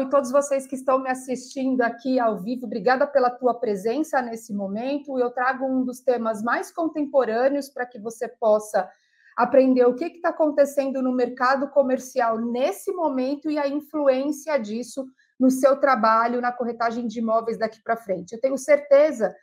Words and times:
e 0.00 0.10
todos 0.10 0.30
vocês 0.30 0.66
que 0.66 0.74
estão 0.74 0.98
me 0.98 1.10
assistindo 1.10 1.82
aqui 1.82 2.18
ao 2.18 2.38
vivo, 2.38 2.66
obrigada 2.66 3.06
pela 3.06 3.30
tua 3.30 3.52
presença 3.52 4.22
nesse 4.22 4.54
momento. 4.54 5.18
Eu 5.18 5.30
trago 5.30 5.66
um 5.66 5.84
dos 5.84 6.00
temas 6.00 6.42
mais 6.42 6.72
contemporâneos 6.72 7.68
para 7.68 7.84
que 7.84 7.98
você 7.98 8.28
possa 8.28 8.88
aprender 9.36 9.84
o 9.84 9.94
que 9.94 10.06
está 10.06 10.30
acontecendo 10.30 11.02
no 11.02 11.12
mercado 11.12 11.68
comercial 11.68 12.38
nesse 12.38 12.90
momento 12.92 13.50
e 13.50 13.58
a 13.58 13.68
influência 13.68 14.58
disso 14.58 15.06
no 15.38 15.50
seu 15.50 15.76
trabalho 15.76 16.40
na 16.40 16.52
corretagem 16.52 17.06
de 17.06 17.20
imóveis 17.20 17.58
daqui 17.58 17.82
para 17.82 17.96
frente. 17.96 18.32
Eu 18.32 18.40
tenho 18.40 18.58
certeza 18.58 19.34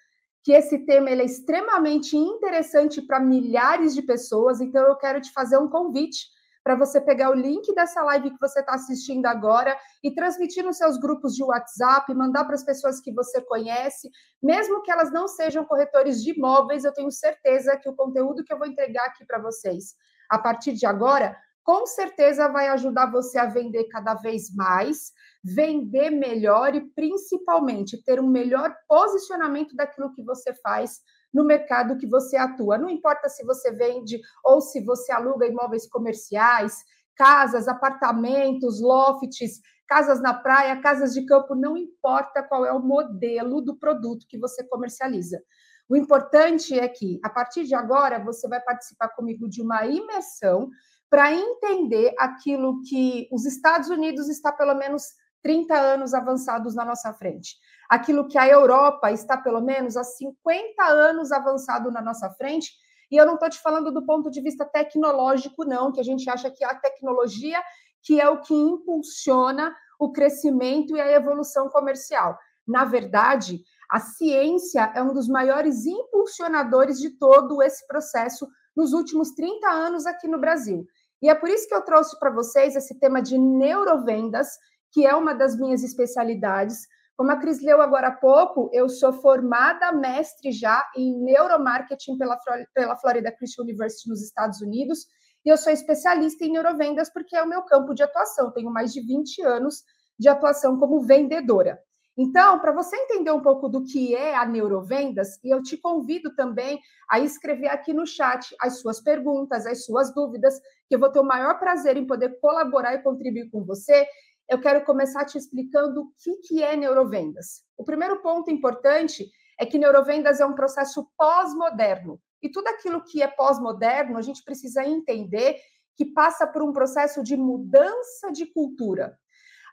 que 0.44 0.52
esse 0.52 0.86
tema 0.86 1.10
é 1.10 1.26
extremamente 1.26 2.16
interessante 2.16 3.02
para 3.02 3.20
milhares 3.20 3.96
de 3.96 4.02
pessoas, 4.04 4.62
então 4.62 4.86
eu 4.86 4.96
quero 4.96 5.20
te 5.20 5.32
fazer 5.32 5.58
um 5.58 5.70
convite 5.70 6.28
para 6.64 6.76
você 6.76 7.00
pegar 7.00 7.30
o 7.30 7.36
link 7.36 7.74
dessa 7.76 8.04
live 8.04 8.32
que 8.32 8.40
você 8.40 8.60
está 8.60 8.74
assistindo 8.74 9.28
agora 9.28 9.78
e 10.04 10.14
transmitir 10.14 10.64
nos 10.64 10.78
seus 10.78 10.98
grupos 10.98 11.36
de 11.36 11.44
WhatsApp, 11.44 12.12
mandar 12.16 12.44
para 12.44 12.56
as 12.56 12.64
pessoas 12.64 13.00
que 13.00 13.14
você 13.14 13.40
conhece, 13.42 14.10
mesmo 14.42 14.82
que 14.82 14.92
elas 14.92 15.12
não 15.12 15.28
sejam 15.28 15.64
corretores 15.64 16.24
de 16.24 16.32
imóveis, 16.32 16.84
eu 16.84 16.92
tenho 16.92 17.12
certeza 17.12 17.78
que 17.78 17.88
o 17.88 17.96
conteúdo 17.96 18.44
que 18.44 18.52
eu 18.52 18.58
vou 18.58 18.68
entregar 18.68 19.06
aqui 19.06 19.24
para 19.26 19.40
vocês 19.40 19.94
a 20.28 20.40
partir 20.40 20.74
de 20.74 20.88
agora, 20.88 21.38
com 21.64 21.86
certeza 21.86 22.48
vai 22.48 22.68
ajudar 22.70 23.12
você 23.12 23.38
a 23.38 23.46
vender 23.46 23.84
cada 23.86 24.16
vez 24.16 24.54
mais, 24.56 25.12
vender 25.46 26.10
melhor 26.10 26.74
e 26.74 26.82
principalmente 26.82 28.02
ter 28.04 28.20
um 28.20 28.28
melhor 28.28 28.76
posicionamento 28.88 29.76
daquilo 29.76 30.12
que 30.12 30.24
você 30.24 30.52
faz 30.56 31.02
no 31.32 31.44
mercado 31.44 31.98
que 31.98 32.08
você 32.08 32.36
atua. 32.36 32.80
Não 32.80 32.90
importa 32.90 33.30
se 33.30 33.46
você 33.46 33.72
vende 33.72 34.20
ou 34.44 34.60
se 34.60 34.84
você 34.84 35.12
aluga 35.12 35.46
imóveis 35.46 35.88
comerciais, 35.88 36.84
casas, 37.16 37.68
apartamentos, 37.68 38.82
lofts, 38.82 39.62
casas 39.88 40.20
na 40.20 40.34
praia, 40.34 40.82
casas 40.82 41.14
de 41.14 41.24
campo, 41.28 41.54
não 41.54 41.78
importa 41.78 42.42
qual 42.42 42.66
é 42.66 42.74
o 42.74 42.82
modelo 42.82 43.62
do 43.62 43.78
produto 43.78 44.26
que 44.28 44.40
você 44.40 44.64
comercializa. 44.64 45.40
O 45.88 45.96
importante 45.96 46.78
é 46.80 46.88
que, 46.88 47.20
a 47.24 47.30
partir 47.30 47.66
de 47.66 47.76
agora, 47.76 48.18
você 48.18 48.48
vai 48.48 48.60
participar 48.60 49.10
comigo 49.10 49.48
de 49.48 49.62
uma 49.62 49.86
imersão 49.86 50.72
para 51.08 51.32
entender 51.32 52.16
aquilo 52.18 52.82
que 52.82 53.30
os 53.32 53.46
Estados 53.46 53.90
Unidos 53.90 54.28
está 54.28 54.52
pelo 54.52 54.74
menos 54.74 55.04
30 55.46 55.76
anos 55.76 56.16
avançados 56.16 56.74
na 56.74 56.84
nossa 56.84 57.14
frente 57.14 57.56
aquilo 57.88 58.28
que 58.28 58.36
a 58.38 58.48
Europa 58.48 59.12
está, 59.12 59.38
pelo 59.38 59.62
menos, 59.62 59.96
há 59.96 60.04
50 60.04 60.84
anos 60.84 61.32
avançado 61.32 61.92
na 61.92 62.02
nossa 62.02 62.32
frente. 62.32 62.72
E 63.12 63.16
eu 63.16 63.28
não 63.28 63.36
estou 63.36 63.48
te 63.48 63.62
falando 63.62 63.92
do 63.92 64.04
ponto 64.04 64.32
de 64.32 64.42
vista 64.42 64.66
tecnológico, 64.66 65.64
não, 65.64 65.92
que 65.92 66.00
a 66.00 66.04
gente 66.04 66.28
acha 66.28 66.50
que 66.50 66.64
a 66.64 66.74
tecnologia 66.74 67.62
que 68.04 68.20
é 68.20 68.28
o 68.28 68.42
que 68.42 68.54
impulsiona 68.54 69.76
o 70.00 70.12
crescimento 70.12 70.96
e 70.96 71.02
a 71.02 71.12
evolução 71.12 71.70
comercial. 71.70 72.38
Na 72.68 72.86
verdade, 72.86 73.62
a 73.90 74.00
ciência 74.00 74.92
é 74.96 75.02
um 75.02 75.14
dos 75.14 75.28
maiores 75.28 75.86
impulsionadores 75.86 77.00
de 77.00 77.12
todo 77.12 77.62
esse 77.62 77.86
processo 77.88 78.48
nos 78.76 78.94
últimos 78.94 79.32
30 79.32 79.68
anos 79.70 80.06
aqui 80.06 80.28
no 80.28 80.40
Brasil. 80.40 80.86
E 81.22 81.30
é 81.30 81.36
por 81.36 81.50
isso 81.50 81.68
que 81.68 81.74
eu 81.74 81.82
trouxe 81.82 82.20
para 82.20 82.30
vocês 82.30 82.76
esse 82.76 83.00
tema 83.00 83.22
de 83.22 83.38
neurovendas, 83.38 84.50
que 84.96 85.06
é 85.06 85.14
uma 85.14 85.36
das 85.36 85.60
minhas 85.60 85.84
especialidades, 85.84 86.88
como 87.18 87.30
a 87.30 87.36
Cris 87.36 87.62
leu 87.62 87.82
agora 87.82 88.08
há 88.08 88.12
pouco, 88.12 88.70
eu 88.72 88.88
sou 88.88 89.12
formada 89.12 89.92
mestre 89.92 90.54
já 90.54 90.90
em 90.96 91.22
neuromarketing 91.22 92.18
pela, 92.18 92.40
pela 92.74 92.96
Florida 92.96 93.30
Christian 93.30 93.64
University 93.64 94.08
nos 94.08 94.24
Estados 94.24 94.62
Unidos, 94.62 95.06
e 95.46 95.50
eu 95.50 95.58
sou 95.58 95.74
especialista 95.74 96.46
em 96.46 96.54
neurovendas 96.54 97.12
porque 97.12 97.36
é 97.36 97.44
o 97.44 97.48
meu 97.48 97.62
campo 97.64 97.94
de 97.94 98.04
atuação. 98.04 98.54
Tenho 98.54 98.72
mais 98.72 98.94
de 98.94 99.02
20 99.02 99.42
anos 99.42 99.84
de 100.18 100.30
atuação 100.30 100.80
como 100.80 101.02
vendedora. 101.02 101.78
Então, 102.18 102.60
para 102.60 102.72
você 102.72 102.96
entender 102.96 103.32
um 103.32 103.42
pouco 103.42 103.68
do 103.68 103.84
que 103.84 104.16
é 104.16 104.34
a 104.34 104.46
neurovendas, 104.46 105.38
e 105.44 105.50
eu 105.54 105.62
te 105.62 105.76
convido 105.76 106.34
também 106.36 106.80
a 107.12 107.20
escrever 107.20 107.68
aqui 107.68 107.92
no 107.92 108.08
chat 108.08 108.56
as 108.62 108.80
suas 108.80 109.02
perguntas, 109.02 109.66
as 109.66 109.84
suas 109.84 110.14
dúvidas, 110.16 110.58
que 110.88 110.96
eu 110.96 111.00
vou 111.00 111.12
ter 111.12 111.20
o 111.20 111.26
maior 111.26 111.60
prazer 111.60 111.98
em 111.98 112.08
poder 112.08 112.40
colaborar 112.40 112.94
e 112.96 113.04
contribuir 113.04 113.50
com 113.52 113.66
você 113.66 114.08
eu 114.50 114.60
quero 114.60 114.86
começar 114.86 115.26
te 115.26 115.38
explicando 115.38 116.02
o 116.02 116.12
que, 116.18 116.38
que 116.48 116.64
é 116.64 116.76
neurovendas. 116.76 117.64
O 117.78 117.84
primeiro 117.84 118.22
ponto 118.22 118.52
importante 118.52 119.30
é 119.60 119.66
que 119.66 119.78
neurovendas 119.78 120.40
é 120.40 120.46
um 120.46 120.54
processo 120.54 121.10
pós-moderno. 121.18 122.20
E 122.42 122.50
tudo 122.50 122.68
aquilo 122.68 123.04
que 123.04 123.22
é 123.22 123.28
pós-moderno, 123.28 124.18
a 124.18 124.22
gente 124.22 124.44
precisa 124.44 124.86
entender 124.86 125.58
que 125.96 126.06
passa 126.06 126.46
por 126.46 126.62
um 126.62 126.74
processo 126.74 127.24
de 127.24 127.36
mudança 127.36 128.32
de 128.32 128.46
cultura. 128.46 129.18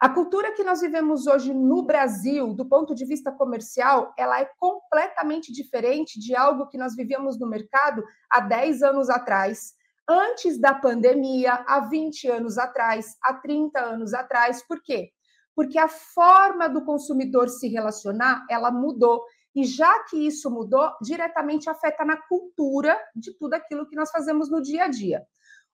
A 0.01 0.09
cultura 0.09 0.53
que 0.55 0.65
nós 0.65 0.81
vivemos 0.81 1.27
hoje 1.27 1.55
no 1.55 1.83
Brasil, 1.83 2.55
do 2.55 2.67
ponto 2.67 2.95
de 2.95 3.05
vista 3.05 3.31
comercial, 3.31 4.13
ela 4.19 4.41
é 4.41 4.51
completamente 4.59 5.53
diferente 5.53 6.19
de 6.19 6.35
algo 6.35 6.67
que 6.69 6.79
nós 6.79 6.97
vivíamos 6.97 7.39
no 7.39 7.49
mercado 7.49 8.03
há 8.29 8.41
10 8.41 8.83
anos 8.83 9.09
atrás 9.09 9.75
antes 10.13 10.59
da 10.59 10.75
pandemia, 10.75 11.65
há 11.67 11.81
20 11.81 12.29
anos 12.29 12.59
atrás, 12.59 13.17
há 13.23 13.35
30 13.35 13.81
anos 13.81 14.13
atrás. 14.13 14.63
Por 14.67 14.83
quê? 14.83 15.11
Porque 15.55 15.79
a 15.79 15.89
forma 15.89 16.69
do 16.69 16.85
consumidor 16.85 17.49
se 17.49 17.69
relacionar, 17.69 18.45
ela 18.51 18.71
mudou. 18.71 19.25
E 19.55 19.65
já 19.65 20.05
que 20.05 20.27
isso 20.27 20.51
mudou, 20.51 20.91
diretamente 21.03 21.69
afeta 21.69 22.05
na 22.05 22.17
cultura 22.17 22.99
de 23.15 23.37
tudo 23.37 23.55
aquilo 23.55 23.87
que 23.87 23.97
nós 23.97 24.11
fazemos 24.11 24.51
no 24.51 24.63
dia 24.63 24.85
a 24.85 24.89
dia. 24.89 25.23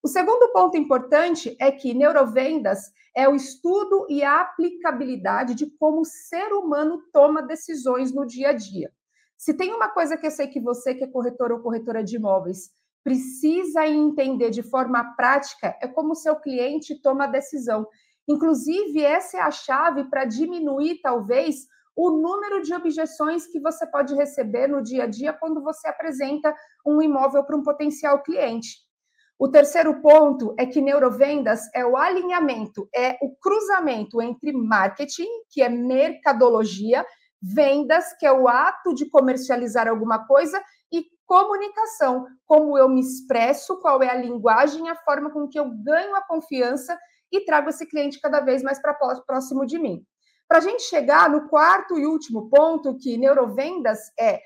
O 0.03 0.09
segundo 0.09 0.53
ponto 0.53 0.77
importante 0.77 1.57
é 1.61 1.73
que 1.73 1.93
neurovendas 1.93 2.93
é 3.15 3.29
o 3.29 3.35
estudo 3.35 4.07
e 4.09 4.23
a 4.23 4.41
aplicabilidade 4.41 5.55
de 5.55 5.67
como 5.79 6.03
o 6.03 6.05
ser 6.05 6.53
humano 6.53 7.03
toma 7.13 7.43
decisões 7.43 8.13
no 8.13 8.25
dia 8.25 8.51
a 8.51 8.53
dia. 8.53 8.93
Se 9.37 9.55
tem 9.55 9.73
uma 9.73 9.89
coisa 9.89 10.17
que 10.17 10.27
eu 10.27 10.31
sei 10.31 10.49
que 10.49 10.61
você, 10.61 10.95
que 10.95 11.05
é 11.05 11.09
corretor 11.09 11.53
ou 11.53 11.61
corretora 11.61 12.03
de 12.03 12.17
imóveis, 12.17 12.71
precisa 13.09 13.87
entender 13.87 14.51
de 14.51 14.63
forma 14.63 15.03
prática 15.17 15.75
é 15.81 15.89
como 15.89 16.15
seu 16.15 16.37
cliente 16.37 17.01
toma 17.01 17.25
a 17.25 17.29
decisão. 17.29 17.87
Inclusive, 18.29 19.03
essa 19.03 19.39
é 19.39 19.41
a 19.41 19.51
chave 19.51 20.05
para 20.11 20.27
diminuir, 20.27 21.01
talvez, 21.03 21.67
o 21.97 22.11
número 22.11 22.61
de 22.61 22.75
objeções 22.75 23.47
que 23.47 23.59
você 23.59 23.87
pode 23.87 24.15
receber 24.15 24.67
no 24.67 24.83
dia 24.83 25.05
a 25.05 25.07
dia 25.07 25.33
quando 25.33 25.63
você 25.63 25.89
apresenta 25.89 26.55
um 26.87 27.01
imóvel 27.01 27.43
para 27.45 27.57
um 27.57 27.63
potencial 27.63 28.23
cliente. 28.23 28.77
O 29.39 29.49
terceiro 29.49 30.03
ponto 30.03 30.55
é 30.59 30.67
que 30.67 30.83
neurovendas 30.83 31.63
é 31.75 31.87
o 31.87 31.97
alinhamento, 31.97 32.91
é 32.95 33.17
o 33.23 33.35
cruzamento 33.37 34.21
entre 34.21 34.53
marketing, 34.53 35.29
que 35.49 35.63
é 35.63 35.69
mercadologia, 35.71 37.07
vendas, 37.41 38.13
que 38.19 38.27
é 38.27 38.33
o 38.33 38.49
ato 38.49 38.95
de 38.95 39.09
comercializar 39.09 39.89
alguma 39.89 40.27
coisa, 40.27 40.63
comunicação, 41.29 42.27
como 42.47 42.79
eu 42.79 42.89
me 42.89 43.01
expresso, 43.03 43.77
qual 43.77 44.03
é 44.03 44.09
a 44.09 44.15
linguagem, 44.15 44.89
a 44.89 44.97
forma 44.97 45.31
com 45.31 45.47
que 45.47 45.61
eu 45.61 45.71
ganho 45.85 46.17
a 46.17 46.23
confiança 46.23 46.99
e 47.31 47.45
trago 47.45 47.69
esse 47.69 47.87
cliente 47.87 48.19
cada 48.19 48.41
vez 48.41 48.63
mais 48.63 48.81
para 48.81 48.95
próximo 48.95 49.67
de 49.67 49.79
mim. 49.79 50.03
Para 50.49 50.59
a 50.59 50.63
gente 50.63 50.83
chegar 50.85 51.29
no 51.29 51.47
quarto 51.47 51.99
e 51.99 52.07
último 52.07 52.49
ponto, 52.49 52.97
que 52.97 53.19
neurovendas 53.19 53.99
é 54.19 54.41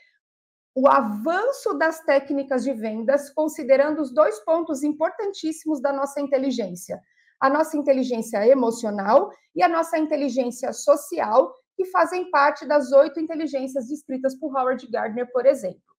o 0.75 0.89
avanço 0.89 1.75
das 1.75 2.01
técnicas 2.01 2.65
de 2.65 2.73
vendas, 2.73 3.31
considerando 3.31 4.03
os 4.03 4.13
dois 4.13 4.41
pontos 4.41 4.83
importantíssimos 4.83 5.81
da 5.81 5.93
nossa 5.93 6.21
inteligência: 6.21 7.01
a 7.41 7.49
nossa 7.49 7.77
inteligência 7.77 8.45
emocional 8.49 9.31
e 9.55 9.63
a 9.63 9.69
nossa 9.69 9.97
inteligência 9.97 10.73
social, 10.73 11.55
que 11.77 11.85
fazem 11.87 12.29
parte 12.29 12.67
das 12.67 12.91
oito 12.91 13.21
inteligências 13.21 13.87
descritas 13.87 14.37
por 14.37 14.57
Howard 14.57 14.85
Gardner, 14.91 15.31
por 15.31 15.47
exemplo. 15.47 15.92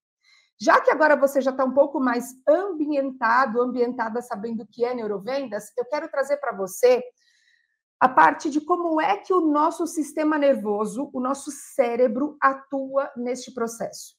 Já 0.61 0.79
que 0.79 0.91
agora 0.91 1.15
você 1.15 1.41
já 1.41 1.51
está 1.51 1.65
um 1.65 1.73
pouco 1.73 1.99
mais 1.99 2.33
ambientado, 2.47 3.61
ambientada 3.61 4.21
sabendo 4.21 4.63
o 4.63 4.67
que 4.67 4.85
é 4.85 4.93
neurovendas, 4.93 5.71
eu 5.77 5.85
quero 5.85 6.09
trazer 6.09 6.37
para 6.37 6.55
você 6.55 7.03
a 7.99 8.07
parte 8.07 8.49
de 8.49 8.61
como 8.61 8.99
é 8.99 9.17
que 9.17 9.33
o 9.33 9.41
nosso 9.41 9.87
sistema 9.87 10.37
nervoso, 10.37 11.09
o 11.13 11.19
nosso 11.19 11.51
cérebro 11.51 12.37
atua 12.41 13.11
neste 13.15 13.53
processo. 13.53 14.15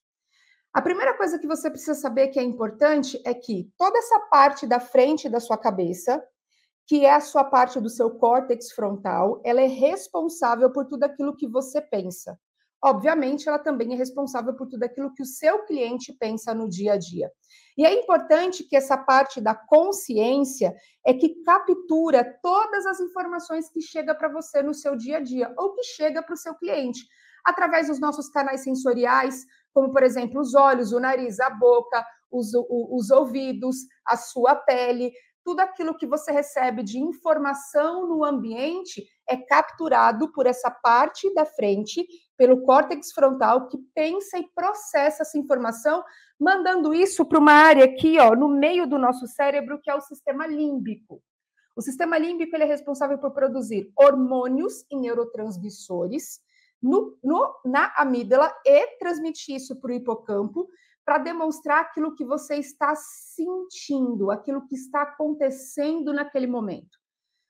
A 0.72 0.82
primeira 0.82 1.16
coisa 1.16 1.38
que 1.38 1.46
você 1.46 1.70
precisa 1.70 1.94
saber 1.94 2.28
que 2.28 2.38
é 2.38 2.42
importante 2.42 3.20
é 3.24 3.32
que 3.32 3.70
toda 3.78 3.96
essa 3.98 4.18
parte 4.20 4.66
da 4.66 4.80
frente 4.80 5.28
da 5.28 5.38
sua 5.38 5.56
cabeça, 5.56 6.22
que 6.86 7.04
é 7.04 7.14
a 7.14 7.20
sua 7.20 7.44
parte 7.44 7.80
do 7.80 7.88
seu 7.88 8.10
córtex 8.10 8.72
frontal, 8.72 9.40
ela 9.44 9.60
é 9.60 9.66
responsável 9.66 10.70
por 10.72 10.86
tudo 10.86 11.04
aquilo 11.04 11.36
que 11.36 11.46
você 11.46 11.80
pensa 11.80 12.38
obviamente, 12.84 13.48
ela 13.48 13.58
também 13.58 13.94
é 13.94 13.96
responsável 13.96 14.54
por 14.54 14.68
tudo 14.68 14.82
aquilo 14.82 15.12
que 15.14 15.22
o 15.22 15.26
seu 15.26 15.64
cliente 15.64 16.12
pensa 16.12 16.54
no 16.54 16.68
dia 16.68 16.92
a 16.92 16.98
dia. 16.98 17.32
E 17.78 17.84
é 17.84 17.94
importante 17.94 18.62
que 18.62 18.76
essa 18.76 18.96
parte 18.96 19.40
da 19.40 19.54
consciência 19.54 20.74
é 21.04 21.14
que 21.14 21.42
captura 21.42 22.38
todas 22.42 22.84
as 22.84 23.00
informações 23.00 23.70
que 23.70 23.80
chega 23.80 24.14
para 24.14 24.28
você 24.28 24.62
no 24.62 24.74
seu 24.74 24.94
dia 24.96 25.16
a 25.16 25.20
dia 25.20 25.52
ou 25.56 25.72
que 25.72 25.82
chega 25.82 26.22
para 26.22 26.34
o 26.34 26.38
seu 26.38 26.54
cliente. 26.54 27.00
através 27.46 27.88
dos 27.88 28.00
nossos 28.00 28.30
canais 28.30 28.62
sensoriais, 28.62 29.44
como, 29.74 29.92
por 29.92 30.02
exemplo, 30.02 30.40
os 30.40 30.54
olhos, 30.54 30.92
o 30.92 30.98
nariz, 30.98 31.38
a 31.40 31.50
boca, 31.50 32.02
os, 32.30 32.52
os 32.70 33.10
ouvidos, 33.10 33.76
a 34.06 34.16
sua 34.16 34.56
pele. 34.56 35.12
Tudo 35.44 35.60
aquilo 35.60 35.94
que 35.94 36.06
você 36.06 36.32
recebe 36.32 36.82
de 36.82 36.98
informação 36.98 38.08
no 38.08 38.24
ambiente 38.24 39.04
é 39.28 39.36
capturado 39.36 40.32
por 40.32 40.46
essa 40.46 40.70
parte 40.70 41.32
da 41.34 41.44
frente, 41.44 42.06
pelo 42.36 42.62
córtex 42.62 43.12
frontal, 43.12 43.68
que 43.68 43.78
pensa 43.94 44.38
e 44.38 44.48
processa 44.54 45.22
essa 45.22 45.38
informação, 45.38 46.02
mandando 46.38 46.92
isso 46.92 47.24
para 47.24 47.38
uma 47.38 47.52
área 47.52 47.84
aqui, 47.84 48.18
ó, 48.18 48.34
no 48.34 48.48
meio 48.48 48.86
do 48.86 48.98
nosso 48.98 49.26
cérebro, 49.26 49.80
que 49.80 49.90
é 49.90 49.94
o 49.94 50.00
sistema 50.00 50.46
límbico. 50.46 51.22
O 51.76 51.82
sistema 51.82 52.18
límbico 52.18 52.54
ele 52.54 52.64
é 52.64 52.66
responsável 52.66 53.18
por 53.18 53.32
produzir 53.32 53.90
hormônios 53.96 54.84
e 54.90 54.96
neurotransmissores 54.96 56.40
no, 56.80 57.18
no, 57.22 57.54
na 57.64 57.92
amígdala 57.96 58.54
e 58.64 58.98
transmitir 58.98 59.56
isso 59.56 59.76
para 59.80 59.90
o 59.90 59.94
hipocampo 59.94 60.68
para 61.04 61.18
demonstrar 61.18 61.80
aquilo 61.80 62.14
que 62.14 62.24
você 62.24 62.56
está 62.56 62.94
sentindo, 62.94 64.30
aquilo 64.30 64.66
que 64.66 64.74
está 64.74 65.02
acontecendo 65.02 66.12
naquele 66.12 66.46
momento. 66.46 66.98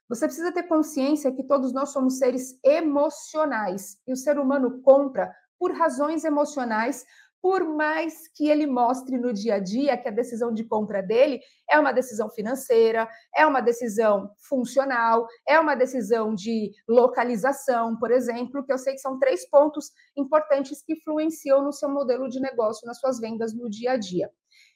Você 0.08 0.26
precisa 0.26 0.52
ter 0.52 0.64
consciência 0.64 1.32
que 1.32 1.42
todos 1.42 1.72
nós 1.72 1.90
somos 1.90 2.18
seres 2.18 2.58
emocionais 2.62 3.98
e 4.06 4.12
o 4.12 4.16
ser 4.16 4.38
humano 4.38 4.80
compra 4.82 5.34
por 5.58 5.72
razões 5.72 6.24
emocionais 6.24 7.04
por 7.44 7.62
mais 7.62 8.26
que 8.28 8.48
ele 8.48 8.66
mostre 8.66 9.18
no 9.18 9.30
dia 9.30 9.56
a 9.56 9.58
dia 9.58 9.98
que 9.98 10.08
a 10.08 10.10
decisão 10.10 10.50
de 10.50 10.64
compra 10.64 11.02
dele 11.02 11.40
é 11.70 11.78
uma 11.78 11.92
decisão 11.92 12.30
financeira, 12.30 13.06
é 13.36 13.46
uma 13.46 13.60
decisão 13.60 14.30
funcional, 14.48 15.26
é 15.46 15.60
uma 15.60 15.74
decisão 15.74 16.34
de 16.34 16.72
localização, 16.88 17.98
por 17.98 18.10
exemplo, 18.10 18.64
que 18.64 18.72
eu 18.72 18.78
sei 18.78 18.94
que 18.94 19.00
são 19.00 19.18
três 19.18 19.46
pontos 19.50 19.90
importantes 20.16 20.82
que 20.82 20.94
influenciam 20.94 21.62
no 21.62 21.70
seu 21.70 21.90
modelo 21.90 22.30
de 22.30 22.40
negócio, 22.40 22.86
nas 22.86 22.98
suas 22.98 23.20
vendas 23.20 23.54
no 23.54 23.68
dia 23.68 23.90
a 23.90 23.96
dia. 23.98 24.30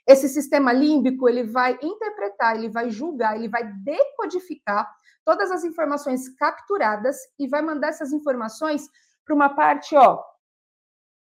Esse 0.07 0.29
sistema 0.29 0.71
límbico, 0.71 1.27
ele 1.27 1.45
vai 1.45 1.79
interpretar, 1.83 2.55
ele 2.55 2.69
vai 2.69 2.91
julgar, 2.91 3.35
ele 3.35 3.49
vai 3.49 3.73
decodificar 3.83 4.87
todas 5.29 5.51
as 5.51 5.63
informações 5.63 6.27
capturadas 6.37 7.19
e 7.39 7.47
vai 7.47 7.61
mandar 7.61 7.89
essas 7.89 8.15
informações 8.15 8.89
para 9.27 9.35
uma 9.35 9.51
parte, 9.51 9.95
ó, 9.95 10.25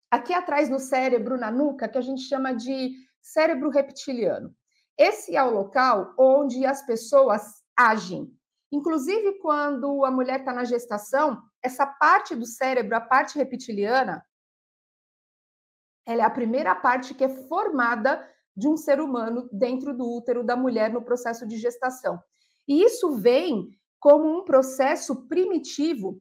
aqui 0.09 0.33
atrás 0.33 0.69
no 0.69 0.79
cérebro, 0.79 1.37
na 1.37 1.51
nuca, 1.51 1.87
que 1.87 1.99
a 1.99 2.01
gente 2.01 2.23
chama 2.23 2.51
de 2.51 2.95
cérebro 3.21 3.69
reptiliano. 3.69 4.55
Esse 4.97 5.35
é 5.35 5.43
o 5.43 5.51
local 5.51 6.15
onde 6.17 6.65
as 6.65 6.83
pessoas 6.83 7.43
agem. 7.77 8.35
Inclusive, 8.71 9.37
quando 9.37 10.03
a 10.03 10.09
mulher 10.09 10.39
está 10.39 10.51
na 10.51 10.63
gestação, 10.63 11.39
essa 11.61 11.85
parte 11.85 12.35
do 12.35 12.47
cérebro, 12.47 12.95
a 12.95 13.01
parte 13.01 13.37
reptiliana, 13.37 14.25
ela 16.07 16.23
é 16.23 16.25
a 16.25 16.31
primeira 16.31 16.73
parte 16.73 17.13
que 17.13 17.23
é 17.23 17.29
formada 17.47 18.27
de 18.57 18.67
um 18.67 18.75
ser 18.75 18.99
humano 18.99 19.47
dentro 19.51 19.95
do 19.95 20.11
útero 20.11 20.43
da 20.43 20.55
mulher 20.55 20.91
no 20.91 21.03
processo 21.03 21.45
de 21.45 21.57
gestação. 21.57 22.19
E 22.67 22.83
isso 22.83 23.15
vem 23.17 23.79
como 24.01 24.35
um 24.35 24.43
processo 24.43 25.27
primitivo 25.27 26.19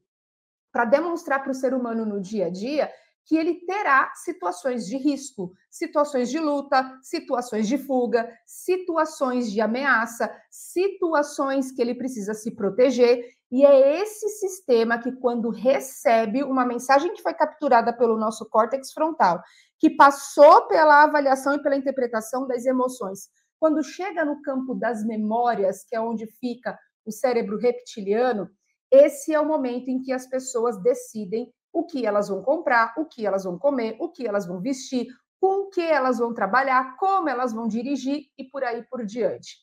para 0.71 0.85
demonstrar 0.85 1.43
para 1.43 1.51
o 1.51 1.55
ser 1.55 1.75
humano 1.75 2.05
no 2.05 2.21
dia 2.21 2.47
a 2.47 2.51
dia 2.51 2.93
que 3.25 3.37
ele 3.37 3.55
terá 3.67 4.13
situações 4.15 4.87
de 4.87 4.97
risco, 4.97 5.53
situações 5.71 6.31
de 6.31 6.39
luta, 6.39 6.99
situações 7.03 7.69
de 7.69 7.79
fuga, 7.79 8.31
situações 8.45 9.51
de 9.51 9.61
ameaça, 9.61 10.31
situações 10.51 11.71
que 11.71 11.81
ele 11.81 11.95
precisa 11.95 12.35
se 12.35 12.51
proteger. 12.51 13.25
E 13.51 13.65
é 13.65 14.01
esse 14.01 14.29
sistema 14.29 14.99
que, 14.99 15.13
quando 15.13 15.49
recebe 15.49 16.43
uma 16.43 16.67
mensagem 16.67 17.13
que 17.15 17.23
foi 17.23 17.35
capturada 17.35 17.93
pelo 17.93 18.19
nosso 18.19 18.49
córtex 18.49 18.93
frontal, 18.93 19.43
que 19.79 19.91
passou 19.91 20.67
pela 20.67 21.05
avaliação 21.05 21.55
e 21.55 21.63
pela 21.63 21.77
interpretação 21.77 22.47
das 22.47 22.67
emoções, 22.67 23.29
quando 23.61 23.83
chega 23.83 24.25
no 24.25 24.43
campo 24.43 24.75
das 24.75 25.05
memórias, 25.05 25.85
que 25.85 25.95
é 25.95 26.01
onde 26.01 26.27
fica 26.27 26.77
o 27.05 27.13
cérebro 27.13 27.59
reptiliano, 27.59 28.51
esse 28.91 29.33
é 29.33 29.41
o 29.41 29.47
momento 29.47 29.89
em 29.89 30.03
que 30.03 30.13
as 30.13 30.27
pessoas 30.27 30.81
decidem 30.83 31.53
o 31.73 31.85
que 31.85 32.05
elas 32.05 32.29
vão 32.29 32.43
comprar, 32.43 32.95
o 32.99 33.05
que 33.05 33.25
elas 33.25 33.45
vão 33.45 33.59
comer, 33.59 33.97
o 34.01 34.09
que 34.11 34.27
elas 34.27 34.47
vão 34.47 34.61
vestir, 34.61 35.07
com 35.41 35.71
que 35.71 35.81
elas 35.81 36.19
vão 36.19 36.35
trabalhar, 36.35 36.97
como 36.97 37.29
elas 37.29 37.53
vão 37.53 37.67
dirigir 37.67 38.27
e 38.37 38.45
por 38.45 38.65
aí 38.65 38.83
por 38.91 39.05
diante. 39.05 39.59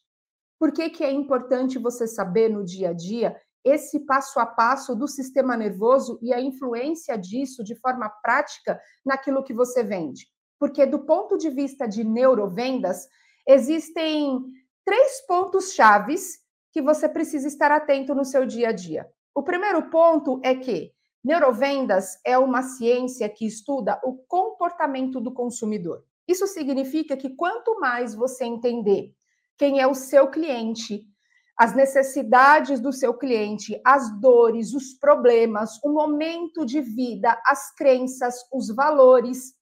Por 0.59 0.71
que, 0.71 0.89
que 0.89 1.03
é 1.03 1.11
importante 1.11 1.77
você 1.77 2.07
saber 2.07 2.49
no 2.49 2.63
dia 2.63 2.89
a 2.89 2.93
dia 2.93 3.39
esse 3.63 3.99
passo 4.05 4.39
a 4.39 4.45
passo 4.45 4.95
do 4.95 5.07
sistema 5.07 5.57
nervoso 5.57 6.17
e 6.21 6.33
a 6.33 6.41
influência 6.41 7.17
disso 7.17 7.63
de 7.63 7.75
forma 7.75 8.09
prática 8.09 8.79
naquilo 9.05 9.43
que 9.43 9.53
você 9.53 9.83
vende? 9.83 10.25
Porque, 10.59 10.85
do 10.85 10.99
ponto 11.05 11.37
de 11.37 11.49
vista 11.49 11.87
de 11.87 12.03
neurovendas, 12.03 13.07
existem 13.47 14.41
três 14.83 15.25
pontos 15.27 15.73
chaves 15.73 16.39
que 16.77 16.81
você 16.83 17.09
precisa 17.09 17.47
estar 17.47 17.71
atento 17.71 18.13
no 18.13 18.23
seu 18.23 18.45
dia 18.45 18.69
a 18.69 18.71
dia. 18.71 19.09
O 19.33 19.41
primeiro 19.41 19.89
ponto 19.89 20.39
é 20.43 20.53
que 20.53 20.91
Neurovendas 21.23 22.19
é 22.23 22.37
uma 22.37 22.61
ciência 22.61 23.27
que 23.27 23.47
estuda 23.47 23.99
o 24.03 24.13
comportamento 24.27 25.19
do 25.19 25.33
consumidor. 25.33 26.03
Isso 26.27 26.45
significa 26.45 27.17
que 27.17 27.31
quanto 27.31 27.79
mais 27.79 28.13
você 28.13 28.45
entender 28.45 29.11
quem 29.57 29.79
é 29.79 29.87
o 29.87 29.95
seu 29.95 30.27
cliente, 30.27 31.03
as 31.57 31.73
necessidades 31.73 32.79
do 32.79 32.93
seu 32.93 33.15
cliente, 33.15 33.81
as 33.83 34.15
dores, 34.21 34.75
os 34.75 34.93
problemas, 34.93 35.79
o 35.83 35.89
momento 35.89 36.63
de 36.63 36.79
vida, 36.79 37.41
as 37.47 37.73
crenças, 37.73 38.35
os 38.53 38.67
valores, 38.67 39.55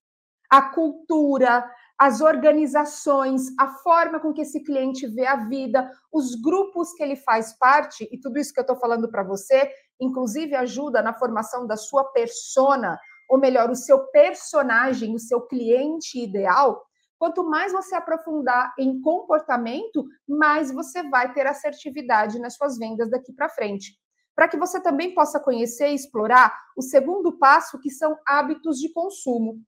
a 0.50 0.62
cultura, 0.62 1.66
as 1.98 2.20
organizações, 2.20 3.48
a 3.60 3.68
forma 3.78 4.20
com 4.20 4.34
que 4.34 4.42
esse 4.42 4.62
cliente 4.64 5.08
vê 5.08 5.26
a 5.26 5.48
vida, 5.48 5.90
os 6.12 6.36
grupos 6.36 6.94
que 6.94 7.02
ele 7.02 7.16
faz 7.16 7.58
parte, 7.58 8.08
e 8.12 8.20
tudo 8.20 8.38
isso 8.38 8.54
que 8.54 8.60
eu 8.60 8.64
estou 8.64 8.76
falando 8.76 9.10
para 9.10 9.24
você 9.24 9.72
inclusive 10.00 10.56
ajuda 10.56 11.02
na 11.02 11.14
formação 11.14 11.66
da 11.66 11.78
sua 11.78 12.04
persona, 12.06 13.00
ou 13.30 13.40
melhor, 13.40 13.70
o 13.70 13.76
seu 13.76 14.00
personagem, 14.08 15.16
o 15.16 15.20
seu 15.20 15.42
cliente 15.42 16.22
ideal, 16.22 16.86
quanto 17.18 17.44
mais 17.44 17.72
você 17.72 17.96
aprofundar 17.96 18.74
em 18.78 19.02
comportamento, 19.02 20.06
mais 20.28 20.72
você 20.72 21.02
vai 21.10 21.34
ter 21.34 21.48
assertividade 21.48 22.40
nas 22.40 22.56
suas 22.56 22.78
vendas 22.78 23.10
daqui 23.10 23.34
para 23.34 23.50
frente. 23.50 23.98
Para 24.36 24.50
que 24.50 24.58
você 24.58 24.82
também 24.82 25.16
possa 25.16 25.40
conhecer 25.40 25.90
e 25.90 25.96
explorar 25.96 26.54
o 26.78 26.82
segundo 26.82 27.38
passo, 27.38 27.80
que 27.80 27.90
são 27.90 28.18
hábitos 28.28 28.78
de 28.78 28.92
consumo. 28.92 29.62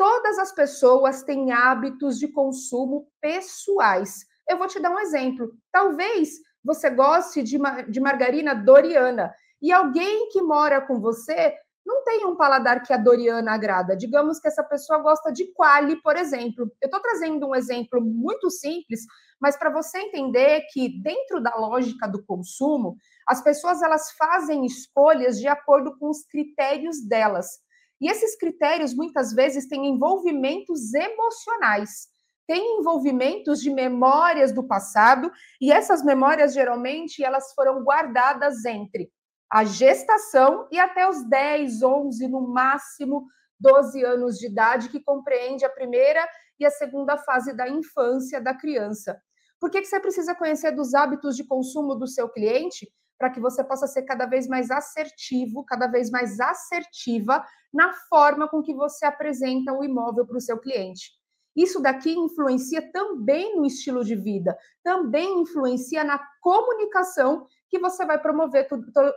Todas 0.00 0.38
as 0.38 0.50
pessoas 0.50 1.22
têm 1.24 1.52
hábitos 1.52 2.18
de 2.18 2.26
consumo 2.28 3.06
pessoais. 3.20 4.24
Eu 4.48 4.56
vou 4.56 4.66
te 4.66 4.80
dar 4.80 4.88
um 4.88 4.98
exemplo. 4.98 5.52
Talvez 5.70 6.38
você 6.64 6.88
goste 6.88 7.42
de, 7.42 7.58
de 7.86 8.00
margarina 8.00 8.54
Doriana 8.54 9.30
e 9.60 9.70
alguém 9.70 10.30
que 10.30 10.40
mora 10.40 10.80
com 10.80 10.98
você 11.02 11.54
não 11.84 12.02
tem 12.02 12.24
um 12.24 12.34
paladar 12.34 12.82
que 12.82 12.94
a 12.94 12.96
Doriana 12.96 13.52
agrada. 13.52 13.94
Digamos 13.94 14.40
que 14.40 14.48
essa 14.48 14.64
pessoa 14.64 15.00
gosta 15.00 15.30
de 15.30 15.52
quali, 15.52 16.00
por 16.00 16.16
exemplo. 16.16 16.72
Eu 16.80 16.86
estou 16.86 17.00
trazendo 17.00 17.46
um 17.46 17.54
exemplo 17.54 18.00
muito 18.00 18.48
simples, 18.48 19.02
mas 19.38 19.58
para 19.58 19.68
você 19.68 19.98
entender 19.98 20.62
que 20.72 20.98
dentro 21.02 21.42
da 21.42 21.54
lógica 21.56 22.08
do 22.08 22.24
consumo, 22.24 22.96
as 23.28 23.42
pessoas 23.42 23.82
elas 23.82 24.12
fazem 24.12 24.64
escolhas 24.64 25.38
de 25.38 25.46
acordo 25.46 25.94
com 25.98 26.08
os 26.08 26.24
critérios 26.24 27.06
delas. 27.06 27.60
E 28.00 28.08
esses 28.08 28.36
critérios 28.36 28.94
muitas 28.94 29.32
vezes 29.32 29.66
têm 29.66 29.86
envolvimentos 29.86 30.94
emocionais, 30.94 32.08
têm 32.46 32.78
envolvimentos 32.78 33.60
de 33.60 33.70
memórias 33.70 34.52
do 34.52 34.66
passado, 34.66 35.30
e 35.60 35.70
essas 35.70 36.02
memórias 36.02 36.54
geralmente 36.54 37.22
elas 37.22 37.52
foram 37.54 37.84
guardadas 37.84 38.64
entre 38.64 39.10
a 39.50 39.64
gestação 39.64 40.68
e 40.70 40.78
até 40.78 41.08
os 41.08 41.28
10, 41.28 41.82
11, 41.82 42.28
no 42.28 42.40
máximo 42.40 43.26
12 43.58 44.02
anos 44.04 44.38
de 44.38 44.46
idade, 44.46 44.88
que 44.88 45.00
compreende 45.00 45.64
a 45.64 45.70
primeira 45.70 46.26
e 46.58 46.64
a 46.64 46.70
segunda 46.70 47.18
fase 47.18 47.52
da 47.52 47.68
infância 47.68 48.40
da 48.40 48.54
criança. 48.54 49.20
Por 49.60 49.70
que, 49.70 49.80
que 49.80 49.86
você 49.86 50.00
precisa 50.00 50.34
conhecer 50.34 50.70
dos 50.70 50.94
hábitos 50.94 51.36
de 51.36 51.44
consumo 51.44 51.94
do 51.94 52.06
seu 52.06 52.28
cliente? 52.28 52.90
Para 53.20 53.30
que 53.30 53.38
você 53.38 53.62
possa 53.62 53.86
ser 53.86 54.02
cada 54.02 54.24
vez 54.24 54.48
mais 54.48 54.70
assertivo, 54.70 55.62
cada 55.62 55.86
vez 55.86 56.10
mais 56.10 56.40
assertiva 56.40 57.44
na 57.72 57.92
forma 58.08 58.48
com 58.48 58.62
que 58.62 58.74
você 58.74 59.04
apresenta 59.04 59.74
o 59.74 59.84
imóvel 59.84 60.26
para 60.26 60.38
o 60.38 60.40
seu 60.40 60.58
cliente. 60.58 61.12
Isso 61.54 61.82
daqui 61.82 62.12
influencia 62.12 62.90
também 62.92 63.56
no 63.56 63.66
estilo 63.66 64.02
de 64.02 64.16
vida, 64.16 64.56
também 64.82 65.42
influencia 65.42 66.02
na 66.02 66.18
comunicação 66.40 67.46
que 67.68 67.78
você 67.78 68.06
vai 68.06 68.18
promover 68.18 68.66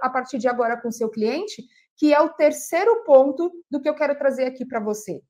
a 0.01 0.09
partir 0.09 0.37
de 0.37 0.49
agora 0.49 0.75
com 0.75 0.89
o 0.89 0.91
seu 0.91 1.09
cliente, 1.09 1.63
que 1.95 2.13
é 2.13 2.19
o 2.19 2.29
terceiro 2.29 3.03
ponto 3.05 3.51
do 3.71 3.79
que 3.79 3.87
eu 3.87 3.95
quero 3.95 4.17
trazer 4.17 4.43
aqui 4.43 4.65
para 4.65 4.81
você. 4.81 5.21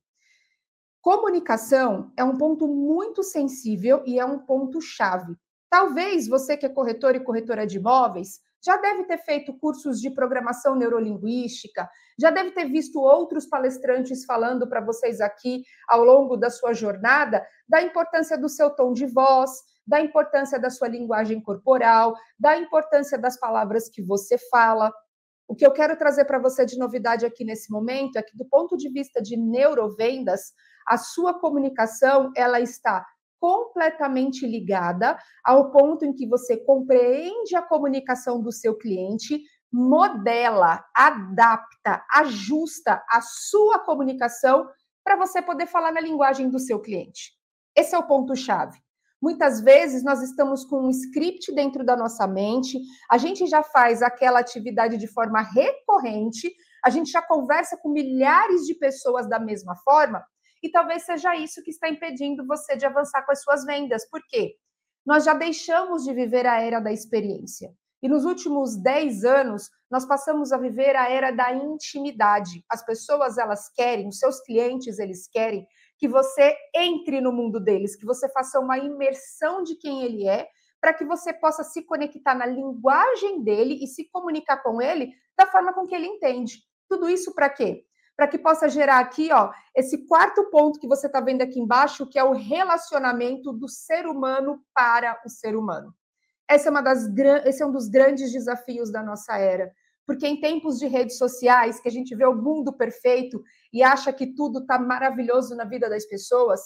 Comunicação 0.99 2.11
é 2.17 2.23
um 2.23 2.37
ponto 2.37 2.67
muito 2.67 3.21
sensível 3.21 4.01
e 4.05 4.17
é 4.17 4.25
um 4.25 4.39
ponto 4.39 4.81
chave. 4.81 5.35
Talvez 5.69 6.27
você 6.27 6.55
que 6.55 6.65
é 6.65 6.69
corretor 6.69 7.15
e 7.15 7.19
corretora 7.19 7.67
de 7.67 7.77
imóveis 7.77 8.39
já 8.65 8.77
deve 8.77 9.03
ter 9.03 9.17
feito 9.19 9.57
cursos 9.57 9.99
de 9.99 10.09
programação 10.09 10.75
neurolinguística, 10.75 11.89
já 12.19 12.31
deve 12.31 12.51
ter 12.51 12.65
visto 12.65 12.99
outros 12.99 13.45
palestrantes 13.45 14.23
falando 14.25 14.67
para 14.67 14.81
vocês 14.81 15.19
aqui 15.19 15.63
ao 15.87 16.03
longo 16.03 16.37
da 16.37 16.49
sua 16.49 16.73
jornada 16.73 17.45
da 17.67 17.81
importância 17.81 18.37
do 18.37 18.47
seu 18.47 18.69
tom 18.69 18.93
de 18.93 19.05
voz, 19.05 19.51
da 19.85 19.99
importância 19.99 20.59
da 20.59 20.69
sua 20.69 20.87
linguagem 20.87 21.41
corporal, 21.41 22.15
da 22.39 22.57
importância 22.57 23.17
das 23.17 23.37
palavras 23.37 23.89
que 23.89 24.01
você 24.01 24.37
fala. 24.49 24.93
O 25.47 25.55
que 25.55 25.65
eu 25.65 25.71
quero 25.71 25.97
trazer 25.97 26.25
para 26.25 26.39
você 26.39 26.65
de 26.65 26.77
novidade 26.77 27.25
aqui 27.25 27.43
nesse 27.43 27.69
momento 27.69 28.17
é 28.17 28.23
que, 28.23 28.37
do 28.37 28.45
ponto 28.45 28.77
de 28.77 28.89
vista 28.89 29.21
de 29.21 29.35
neurovendas, 29.35 30.53
a 30.87 30.97
sua 30.97 31.37
comunicação 31.37 32.31
ela 32.35 32.59
está 32.61 33.05
completamente 33.43 34.47
ligada 34.47 35.17
ao 35.43 35.69
ponto 35.69 36.05
em 36.05 36.13
que 36.13 36.25
você 36.25 36.55
compreende 36.55 37.57
a 37.57 37.61
comunicação 37.61 38.41
do 38.41 38.53
seu 38.53 38.73
cliente, 38.77 39.37
modela, 39.69 40.81
adapta, 40.95 42.05
ajusta 42.13 43.03
a 43.09 43.19
sua 43.19 43.79
comunicação 43.79 44.65
para 45.03 45.17
você 45.17 45.41
poder 45.41 45.65
falar 45.65 45.91
na 45.91 45.99
linguagem 45.99 46.49
do 46.49 46.57
seu 46.57 46.79
cliente. 46.79 47.33
Esse 47.75 47.93
é 47.93 47.97
o 47.97 48.07
ponto 48.07 48.33
chave. 48.33 48.79
Muitas 49.21 49.59
vezes 49.59 50.05
nós 50.05 50.21
estamos 50.21 50.63
com 50.63 50.87
um 50.87 50.89
script 50.89 51.53
dentro 51.53 51.83
da 51.83 51.97
nossa 51.97 52.25
mente, 52.25 52.79
a 53.11 53.17
gente 53.17 53.45
já 53.45 53.61
faz 53.61 54.01
aquela 54.01 54.39
atividade 54.39 54.95
de 54.95 55.07
forma 55.07 55.41
recorrente, 55.41 56.49
a 56.81 56.89
gente 56.89 57.11
já 57.11 57.21
conversa 57.21 57.75
com 57.75 57.89
milhares 57.89 58.61
de 58.61 58.73
pessoas 58.73 59.27
da 59.27 59.37
mesma 59.37 59.75
forma, 59.83 60.23
e 60.63 60.71
talvez 60.71 61.03
seja 61.03 61.35
isso 61.35 61.61
que 61.61 61.71
está 61.71 61.89
impedindo 61.89 62.47
você 62.47 62.77
de 62.77 62.85
avançar 62.85 63.23
com 63.25 63.33
as 63.33 63.43
suas 63.43 63.65
vendas. 63.65 64.09
Por 64.09 64.21
quê? 64.29 64.55
Nós 65.05 65.25
já 65.25 65.33
deixamos 65.33 66.05
de 66.05 66.13
viver 66.13 66.47
a 66.47 66.61
era 66.61 66.79
da 66.79 66.91
experiência. 66.91 67.69
E 68.01 68.07
nos 68.07 68.23
últimos 68.23 68.75
10 68.75 69.25
anos, 69.25 69.69
nós 69.91 70.05
passamos 70.05 70.51
a 70.51 70.57
viver 70.57 70.95
a 70.95 71.09
era 71.09 71.31
da 71.31 71.53
intimidade. 71.53 72.63
As 72.69 72.85
pessoas, 72.85 73.37
elas 73.37 73.69
querem, 73.73 74.07
os 74.07 74.19
seus 74.19 74.41
clientes, 74.41 74.99
eles 74.99 75.27
querem 75.27 75.67
que 75.97 76.07
você 76.07 76.55
entre 76.75 77.21
no 77.21 77.31
mundo 77.31 77.59
deles, 77.59 77.95
que 77.95 78.05
você 78.05 78.29
faça 78.29 78.59
uma 78.59 78.77
imersão 78.77 79.63
de 79.63 79.75
quem 79.75 80.03
ele 80.03 80.27
é, 80.27 80.47
para 80.81 80.93
que 80.93 81.05
você 81.05 81.31
possa 81.31 81.63
se 81.63 81.81
conectar 81.83 82.35
na 82.35 82.45
linguagem 82.45 83.41
dele 83.41 83.79
e 83.81 83.87
se 83.87 84.09
comunicar 84.09 84.57
com 84.57 84.81
ele 84.81 85.13
da 85.37 85.47
forma 85.47 85.73
com 85.73 85.87
que 85.87 85.95
ele 85.95 86.07
entende. 86.07 86.59
Tudo 86.89 87.09
isso 87.09 87.33
para 87.33 87.49
quê? 87.49 87.85
Para 88.15 88.27
que 88.27 88.37
possa 88.37 88.69
gerar 88.69 88.99
aqui, 88.99 89.31
ó, 89.31 89.51
esse 89.75 90.05
quarto 90.05 90.49
ponto 90.49 90.79
que 90.79 90.87
você 90.87 91.07
está 91.07 91.19
vendo 91.19 91.41
aqui 91.41 91.59
embaixo, 91.59 92.07
que 92.07 92.19
é 92.19 92.23
o 92.23 92.33
relacionamento 92.33 93.51
do 93.51 93.67
ser 93.67 94.05
humano 94.05 94.61
para 94.73 95.19
o 95.25 95.29
ser 95.29 95.55
humano. 95.55 95.93
Essa 96.47 96.69
é 96.69 96.71
uma 96.71 96.81
das, 96.81 97.07
esse 97.45 97.63
é 97.63 97.65
um 97.65 97.71
dos 97.71 97.87
grandes 97.87 98.31
desafios 98.31 98.91
da 98.91 99.01
nossa 99.01 99.37
era, 99.37 99.71
porque 100.05 100.27
em 100.27 100.39
tempos 100.39 100.77
de 100.77 100.85
redes 100.85 101.17
sociais, 101.17 101.79
que 101.79 101.87
a 101.87 101.91
gente 101.91 102.13
vê 102.15 102.25
o 102.25 102.35
mundo 102.35 102.73
perfeito 102.73 103.41
e 103.71 103.81
acha 103.81 104.13
que 104.13 104.27
tudo 104.27 104.59
está 104.59 104.77
maravilhoso 104.77 105.55
na 105.55 105.63
vida 105.63 105.89
das 105.89 106.05
pessoas, 106.05 106.61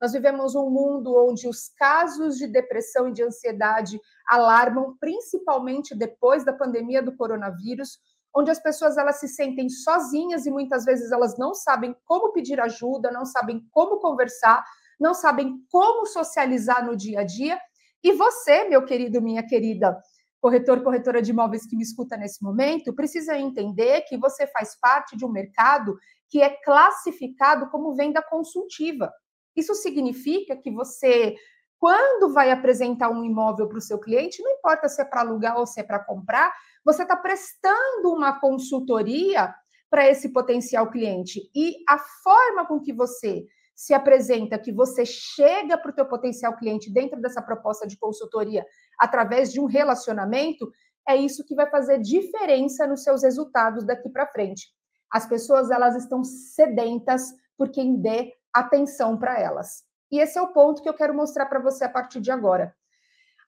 nós 0.00 0.12
vivemos 0.12 0.56
um 0.56 0.68
mundo 0.68 1.14
onde 1.16 1.48
os 1.48 1.68
casos 1.68 2.36
de 2.36 2.48
depressão 2.48 3.08
e 3.08 3.12
de 3.12 3.22
ansiedade 3.22 4.00
alarmam, 4.26 4.96
principalmente 4.98 5.94
depois 5.94 6.44
da 6.44 6.52
pandemia 6.52 7.00
do 7.00 7.16
coronavírus, 7.16 7.98
onde 8.34 8.50
as 8.50 8.60
pessoas 8.60 8.96
elas 8.96 9.20
se 9.20 9.28
sentem 9.28 9.68
sozinhas 9.68 10.46
e 10.46 10.50
muitas 10.50 10.84
vezes 10.84 11.12
elas 11.12 11.36
não 11.38 11.54
sabem 11.54 11.94
como 12.04 12.32
pedir 12.32 12.60
ajuda, 12.60 13.10
não 13.10 13.24
sabem 13.24 13.66
como 13.70 13.98
conversar, 13.98 14.64
não 14.98 15.14
sabem 15.14 15.58
como 15.70 16.06
socializar 16.06 16.84
no 16.84 16.96
dia 16.96 17.20
a 17.20 17.24
dia. 17.24 17.58
E 18.02 18.12
você, 18.12 18.64
meu 18.64 18.84
querido, 18.84 19.20
minha 19.20 19.46
querida, 19.46 19.96
corretor, 20.40 20.82
corretora 20.82 21.22
de 21.22 21.30
imóveis 21.30 21.66
que 21.66 21.76
me 21.76 21.82
escuta 21.84 22.16
nesse 22.16 22.42
momento, 22.42 22.94
precisa 22.94 23.38
entender 23.38 24.02
que 24.02 24.16
você 24.16 24.46
faz 24.48 24.78
parte 24.80 25.16
de 25.16 25.24
um 25.24 25.30
mercado 25.30 25.96
que 26.28 26.42
é 26.42 26.50
classificado 26.64 27.68
como 27.70 27.94
venda 27.94 28.22
consultiva. 28.22 29.12
Isso 29.54 29.74
significa 29.74 30.56
que 30.56 30.70
você, 30.70 31.36
quando 31.78 32.32
vai 32.32 32.50
apresentar 32.50 33.10
um 33.10 33.22
imóvel 33.22 33.68
para 33.68 33.78
o 33.78 33.82
seu 33.82 34.00
cliente, 34.00 34.42
não 34.42 34.50
importa 34.50 34.88
se 34.88 35.00
é 35.00 35.04
para 35.04 35.20
alugar 35.20 35.58
ou 35.58 35.66
se 35.66 35.78
é 35.78 35.84
para 35.84 35.98
comprar, 35.98 36.52
você 36.84 37.02
está 37.02 37.16
prestando 37.16 38.12
uma 38.12 38.38
consultoria 38.38 39.54
para 39.90 40.08
esse 40.08 40.30
potencial 40.30 40.90
cliente. 40.90 41.50
E 41.54 41.76
a 41.88 41.98
forma 41.98 42.66
com 42.66 42.80
que 42.80 42.92
você 42.92 43.46
se 43.74 43.92
apresenta, 43.92 44.58
que 44.58 44.72
você 44.72 45.04
chega 45.04 45.76
para 45.76 45.90
o 45.90 45.94
teu 45.94 46.06
potencial 46.06 46.56
cliente 46.56 46.92
dentro 46.92 47.20
dessa 47.20 47.42
proposta 47.42 47.86
de 47.86 47.98
consultoria 47.98 48.64
através 48.98 49.52
de 49.52 49.60
um 49.60 49.66
relacionamento, 49.66 50.70
é 51.08 51.16
isso 51.16 51.44
que 51.44 51.54
vai 51.54 51.68
fazer 51.68 52.00
diferença 52.00 52.86
nos 52.86 53.02
seus 53.02 53.22
resultados 53.22 53.84
daqui 53.84 54.08
para 54.08 54.26
frente. 54.26 54.68
As 55.10 55.26
pessoas 55.26 55.70
elas 55.70 55.96
estão 55.96 56.22
sedentas 56.24 57.32
por 57.56 57.70
quem 57.70 58.00
dê 58.00 58.32
atenção 58.52 59.18
para 59.18 59.38
elas. 59.38 59.84
E 60.10 60.20
esse 60.20 60.38
é 60.38 60.42
o 60.42 60.52
ponto 60.52 60.82
que 60.82 60.88
eu 60.88 60.94
quero 60.94 61.14
mostrar 61.14 61.46
para 61.46 61.60
você 61.60 61.84
a 61.84 61.88
partir 61.88 62.20
de 62.20 62.30
agora. 62.30 62.74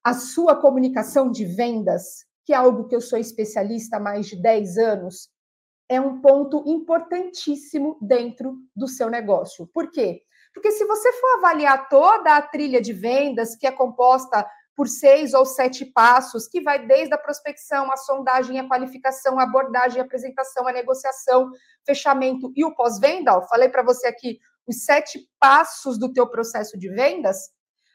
A 0.03 0.13
sua 0.13 0.57
comunicação 0.57 1.31
de 1.31 1.45
vendas, 1.45 2.27
que 2.45 2.53
é 2.53 2.57
algo 2.57 2.87
que 2.87 2.95
eu 2.95 3.01
sou 3.01 3.19
especialista 3.19 3.97
há 3.97 4.01
mais 4.01 4.27
de 4.27 4.41
10 4.41 4.79
anos, 4.79 5.29
é 5.89 6.01
um 6.01 6.21
ponto 6.21 6.63
importantíssimo 6.67 7.99
dentro 8.01 8.57
do 8.75 8.89
seu 8.89 9.11
negócio. 9.11 9.67
Por 9.73 9.91
quê? 9.91 10.23
Porque 10.53 10.71
se 10.71 10.85
você 10.85 11.13
for 11.15 11.39
avaliar 11.39 11.89
toda 11.89 12.37
a 12.37 12.43
trilha 12.43 12.81
de 12.81 12.93
vendas, 12.93 13.57
que 13.57 13.67
é 13.67 13.73
composta 13.73 14.47
por 14.77 14.89
seis 14.89 15.35
ou 15.35 15.45
sete 15.45 15.85
passos, 15.85 16.49
que 16.49 16.61
vai 16.61 16.87
desde 16.87 17.15
a 17.15 17.19
prospecção, 17.19 17.91
a 17.93 17.97
sondagem, 17.97 18.59
a 18.59 18.69
qualificação, 18.69 19.39
a 19.39 19.45
abordagem, 19.45 20.01
a 20.01 20.05
apresentação, 20.05 20.67
a 20.67 20.73
negociação, 20.73 21.51
fechamento 21.87 22.53
e 22.57 22.65
o 22.65 22.75
pós-venda, 22.75 23.41
falei 23.43 23.69
para 23.69 23.83
você 23.83 24.07
aqui 24.07 24.39
os 24.67 24.85
sete 24.85 25.29
passos 25.39 25.99
do 25.99 26.13
teu 26.13 26.27
processo 26.27 26.79
de 26.79 26.89
vendas, 26.89 27.51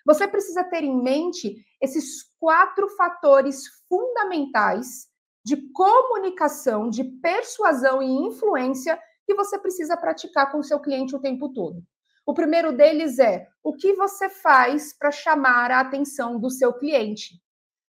você 0.09 0.27
precisa 0.27 0.63
ter 0.63 0.83
em 0.83 0.99
mente 0.99 1.63
esses 1.79 2.23
quatro 2.39 2.89
fatores 2.89 3.61
fundamentais 3.87 5.07
de 5.45 5.55
comunicação, 5.71 6.89
de 6.89 7.03
persuasão 7.03 8.01
e 8.01 8.07
influência 8.07 8.99
que 9.23 9.35
você 9.35 9.59
precisa 9.59 9.95
praticar 9.95 10.51
com 10.51 10.57
o 10.57 10.63
seu 10.63 10.79
cliente 10.79 11.15
o 11.15 11.21
tempo 11.21 11.53
todo. 11.53 11.83
O 12.25 12.33
primeiro 12.33 12.75
deles 12.75 13.19
é 13.19 13.47
o 13.63 13.71
que 13.71 13.93
você 13.93 14.31
faz 14.31 14.97
para 14.97 15.11
chamar 15.11 15.69
a 15.69 15.81
atenção 15.81 16.39
do 16.39 16.49
seu 16.49 16.73
cliente. 16.73 17.39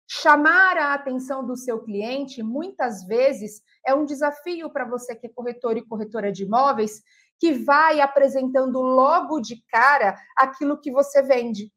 Chamar 0.06 0.76
a 0.76 0.92
atenção 0.92 1.46
do 1.46 1.56
seu 1.56 1.82
cliente, 1.82 2.42
muitas 2.42 3.02
vezes, 3.04 3.62
é 3.82 3.94
um 3.94 4.04
desafio 4.04 4.68
para 4.70 4.84
você 4.84 5.16
que 5.16 5.26
é 5.26 5.30
corretor 5.30 5.78
e 5.78 5.86
corretora 5.86 6.30
de 6.30 6.44
imóveis, 6.44 7.00
que 7.38 7.54
vai 7.54 7.98
apresentando 8.02 8.78
logo 8.82 9.40
de 9.40 9.64
cara 9.70 10.14
aquilo 10.36 10.78
que 10.78 10.92
você 10.92 11.22
vende 11.22 11.72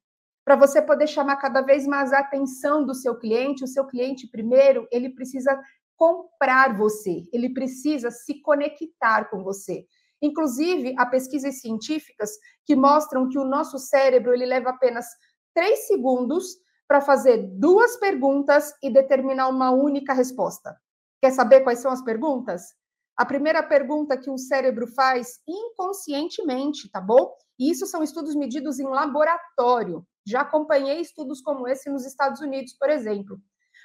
para 0.46 0.56
você 0.56 0.82
poder 0.82 1.08
chamar 1.08 1.38
cada 1.38 1.62
vez 1.62 1.88
mais 1.88 2.12
a 2.12 2.20
atenção 2.20 2.86
do 2.86 2.94
seu 2.94 3.18
cliente, 3.18 3.64
o 3.64 3.68
seu 3.68 3.86
cliente 3.86 4.28
primeiro, 4.28 4.88
ele 4.92 5.10
precisa 5.10 5.58
comprar 5.96 6.76
você, 6.76 7.24
ele 7.32 7.54
precisa 7.54 8.12
se 8.12 8.42
conectar 8.42 9.30
com 9.30 9.44
você. 9.44 9.86
Inclusive, 10.22 10.96
há 10.98 11.06
pesquisas 11.06 11.62
científicas 11.62 12.32
que 12.66 12.76
mostram 12.76 13.30
que 13.30 13.38
o 13.38 13.46
nosso 13.46 13.78
cérebro 13.78 14.34
ele 14.34 14.46
leva 14.46 14.70
apenas 14.70 15.06
três 15.54 15.88
segundos 15.88 16.46
para 16.88 17.02
fazer 17.02 17.38
duas 17.58 17.98
perguntas 17.98 18.74
e 18.82 18.90
determinar 18.90 19.48
uma 19.48 19.72
única 19.72 20.14
resposta. 20.14 20.76
Quer 21.22 21.32
saber 21.32 21.62
quais 21.62 21.80
são 21.80 21.92
as 21.92 22.02
perguntas? 22.02 22.74
A 23.16 23.26
primeira 23.26 23.62
pergunta 23.62 24.18
que 24.18 24.30
o 24.30 24.38
cérebro 24.38 24.88
faz 24.88 25.40
inconscientemente, 25.48 26.90
tá 26.90 27.00
bom? 27.00 27.34
E 27.60 27.70
isso 27.70 27.86
são 27.86 28.02
estudos 28.02 28.36
medidos 28.36 28.80
em 28.80 28.88
laboratório. 28.88 30.06
Já 30.26 30.42
acompanhei 30.42 31.02
estudos 31.02 31.42
como 31.42 31.68
esse 31.68 31.90
nos 31.90 32.06
Estados 32.06 32.42
Unidos, 32.42 32.74
por 32.74 32.90
exemplo. 32.90 33.40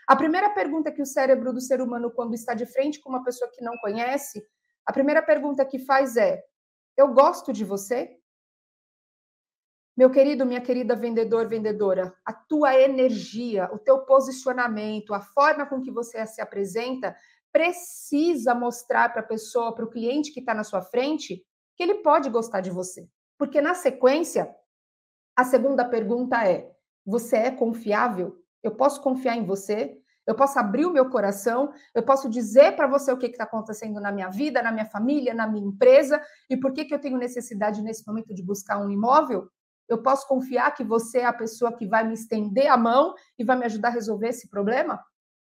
A 0.06 0.16
primeira 0.16 0.50
pergunta 0.50 0.92
que 0.92 1.02
o 1.02 1.06
cérebro 1.06 1.52
do 1.52 1.60
ser 1.60 1.82
humano, 1.82 2.10
quando 2.10 2.34
está 2.34 2.54
de 2.54 2.64
frente 2.64 3.00
com 3.00 3.10
uma 3.10 3.22
pessoa 3.22 3.50
que 3.52 3.62
não 3.62 3.76
conhece, 3.78 4.42
a 4.86 4.92
primeira 4.92 5.20
pergunta 5.20 5.64
que 5.64 5.78
faz 5.78 6.16
é: 6.16 6.42
Eu 6.96 7.12
gosto 7.12 7.52
de 7.52 7.64
você? 7.64 8.18
Meu 9.98 10.10
querido, 10.10 10.46
minha 10.46 10.60
querida 10.60 10.94
vendedor, 10.94 11.48
vendedora, 11.48 12.14
a 12.24 12.32
tua 12.32 12.80
energia, 12.80 13.68
o 13.72 13.78
teu 13.78 13.98
posicionamento, 14.06 15.12
a 15.12 15.20
forma 15.20 15.66
com 15.66 15.82
que 15.82 15.90
você 15.90 16.24
se 16.24 16.40
apresenta, 16.40 17.16
precisa 17.52 18.54
mostrar 18.54 19.12
para 19.12 19.22
a 19.22 19.26
pessoa, 19.26 19.74
para 19.74 19.84
o 19.84 19.90
cliente 19.90 20.32
que 20.32 20.38
está 20.38 20.54
na 20.54 20.62
sua 20.62 20.82
frente, 20.82 21.44
que 21.76 21.82
ele 21.82 21.96
pode 21.96 22.30
gostar 22.30 22.60
de 22.60 22.70
você. 22.70 23.08
Porque 23.36 23.60
na 23.60 23.74
sequência, 23.74 24.48
a 25.38 25.44
segunda 25.44 25.84
pergunta 25.84 26.44
é: 26.44 26.68
você 27.06 27.36
é 27.36 27.50
confiável? 27.52 28.36
Eu 28.60 28.72
posso 28.72 29.00
confiar 29.00 29.36
em 29.36 29.46
você? 29.46 29.96
Eu 30.26 30.34
posso 30.34 30.58
abrir 30.58 30.84
o 30.84 30.92
meu 30.92 31.08
coração? 31.08 31.72
Eu 31.94 32.02
posso 32.02 32.28
dizer 32.28 32.74
para 32.74 32.88
você 32.88 33.12
o 33.12 33.16
que 33.16 33.26
está 33.26 33.44
acontecendo 33.44 34.00
na 34.00 34.10
minha 34.10 34.28
vida, 34.30 34.60
na 34.60 34.72
minha 34.72 34.84
família, 34.84 35.32
na 35.32 35.46
minha 35.46 35.64
empresa 35.64 36.20
e 36.50 36.56
por 36.56 36.72
que, 36.72 36.84
que 36.84 36.92
eu 36.92 36.98
tenho 36.98 37.16
necessidade 37.16 37.80
nesse 37.82 38.04
momento 38.04 38.34
de 38.34 38.42
buscar 38.42 38.78
um 38.78 38.90
imóvel? 38.90 39.48
Eu 39.88 40.02
posso 40.02 40.26
confiar 40.26 40.74
que 40.74 40.82
você 40.82 41.18
é 41.20 41.26
a 41.26 41.32
pessoa 41.32 41.72
que 41.72 41.86
vai 41.86 42.04
me 42.04 42.14
estender 42.14 42.66
a 42.66 42.76
mão 42.76 43.14
e 43.38 43.44
vai 43.44 43.56
me 43.56 43.64
ajudar 43.64 43.88
a 43.88 43.92
resolver 43.92 44.30
esse 44.30 44.50
problema? 44.50 45.00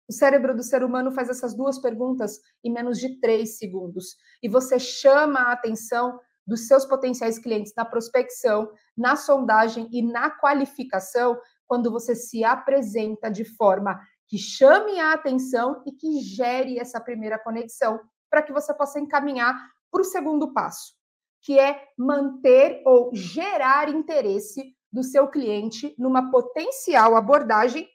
O 0.06 0.12
cérebro 0.12 0.54
do 0.54 0.62
ser 0.62 0.84
humano 0.84 1.10
faz 1.12 1.30
essas 1.30 1.54
duas 1.54 1.78
perguntas 1.78 2.38
em 2.62 2.70
menos 2.70 2.98
de 2.98 3.18
três 3.20 3.56
segundos. 3.56 4.16
E 4.42 4.50
você 4.50 4.78
chama 4.78 5.40
a 5.40 5.52
atenção 5.52 6.20
dos 6.48 6.66
seus 6.66 6.86
potenciais 6.86 7.38
clientes 7.38 7.74
na 7.76 7.84
prospecção, 7.84 8.72
na 8.96 9.16
sondagem 9.16 9.86
e 9.92 10.00
na 10.00 10.30
qualificação 10.30 11.38
quando 11.66 11.90
você 11.90 12.14
se 12.14 12.42
apresenta 12.42 13.30
de 13.30 13.44
forma 13.44 14.00
que 14.26 14.38
chame 14.38 14.98
a 14.98 15.12
atenção 15.12 15.82
e 15.86 15.92
que 15.92 16.20
gere 16.20 16.78
essa 16.78 16.98
primeira 16.98 17.38
conexão 17.38 18.00
para 18.30 18.42
que 18.42 18.52
você 18.52 18.72
possa 18.72 18.98
encaminhar 18.98 19.54
para 19.90 20.00
o 20.00 20.04
segundo 20.04 20.54
passo, 20.54 20.94
que 21.42 21.58
é 21.58 21.82
manter 21.98 22.82
ou 22.86 23.10
gerar 23.14 23.90
interesse 23.90 24.74
do 24.90 25.02
seu 25.02 25.28
cliente 25.28 25.94
numa 25.98 26.30
potencial 26.30 27.14
abordagem 27.14 27.86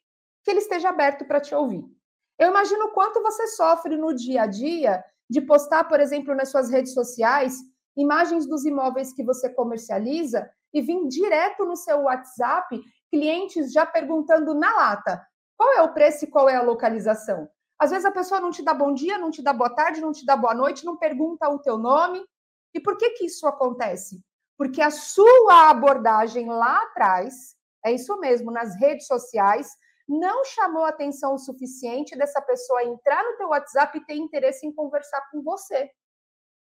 que 0.44 0.52
ele 0.52 0.60
esteja 0.60 0.90
aberto 0.90 1.26
para 1.26 1.42
te 1.42 1.56
ouvir. 1.56 1.84
Eu 2.38 2.50
imagino 2.50 2.92
quanto 2.92 3.22
você 3.22 3.48
sofre 3.48 3.98
no 3.98 4.14
dia 4.14 4.44
a 4.44 4.48
dia 4.48 5.04
de 5.28 5.42
postar, 5.42 5.86
por 5.86 6.00
exemplo, 6.00 6.36
nas 6.36 6.52
suas 6.52 6.70
redes 6.70 6.94
sociais, 6.94 7.58
imagens 7.96 8.48
dos 8.48 8.66
imóveis 8.66 9.14
que 9.14 9.24
você 9.24 9.50
comercializa 9.50 10.50
e 10.74 10.82
vir 10.82 11.08
direto 11.08 11.66
no 11.66 11.76
seu 11.76 12.02
WhatsApp 12.02 12.82
clientes 13.10 13.72
já 13.72 13.86
perguntando 13.86 14.56
na 14.56 14.76
lata 14.76 15.26
qual 15.56 15.72
é 15.74 15.82
o 15.82 15.94
preço 15.94 16.26
e 16.26 16.28
qual 16.28 16.50
é 16.50 16.56
a 16.56 16.64
localização. 16.64 17.48
Às 17.78 17.92
vezes 17.92 18.06
a 18.06 18.12
pessoa 18.12 18.40
não 18.40 18.50
te 18.50 18.64
dá 18.64 18.74
bom 18.74 18.94
dia, 18.94 19.18
não 19.18 19.30
te 19.30 19.42
dá 19.42 19.54
boa 19.54 19.70
tarde, 19.70 20.02
não 20.02 20.12
te 20.12 20.26
dá 20.26 20.36
boa 20.36 20.54
noite, 20.54 20.86
não 20.86 20.98
pergunta 20.98 21.50
o 21.50 21.60
teu 21.60 21.78
nome. 21.78 22.24
E 22.74 22.80
por 22.80 22.98
que 22.98 23.12
que 23.12 23.26
isso 23.26 23.46
acontece? 23.46 24.24
Porque 24.58 24.82
a 24.82 24.90
sua 24.90 25.70
abordagem 25.70 26.48
lá 26.48 26.82
atrás, 26.84 27.56
é 27.86 27.92
isso 27.92 28.18
mesmo, 28.20 28.52
nas 28.52 28.76
redes 28.80 29.06
sociais, 29.06 29.68
não 30.08 30.44
chamou 30.44 30.86
atenção 30.86 31.36
o 31.36 31.40
suficiente 31.40 32.18
dessa 32.18 32.42
pessoa 32.42 32.84
entrar 32.84 33.24
no 33.24 33.38
teu 33.38 33.50
WhatsApp 33.50 33.98
e 33.98 34.06
ter 34.06 34.16
interesse 34.16 34.66
em 34.66 34.74
conversar 34.74 35.22
com 35.32 35.42
você. 35.42 35.90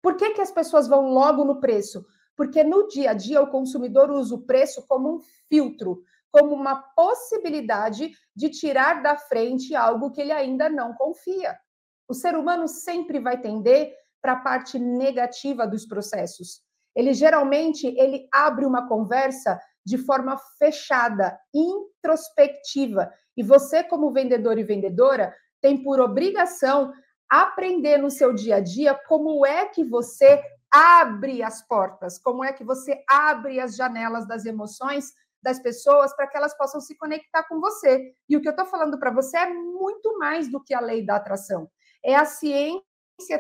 Por 0.06 0.16
que, 0.16 0.34
que 0.34 0.40
as 0.40 0.52
pessoas 0.52 0.86
vão 0.86 1.08
logo 1.08 1.44
no 1.44 1.58
preço? 1.58 2.06
Porque 2.36 2.62
no 2.62 2.86
dia 2.86 3.10
a 3.10 3.12
dia 3.12 3.42
o 3.42 3.50
consumidor 3.50 4.08
usa 4.08 4.36
o 4.36 4.42
preço 4.42 4.86
como 4.86 5.16
um 5.16 5.20
filtro, 5.48 6.00
como 6.30 6.54
uma 6.54 6.76
possibilidade 6.76 8.12
de 8.32 8.48
tirar 8.48 9.02
da 9.02 9.16
frente 9.16 9.74
algo 9.74 10.12
que 10.12 10.20
ele 10.20 10.30
ainda 10.30 10.68
não 10.68 10.94
confia. 10.94 11.58
O 12.06 12.14
ser 12.14 12.36
humano 12.36 12.68
sempre 12.68 13.18
vai 13.18 13.40
tender 13.40 13.92
para 14.22 14.34
a 14.34 14.40
parte 14.40 14.78
negativa 14.78 15.66
dos 15.66 15.84
processos. 15.84 16.62
Ele 16.94 17.12
geralmente 17.12 17.88
ele 17.98 18.28
abre 18.32 18.64
uma 18.64 18.86
conversa 18.86 19.60
de 19.84 19.98
forma 19.98 20.38
fechada, 20.56 21.36
introspectiva. 21.52 23.12
E 23.36 23.42
você, 23.42 23.82
como 23.82 24.12
vendedor 24.12 24.56
e 24.56 24.62
vendedora, 24.62 25.34
tem 25.60 25.82
por 25.82 25.98
obrigação 25.98 26.92
aprender 27.28 27.98
no 27.98 28.10
seu 28.10 28.32
dia 28.32 28.56
a 28.56 28.60
dia 28.60 28.94
como 29.06 29.44
é 29.44 29.66
que 29.66 29.84
você 29.84 30.42
abre 30.70 31.42
as 31.42 31.66
portas, 31.66 32.18
como 32.18 32.44
é 32.44 32.52
que 32.52 32.64
você 32.64 33.02
abre 33.08 33.60
as 33.60 33.76
janelas 33.76 34.26
das 34.26 34.44
emoções 34.44 35.12
das 35.42 35.60
pessoas 35.60 36.14
para 36.14 36.26
que 36.26 36.36
elas 36.36 36.56
possam 36.56 36.80
se 36.80 36.96
conectar 36.96 37.44
com 37.44 37.60
você. 37.60 38.12
E 38.28 38.36
o 38.36 38.40
que 38.40 38.48
eu 38.48 38.50
estou 38.50 38.66
falando 38.66 38.98
para 38.98 39.12
você 39.12 39.36
é 39.36 39.54
muito 39.54 40.18
mais 40.18 40.50
do 40.50 40.62
que 40.62 40.74
a 40.74 40.80
lei 40.80 41.06
da 41.06 41.16
atração. 41.16 41.70
É 42.04 42.16
a 42.16 42.24
ciência 42.24 42.82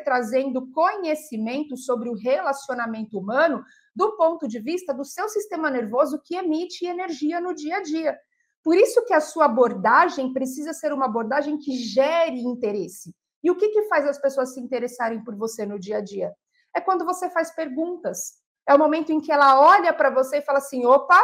trazendo 0.04 0.70
conhecimento 0.70 1.76
sobre 1.76 2.08
o 2.08 2.14
relacionamento 2.14 3.18
humano 3.18 3.62
do 3.94 4.16
ponto 4.16 4.46
de 4.46 4.60
vista 4.60 4.94
do 4.94 5.04
seu 5.04 5.28
sistema 5.28 5.68
nervoso 5.68 6.20
que 6.24 6.36
emite 6.36 6.86
energia 6.86 7.40
no 7.40 7.54
dia 7.54 7.78
a 7.78 7.82
dia. 7.82 8.16
Por 8.62 8.76
isso 8.76 9.04
que 9.04 9.12
a 9.12 9.20
sua 9.20 9.46
abordagem 9.46 10.32
precisa 10.32 10.72
ser 10.72 10.92
uma 10.92 11.06
abordagem 11.06 11.58
que 11.58 11.76
gere 11.76 12.40
interesse. 12.40 13.14
E 13.46 13.50
o 13.50 13.54
que, 13.54 13.68
que 13.68 13.82
faz 13.82 14.04
as 14.04 14.18
pessoas 14.18 14.54
se 14.54 14.60
interessarem 14.60 15.22
por 15.22 15.36
você 15.36 15.64
no 15.64 15.78
dia 15.78 15.98
a 15.98 16.00
dia? 16.00 16.34
É 16.74 16.80
quando 16.80 17.04
você 17.04 17.30
faz 17.30 17.54
perguntas. 17.54 18.42
É 18.68 18.74
o 18.74 18.78
momento 18.78 19.12
em 19.12 19.20
que 19.20 19.30
ela 19.30 19.60
olha 19.60 19.92
para 19.94 20.10
você 20.10 20.38
e 20.38 20.42
fala 20.42 20.58
assim: 20.58 20.84
opa, 20.84 21.16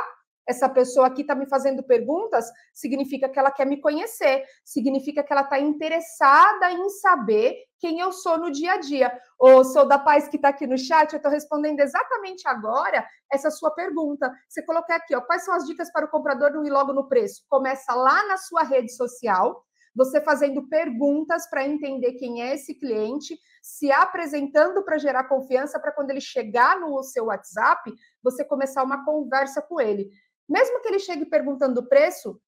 essa 0.46 0.68
pessoa 0.68 1.08
aqui 1.08 1.22
está 1.22 1.34
me 1.34 1.48
fazendo 1.48 1.82
perguntas, 1.82 2.48
significa 2.72 3.28
que 3.28 3.36
ela 3.40 3.50
quer 3.50 3.66
me 3.66 3.80
conhecer, 3.80 4.44
significa 4.64 5.24
que 5.24 5.32
ela 5.32 5.42
está 5.42 5.58
interessada 5.58 6.70
em 6.70 6.88
saber 6.90 7.56
quem 7.80 7.98
eu 7.98 8.12
sou 8.12 8.38
no 8.38 8.52
dia 8.52 8.74
a 8.74 8.76
dia. 8.78 9.20
Ô, 9.36 9.64
sou 9.64 9.84
da 9.84 9.98
Paz 9.98 10.28
que 10.28 10.36
está 10.36 10.50
aqui 10.50 10.64
no 10.64 10.78
chat, 10.78 11.12
eu 11.12 11.16
estou 11.16 11.32
respondendo 11.32 11.80
exatamente 11.80 12.46
agora 12.46 13.04
essa 13.32 13.50
sua 13.50 13.72
pergunta. 13.72 14.32
Você 14.48 14.64
colocar 14.64 14.94
aqui, 14.94 15.16
ó, 15.16 15.20
quais 15.22 15.44
são 15.44 15.54
as 15.54 15.66
dicas 15.66 15.90
para 15.90 16.06
o 16.06 16.08
comprador 16.08 16.52
não 16.52 16.64
ir 16.64 16.70
logo 16.70 16.92
no 16.92 17.08
preço? 17.08 17.42
Começa 17.48 17.92
lá 17.96 18.24
na 18.28 18.36
sua 18.36 18.62
rede 18.62 18.92
social, 18.94 19.64
você 19.94 20.20
fazendo 20.20 20.68
perguntas 20.68 21.48
para 21.48 21.66
entender 21.66 22.12
quem 22.14 22.42
é 22.42 22.54
esse 22.54 22.74
cliente, 22.74 23.38
se 23.62 23.90
apresentando 23.92 24.82
para 24.82 24.98
gerar 24.98 25.24
confiança, 25.24 25.78
para 25.78 25.92
quando 25.92 26.10
ele 26.10 26.20
chegar 26.20 26.80
no 26.80 27.02
seu 27.02 27.26
WhatsApp, 27.26 27.92
você 28.22 28.44
começar 28.44 28.82
uma 28.82 29.04
conversa 29.04 29.60
com 29.62 29.80
ele. 29.80 30.10
Mesmo 30.48 30.80
que 30.80 30.88
ele 30.88 30.98
chegue 30.98 31.26
perguntando 31.26 31.80
o 31.80 31.88
preço, 31.88 32.40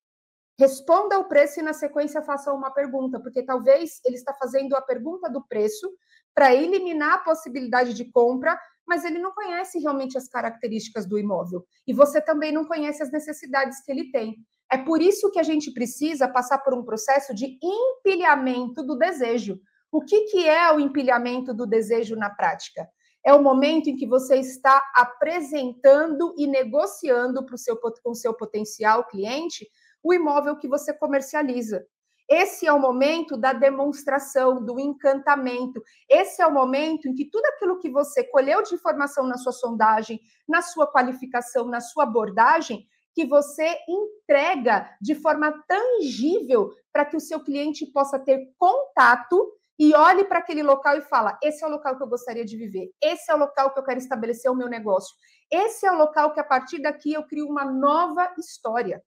responda 0.58 1.18
o 1.18 1.24
preço 1.24 1.60
e 1.60 1.62
na 1.62 1.72
sequência 1.72 2.22
faça 2.22 2.52
uma 2.52 2.70
pergunta, 2.70 3.20
porque 3.20 3.42
talvez 3.42 4.00
ele 4.04 4.16
está 4.16 4.32
fazendo 4.34 4.74
a 4.74 4.82
pergunta 4.82 5.28
do 5.28 5.46
preço 5.46 5.90
para 6.34 6.54
eliminar 6.54 7.14
a 7.14 7.18
possibilidade 7.18 7.94
de 7.94 8.10
compra, 8.10 8.58
mas 8.86 9.04
ele 9.04 9.18
não 9.18 9.32
conhece 9.32 9.78
realmente 9.78 10.18
as 10.18 10.28
características 10.28 11.06
do 11.06 11.18
imóvel. 11.18 11.64
E 11.86 11.92
você 11.92 12.20
também 12.20 12.52
não 12.52 12.64
conhece 12.64 13.02
as 13.02 13.10
necessidades 13.10 13.80
que 13.82 13.90
ele 13.90 14.10
tem. 14.10 14.36
É 14.70 14.78
por 14.78 15.00
isso 15.00 15.30
que 15.30 15.38
a 15.38 15.42
gente 15.42 15.72
precisa 15.72 16.28
passar 16.28 16.58
por 16.58 16.74
um 16.74 16.84
processo 16.84 17.34
de 17.34 17.58
empilhamento 17.62 18.82
do 18.82 18.96
desejo. 18.96 19.60
O 19.92 20.00
que, 20.00 20.22
que 20.22 20.48
é 20.48 20.72
o 20.72 20.80
empilhamento 20.80 21.54
do 21.54 21.66
desejo 21.66 22.16
na 22.16 22.30
prática? 22.30 22.88
é 23.24 23.32
o 23.32 23.42
momento 23.42 23.88
em 23.88 23.96
que 23.96 24.06
você 24.06 24.36
está 24.36 24.82
apresentando 24.94 26.34
e 26.36 26.46
negociando 26.46 27.44
para 27.44 27.54
o 27.54 27.58
seu, 27.58 27.76
com 27.76 28.10
o 28.10 28.14
seu 28.14 28.34
potencial 28.34 29.04
cliente 29.04 29.66
o 30.02 30.12
imóvel 30.12 30.56
que 30.56 30.68
você 30.68 30.92
comercializa. 30.92 31.86
Esse 32.28 32.66
é 32.66 32.72
o 32.72 32.80
momento 32.80 33.36
da 33.36 33.52
demonstração, 33.54 34.62
do 34.62 34.78
encantamento. 34.78 35.82
Esse 36.08 36.42
é 36.42 36.46
o 36.46 36.52
momento 36.52 37.08
em 37.08 37.14
que 37.14 37.24
tudo 37.30 37.44
aquilo 37.46 37.78
que 37.78 37.90
você 37.90 38.24
colheu 38.24 38.62
de 38.62 38.74
informação 38.74 39.26
na 39.26 39.38
sua 39.38 39.52
sondagem, 39.52 40.20
na 40.46 40.60
sua 40.60 40.86
qualificação, 40.86 41.66
na 41.66 41.80
sua 41.80 42.04
abordagem, 42.04 42.86
que 43.14 43.24
você 43.24 43.78
entrega 43.88 44.90
de 45.00 45.14
forma 45.14 45.52
tangível 45.68 46.74
para 46.92 47.04
que 47.04 47.16
o 47.16 47.20
seu 47.20 47.40
cliente 47.40 47.86
possa 47.86 48.18
ter 48.18 48.52
contato 48.58 49.52
e 49.78 49.94
olhe 49.94 50.24
para 50.24 50.38
aquele 50.38 50.62
local 50.62 50.96
e 50.96 51.02
fala: 51.02 51.38
esse 51.42 51.64
é 51.64 51.66
o 51.66 51.70
local 51.70 51.96
que 51.96 52.02
eu 52.02 52.08
gostaria 52.08 52.44
de 52.44 52.56
viver, 52.56 52.90
esse 53.02 53.30
é 53.30 53.34
o 53.34 53.38
local 53.38 53.72
que 53.72 53.78
eu 53.78 53.84
quero 53.84 53.98
estabelecer 53.98 54.50
o 54.50 54.54
meu 54.54 54.68
negócio, 54.68 55.14
esse 55.50 55.86
é 55.86 55.92
o 55.92 55.96
local 55.96 56.32
que 56.32 56.40
a 56.40 56.44
partir 56.44 56.80
daqui 56.80 57.12
eu 57.12 57.24
crio 57.24 57.46
uma 57.46 57.64
nova 57.64 58.32
história. 58.38 59.02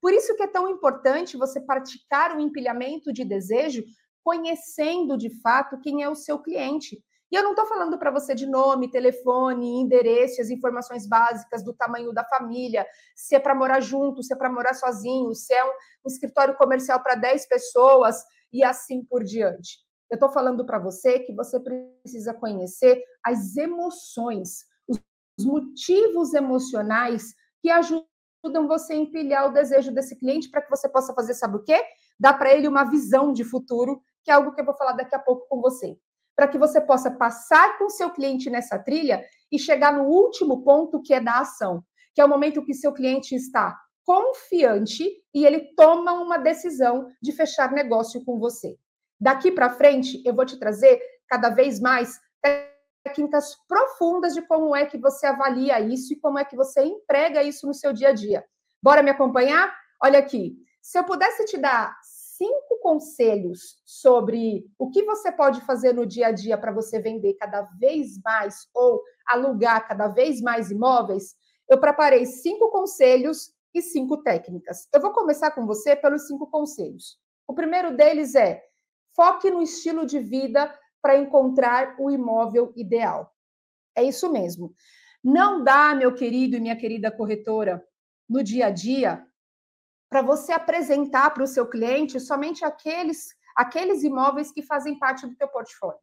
Por 0.00 0.12
isso 0.12 0.36
que 0.36 0.42
é 0.42 0.46
tão 0.46 0.68
importante 0.68 1.36
você 1.36 1.60
praticar 1.60 2.36
o 2.36 2.40
empilhamento 2.40 3.12
de 3.12 3.24
desejo, 3.24 3.82
conhecendo 4.22 5.16
de 5.16 5.30
fato 5.40 5.80
quem 5.80 6.02
é 6.02 6.08
o 6.08 6.14
seu 6.14 6.38
cliente. 6.38 7.02
E 7.30 7.34
eu 7.34 7.42
não 7.42 7.50
estou 7.50 7.66
falando 7.66 7.98
para 7.98 8.10
você 8.10 8.34
de 8.34 8.46
nome, 8.46 8.90
telefone, 8.90 9.80
endereço, 9.80 10.40
as 10.40 10.48
informações 10.48 11.08
básicas 11.08 11.64
do 11.64 11.72
tamanho 11.74 12.12
da 12.12 12.24
família, 12.24 12.86
se 13.16 13.34
é 13.34 13.40
para 13.40 13.54
morar 13.54 13.80
junto, 13.80 14.22
se 14.22 14.32
é 14.32 14.36
para 14.36 14.50
morar 14.50 14.74
sozinho, 14.74 15.34
se 15.34 15.52
é 15.52 15.64
um, 15.64 15.68
um 16.04 16.08
escritório 16.08 16.56
comercial 16.56 17.02
para 17.02 17.16
10 17.16 17.48
pessoas 17.48 18.22
e 18.52 18.62
assim 18.62 19.04
por 19.04 19.24
diante. 19.24 19.84
Eu 20.08 20.14
estou 20.14 20.30
falando 20.30 20.64
para 20.64 20.78
você 20.78 21.18
que 21.18 21.34
você 21.34 21.58
precisa 21.58 22.32
conhecer 22.32 23.02
as 23.24 23.56
emoções, 23.56 24.64
os 24.88 25.44
motivos 25.44 26.32
emocionais 26.32 27.34
que 27.60 27.68
ajudam 27.70 28.06
você 28.68 28.92
a 28.92 28.96
empilhar 28.96 29.48
o 29.48 29.52
desejo 29.52 29.92
desse 29.92 30.16
cliente 30.16 30.48
para 30.48 30.62
que 30.62 30.70
você 30.70 30.88
possa 30.88 31.12
fazer, 31.12 31.34
sabe 31.34 31.56
o 31.56 31.64
quê? 31.64 31.82
Dar 32.20 32.34
para 32.34 32.54
ele 32.54 32.68
uma 32.68 32.84
visão 32.84 33.32
de 33.32 33.42
futuro, 33.42 34.00
que 34.22 34.30
é 34.30 34.34
algo 34.34 34.54
que 34.54 34.60
eu 34.60 34.64
vou 34.64 34.76
falar 34.76 34.92
daqui 34.92 35.14
a 35.14 35.18
pouco 35.18 35.48
com 35.48 35.60
você. 35.60 35.98
Para 36.36 36.46
que 36.46 36.58
você 36.58 36.80
possa 36.80 37.10
passar 37.10 37.78
com 37.78 37.88
seu 37.88 38.10
cliente 38.10 38.50
nessa 38.50 38.78
trilha 38.78 39.24
e 39.50 39.58
chegar 39.58 39.92
no 39.92 40.04
último 40.04 40.62
ponto, 40.62 41.02
que 41.02 41.14
é 41.14 41.20
da 41.20 41.40
ação, 41.40 41.82
que 42.14 42.20
é 42.20 42.24
o 42.24 42.28
momento 42.28 42.62
que 42.62 42.74
seu 42.74 42.92
cliente 42.92 43.34
está 43.34 43.76
confiante 44.04 45.10
e 45.34 45.44
ele 45.44 45.74
toma 45.74 46.12
uma 46.12 46.38
decisão 46.38 47.10
de 47.20 47.32
fechar 47.32 47.72
negócio 47.72 48.24
com 48.24 48.38
você. 48.38 48.76
Daqui 49.20 49.50
para 49.50 49.70
frente, 49.70 50.22
eu 50.24 50.34
vou 50.34 50.46
te 50.46 50.58
trazer 50.58 51.00
cada 51.26 51.48
vez 51.48 51.80
mais 51.80 52.20
técnicas 53.02 53.56
profundas 53.66 54.34
de 54.34 54.42
como 54.42 54.74
é 54.74 54.86
que 54.86 54.98
você 54.98 55.26
avalia 55.26 55.80
isso 55.80 56.12
e 56.12 56.20
como 56.20 56.38
é 56.38 56.44
que 56.44 56.56
você 56.56 56.82
emprega 56.82 57.42
isso 57.42 57.66
no 57.66 57.74
seu 57.74 57.92
dia 57.92 58.10
a 58.10 58.12
dia. 58.12 58.44
Bora 58.82 59.02
me 59.02 59.10
acompanhar? 59.10 59.74
Olha 60.02 60.18
aqui. 60.18 60.56
Se 60.80 60.98
eu 60.98 61.04
pudesse 61.04 61.44
te 61.46 61.58
dar 61.58 61.96
cinco 62.36 62.78
conselhos 62.80 63.80
sobre 63.84 64.64
o 64.78 64.90
que 64.90 65.02
você 65.02 65.32
pode 65.32 65.60
fazer 65.62 65.92
no 65.92 66.06
dia 66.06 66.28
a 66.28 66.32
dia 66.32 66.56
para 66.58 66.72
você 66.72 67.00
vender 67.00 67.34
cada 67.34 67.62
vez 67.78 68.18
mais 68.24 68.68
ou 68.74 69.02
alugar 69.26 69.86
cada 69.88 70.08
vez 70.08 70.40
mais 70.40 70.70
imóveis, 70.70 71.34
eu 71.68 71.80
preparei 71.80 72.26
cinco 72.26 72.70
conselhos 72.70 73.52
e 73.74 73.82
cinco 73.82 74.22
técnicas. 74.22 74.88
Eu 74.92 75.00
vou 75.00 75.12
começar 75.12 75.50
com 75.50 75.66
você 75.66 75.96
pelos 75.96 76.26
cinco 76.26 76.46
conselhos. 76.46 77.18
O 77.46 77.54
primeiro 77.54 77.96
deles 77.96 78.34
é 78.34 78.62
foque 79.14 79.50
no 79.50 79.62
estilo 79.62 80.06
de 80.06 80.20
vida 80.20 80.72
para 81.02 81.18
encontrar 81.18 81.96
o 81.98 82.10
imóvel 82.10 82.72
ideal. 82.76 83.32
É 83.94 84.02
isso 84.02 84.30
mesmo. 84.30 84.74
Não 85.22 85.64
dá, 85.64 85.94
meu 85.94 86.14
querido 86.14 86.56
e 86.56 86.60
minha 86.60 86.76
querida 86.76 87.10
corretora, 87.10 87.84
no 88.28 88.42
dia 88.42 88.66
a 88.66 88.70
dia, 88.70 89.24
para 90.08 90.22
você 90.22 90.52
apresentar 90.52 91.30
para 91.30 91.42
o 91.42 91.46
seu 91.46 91.66
cliente 91.66 92.20
somente 92.20 92.64
aqueles, 92.64 93.34
aqueles 93.54 94.02
imóveis 94.02 94.52
que 94.52 94.62
fazem 94.62 94.98
parte 94.98 95.26
do 95.26 95.34
teu 95.36 95.48
portfólio. 95.48 95.98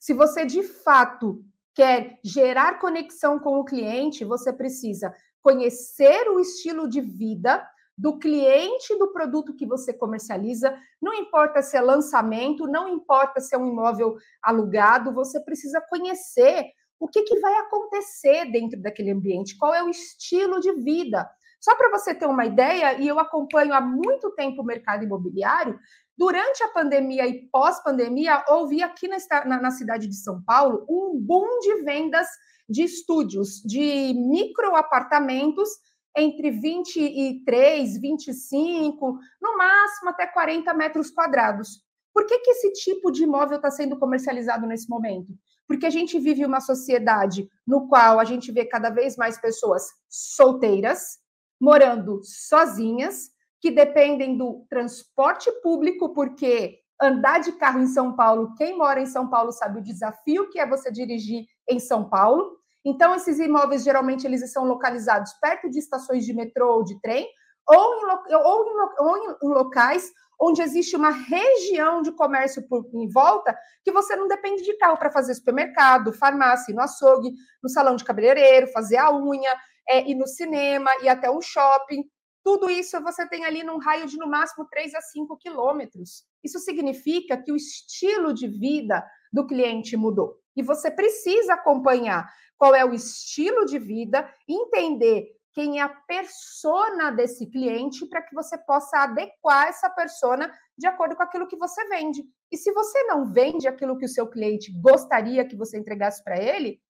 Se 0.00 0.12
você 0.12 0.44
de 0.44 0.62
fato 0.62 1.44
quer 1.74 2.18
gerar 2.24 2.78
conexão 2.78 3.38
com 3.38 3.58
o 3.58 3.64
cliente, 3.64 4.24
você 4.24 4.52
precisa 4.52 5.14
conhecer 5.40 6.28
o 6.28 6.38
estilo 6.38 6.88
de 6.88 7.00
vida 7.00 7.66
do 7.96 8.18
cliente 8.18 8.96
do 8.98 9.12
produto 9.12 9.54
que 9.54 9.66
você 9.66 9.92
comercializa, 9.92 10.76
não 11.00 11.12
importa 11.14 11.62
se 11.62 11.76
é 11.76 11.80
lançamento, 11.80 12.66
não 12.66 12.88
importa 12.88 13.40
se 13.40 13.54
é 13.54 13.58
um 13.58 13.68
imóvel 13.68 14.16
alugado, 14.42 15.12
você 15.12 15.40
precisa 15.40 15.80
conhecer 15.80 16.72
o 16.98 17.08
que, 17.08 17.22
que 17.22 17.38
vai 17.40 17.54
acontecer 17.54 18.50
dentro 18.50 18.80
daquele 18.80 19.10
ambiente, 19.10 19.56
qual 19.58 19.74
é 19.74 19.82
o 19.82 19.88
estilo 19.88 20.60
de 20.60 20.72
vida. 20.72 21.28
Só 21.62 21.76
para 21.76 21.90
você 21.90 22.12
ter 22.12 22.26
uma 22.26 22.44
ideia, 22.44 23.00
e 23.00 23.06
eu 23.06 23.20
acompanho 23.20 23.72
há 23.72 23.80
muito 23.80 24.30
tempo 24.32 24.62
o 24.62 24.64
mercado 24.64 25.04
imobiliário, 25.04 25.78
durante 26.18 26.60
a 26.64 26.68
pandemia 26.68 27.24
e 27.24 27.48
pós-pandemia, 27.52 28.44
houve 28.48 28.82
aqui 28.82 29.06
na, 29.06 29.16
na, 29.44 29.60
na, 29.60 29.70
cidade 29.70 30.08
de 30.08 30.16
São 30.16 30.42
Paulo 30.42 30.84
um 30.88 31.16
boom 31.20 31.60
de 31.60 31.82
vendas 31.84 32.26
de 32.68 32.82
estúdios, 32.82 33.62
de 33.62 34.12
micro 34.12 34.74
apartamentos 34.74 35.68
entre 36.16 36.50
23, 36.50 38.00
25, 38.00 39.18
no 39.40 39.56
máximo 39.56 40.10
até 40.10 40.26
40 40.26 40.74
metros 40.74 41.12
quadrados. 41.12 41.80
Por 42.12 42.26
que, 42.26 42.40
que 42.40 42.50
esse 42.50 42.72
tipo 42.72 43.12
de 43.12 43.22
imóvel 43.22 43.56
está 43.56 43.70
sendo 43.70 43.96
comercializado 43.98 44.66
nesse 44.66 44.88
momento? 44.88 45.32
Porque 45.68 45.86
a 45.86 45.90
gente 45.90 46.18
vive 46.18 46.44
uma 46.44 46.60
sociedade 46.60 47.48
no 47.64 47.88
qual 47.88 48.18
a 48.18 48.24
gente 48.24 48.50
vê 48.50 48.64
cada 48.64 48.90
vez 48.90 49.16
mais 49.16 49.40
pessoas 49.40 49.86
solteiras, 50.08 51.21
morando 51.62 52.20
sozinhas, 52.24 53.30
que 53.60 53.70
dependem 53.70 54.36
do 54.36 54.66
transporte 54.68 55.48
público, 55.62 56.12
porque 56.12 56.80
andar 57.00 57.38
de 57.38 57.52
carro 57.52 57.78
em 57.78 57.86
São 57.86 58.16
Paulo, 58.16 58.52
quem 58.56 58.76
mora 58.76 59.00
em 59.00 59.06
São 59.06 59.30
Paulo 59.30 59.52
sabe 59.52 59.78
o 59.78 59.82
desafio 59.82 60.50
que 60.50 60.58
é 60.58 60.68
você 60.68 60.90
dirigir 60.90 61.46
em 61.70 61.78
São 61.78 62.08
Paulo. 62.08 62.56
Então, 62.84 63.14
esses 63.14 63.38
imóveis, 63.38 63.84
geralmente, 63.84 64.26
eles 64.26 64.50
são 64.52 64.64
localizados 64.64 65.32
perto 65.34 65.70
de 65.70 65.78
estações 65.78 66.26
de 66.26 66.34
metrô 66.34 66.78
ou 66.78 66.84
de 66.84 67.00
trem, 67.00 67.28
ou 67.68 67.94
em, 67.94 68.34
ou 68.34 68.66
em, 68.66 68.96
ou 68.98 69.16
em 69.16 69.54
locais 69.54 70.10
onde 70.40 70.60
existe 70.60 70.96
uma 70.96 71.10
região 71.10 72.02
de 72.02 72.10
comércio 72.10 72.66
por, 72.68 72.84
em 72.92 73.08
volta 73.08 73.56
que 73.84 73.92
você 73.92 74.16
não 74.16 74.26
depende 74.26 74.64
de 74.64 74.76
carro 74.76 74.96
para 74.96 75.12
fazer 75.12 75.32
supermercado, 75.36 76.12
farmácia, 76.12 76.74
no 76.74 76.82
açougue, 76.82 77.32
no 77.62 77.68
salão 77.68 77.94
de 77.94 78.04
cabeleireiro, 78.04 78.66
fazer 78.72 78.96
a 78.96 79.12
unha, 79.14 79.54
é, 79.88 80.08
ir 80.08 80.14
no 80.14 80.26
cinema, 80.26 80.90
ir 81.02 81.08
até 81.08 81.30
um 81.30 81.40
shopping. 81.40 82.04
Tudo 82.44 82.68
isso 82.68 83.00
você 83.02 83.28
tem 83.28 83.44
ali 83.44 83.62
num 83.62 83.78
raio 83.78 84.06
de 84.06 84.16
no 84.16 84.26
máximo 84.26 84.66
3 84.68 84.94
a 84.94 85.00
5 85.00 85.36
quilômetros. 85.36 86.24
Isso 86.42 86.58
significa 86.58 87.36
que 87.36 87.52
o 87.52 87.56
estilo 87.56 88.34
de 88.34 88.48
vida 88.48 89.04
do 89.32 89.46
cliente 89.46 89.96
mudou. 89.96 90.36
E 90.56 90.62
você 90.62 90.90
precisa 90.90 91.54
acompanhar 91.54 92.28
qual 92.58 92.74
é 92.74 92.84
o 92.84 92.92
estilo 92.92 93.64
de 93.64 93.78
vida, 93.78 94.28
entender 94.48 95.28
quem 95.52 95.80
é 95.80 95.82
a 95.82 95.88
persona 95.88 97.10
desse 97.10 97.46
cliente 97.46 98.06
para 98.06 98.22
que 98.22 98.34
você 98.34 98.56
possa 98.56 98.98
adequar 98.98 99.68
essa 99.68 99.90
persona 99.90 100.52
de 100.76 100.86
acordo 100.86 101.14
com 101.14 101.22
aquilo 101.22 101.46
que 101.46 101.56
você 101.56 101.86
vende. 101.88 102.24
E 102.50 102.56
se 102.56 102.72
você 102.72 103.02
não 103.04 103.26
vende 103.26 103.68
aquilo 103.68 103.98
que 103.98 104.06
o 104.06 104.08
seu 104.08 104.26
cliente 104.26 104.72
gostaria 104.80 105.46
que 105.46 105.56
você 105.56 105.78
entregasse 105.78 106.22
para 106.24 106.40
ele, 106.42 106.80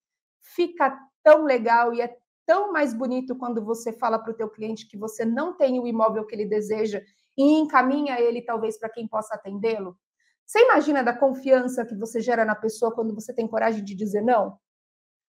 fica 0.41 0.97
tão 1.21 1.43
legal 1.43 1.93
e 1.93 2.01
é 2.01 2.15
tão 2.45 2.71
mais 2.71 2.93
bonito 2.93 3.35
quando 3.35 3.63
você 3.63 3.93
fala 3.93 4.19
para 4.19 4.31
o 4.31 4.35
teu 4.35 4.49
cliente 4.49 4.87
que 4.87 4.97
você 4.97 5.25
não 5.25 5.55
tem 5.55 5.79
o 5.79 5.87
imóvel 5.87 6.25
que 6.25 6.35
ele 6.35 6.45
deseja 6.45 7.01
e 7.37 7.43
encaminha 7.43 8.19
ele 8.19 8.41
talvez 8.41 8.77
para 8.77 8.89
quem 8.89 9.07
possa 9.07 9.35
atendê-lo. 9.35 9.97
Você 10.45 10.59
imagina 10.59 11.03
da 11.03 11.17
confiança 11.17 11.85
que 11.85 11.95
você 11.95 12.19
gera 12.21 12.45
na 12.45 12.55
pessoa 12.55 12.93
quando 12.93 13.13
você 13.13 13.33
tem 13.33 13.47
coragem 13.47 13.83
de 13.83 13.95
dizer 13.95 14.21
não? 14.21 14.57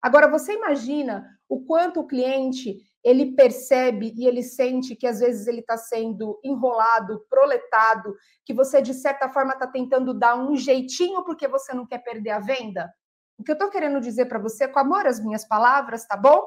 Agora 0.03 0.29
você 0.29 0.53
imagina 0.53 1.27
o 1.49 1.65
quanto 1.65 2.01
o 2.01 2.07
cliente 2.07 2.77
ele 3.03 3.35
percebe 3.35 4.13
e 4.17 4.27
ele 4.27 4.43
sente 4.43 4.97
que 4.97 5.07
às 5.07 5.21
vezes 5.21 5.47
ele 5.47 5.61
está 5.61 5.77
sendo 5.77 6.39
enrolado, 6.43 7.25
proletado, 7.29 8.15
que 8.45 8.53
você 8.53 8.83
de 8.83 8.93
certa 8.93 9.31
forma 9.31 9.53
está 9.53 9.67
tentando 9.67 10.13
dar 10.13 10.37
um 10.37 10.57
jeitinho 10.57 11.23
porque 11.25 11.49
você 11.49 11.73
não 11.73 11.87
quer 11.87 11.99
perder 11.99 12.31
a 12.31 12.39
venda. 12.39 12.93
O 13.39 13.43
que 13.43 13.51
eu 13.51 13.55
estou 13.55 13.71
querendo 13.71 14.01
dizer 14.01 14.27
para 14.27 14.39
você, 14.39 14.69
com 14.69 14.79
amor 14.79 15.07
às 15.07 15.21
minhas 15.21 15.47
palavras, 15.47 16.07
tá 16.07 16.17
bom? 16.17 16.43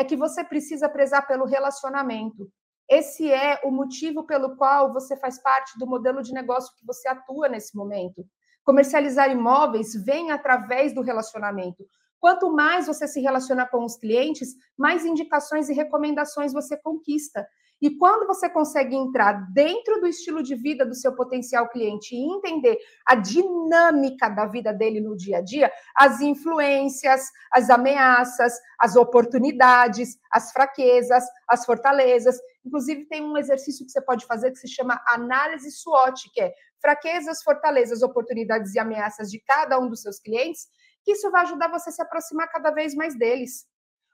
É 0.00 0.04
que 0.04 0.16
você 0.16 0.42
precisa 0.42 0.88
prezar 0.88 1.26
pelo 1.26 1.44
relacionamento. 1.44 2.50
Esse 2.88 3.30
é 3.30 3.60
o 3.62 3.70
motivo 3.70 4.24
pelo 4.24 4.56
qual 4.56 4.90
você 4.94 5.14
faz 5.14 5.38
parte 5.38 5.78
do 5.78 5.86
modelo 5.86 6.22
de 6.22 6.32
negócio 6.32 6.74
que 6.74 6.86
você 6.86 7.06
atua 7.06 7.50
nesse 7.50 7.76
momento. 7.76 8.24
Comercializar 8.64 9.30
imóveis 9.30 9.92
vem 10.02 10.30
através 10.30 10.94
do 10.94 11.02
relacionamento. 11.02 11.84
Quanto 12.18 12.50
mais 12.50 12.86
você 12.86 13.06
se 13.06 13.20
relaciona 13.20 13.66
com 13.66 13.84
os 13.84 13.98
clientes, 13.98 14.54
mais 14.74 15.04
indicações 15.04 15.68
e 15.68 15.74
recomendações 15.74 16.50
você 16.50 16.78
conquista. 16.78 17.46
E 17.80 17.96
quando 17.96 18.26
você 18.26 18.48
consegue 18.48 18.94
entrar 18.94 19.32
dentro 19.52 20.00
do 20.00 20.06
estilo 20.06 20.42
de 20.42 20.54
vida 20.54 20.84
do 20.84 20.94
seu 20.94 21.14
potencial 21.14 21.68
cliente 21.68 22.14
e 22.14 22.18
entender 22.18 22.78
a 23.06 23.14
dinâmica 23.14 24.28
da 24.28 24.46
vida 24.46 24.72
dele 24.72 25.00
no 25.00 25.16
dia 25.16 25.38
a 25.38 25.40
dia, 25.40 25.72
as 25.96 26.20
influências, 26.20 27.30
as 27.50 27.70
ameaças, 27.70 28.52
as 28.78 28.96
oportunidades, 28.96 30.18
as 30.30 30.52
fraquezas, 30.52 31.24
as 31.48 31.64
fortalezas. 31.64 32.38
Inclusive, 32.64 33.06
tem 33.06 33.22
um 33.22 33.38
exercício 33.38 33.86
que 33.86 33.92
você 33.92 34.02
pode 34.02 34.26
fazer 34.26 34.50
que 34.50 34.58
se 34.58 34.68
chama 34.68 35.00
análise 35.06 35.70
SWOT, 35.70 36.30
que 36.34 36.40
é 36.42 36.52
fraquezas, 36.80 37.42
fortalezas, 37.42 38.02
oportunidades 38.02 38.74
e 38.74 38.78
ameaças 38.78 39.30
de 39.30 39.40
cada 39.40 39.78
um 39.78 39.88
dos 39.88 40.02
seus 40.02 40.18
clientes, 40.18 40.66
que 41.02 41.12
isso 41.12 41.30
vai 41.30 41.42
ajudar 41.42 41.68
você 41.68 41.88
a 41.88 41.92
se 41.92 42.02
aproximar 42.02 42.50
cada 42.50 42.70
vez 42.70 42.94
mais 42.94 43.18
deles. 43.18 43.66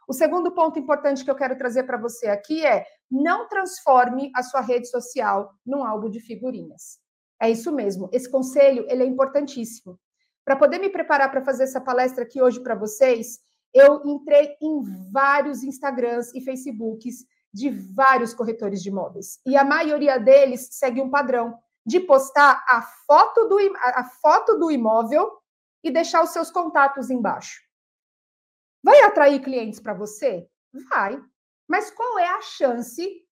O 0.09 0.13
segundo 0.13 0.53
ponto 0.53 0.79
importante 0.79 1.25
que 1.25 1.31
eu 1.31 1.35
quero 1.35 1.59
trazer 1.59 1.83
para 1.83 1.99
você 1.99 2.29
aqui 2.29 2.65
é 2.65 2.87
não 3.11 3.49
transforme 3.49 4.31
a 4.35 4.43
sua 4.43 4.61
rede 4.61 4.89
social 4.89 5.53
num 5.65 5.85
álbum 5.85 6.11
de 6.11 6.21
figurinhas. 6.21 6.99
É 7.41 7.51
isso 7.51 7.73
mesmo. 7.73 8.09
Esse 8.13 8.31
conselho 8.31 8.87
ele 8.89 9.03
é 9.03 9.07
importantíssimo. 9.07 9.99
Para 10.45 10.57
poder 10.57 10.79
me 10.79 10.89
preparar 10.89 11.31
para 11.31 11.45
fazer 11.45 11.65
essa 11.65 11.81
palestra 11.81 12.25
aqui 12.25 12.41
hoje 12.41 12.63
para 12.63 12.75
vocês, 12.75 13.39
eu 13.75 14.03
entrei 14.07 14.57
em 14.61 14.83
vários 15.13 15.63
Instagrams 15.63 16.33
e 16.35 16.41
Facebooks 16.41 17.25
de 17.53 17.71
vários 17.71 18.33
corretores 18.33 18.83
de 18.83 18.89
imóveis. 18.89 19.41
E 19.45 19.57
a 19.57 19.65
maioria 19.65 20.19
deles 20.19 20.69
segue 20.73 21.01
um 21.01 21.11
padrão 21.11 21.59
de 21.85 22.01
postar 22.01 22.65
a 22.69 22.83
foto 23.07 23.49
do, 23.49 23.59
a 23.77 24.05
foto 24.21 24.59
do 24.59 24.71
imóvel 24.71 25.31
e 25.83 25.91
deixar 25.91 26.23
os 26.23 26.31
seus 26.31 26.51
contatos 26.51 27.11
embaixo. 27.11 27.61
Vai 28.83 29.01
atrair 29.03 29.41
clientes 29.41 29.81
para 29.81 29.95
você? 29.95 30.49
Vai. 30.91 31.21
Mas 31.69 31.91
qual 31.91 32.19
é 32.19 32.29
a 32.29 32.41
chance 32.41 33.25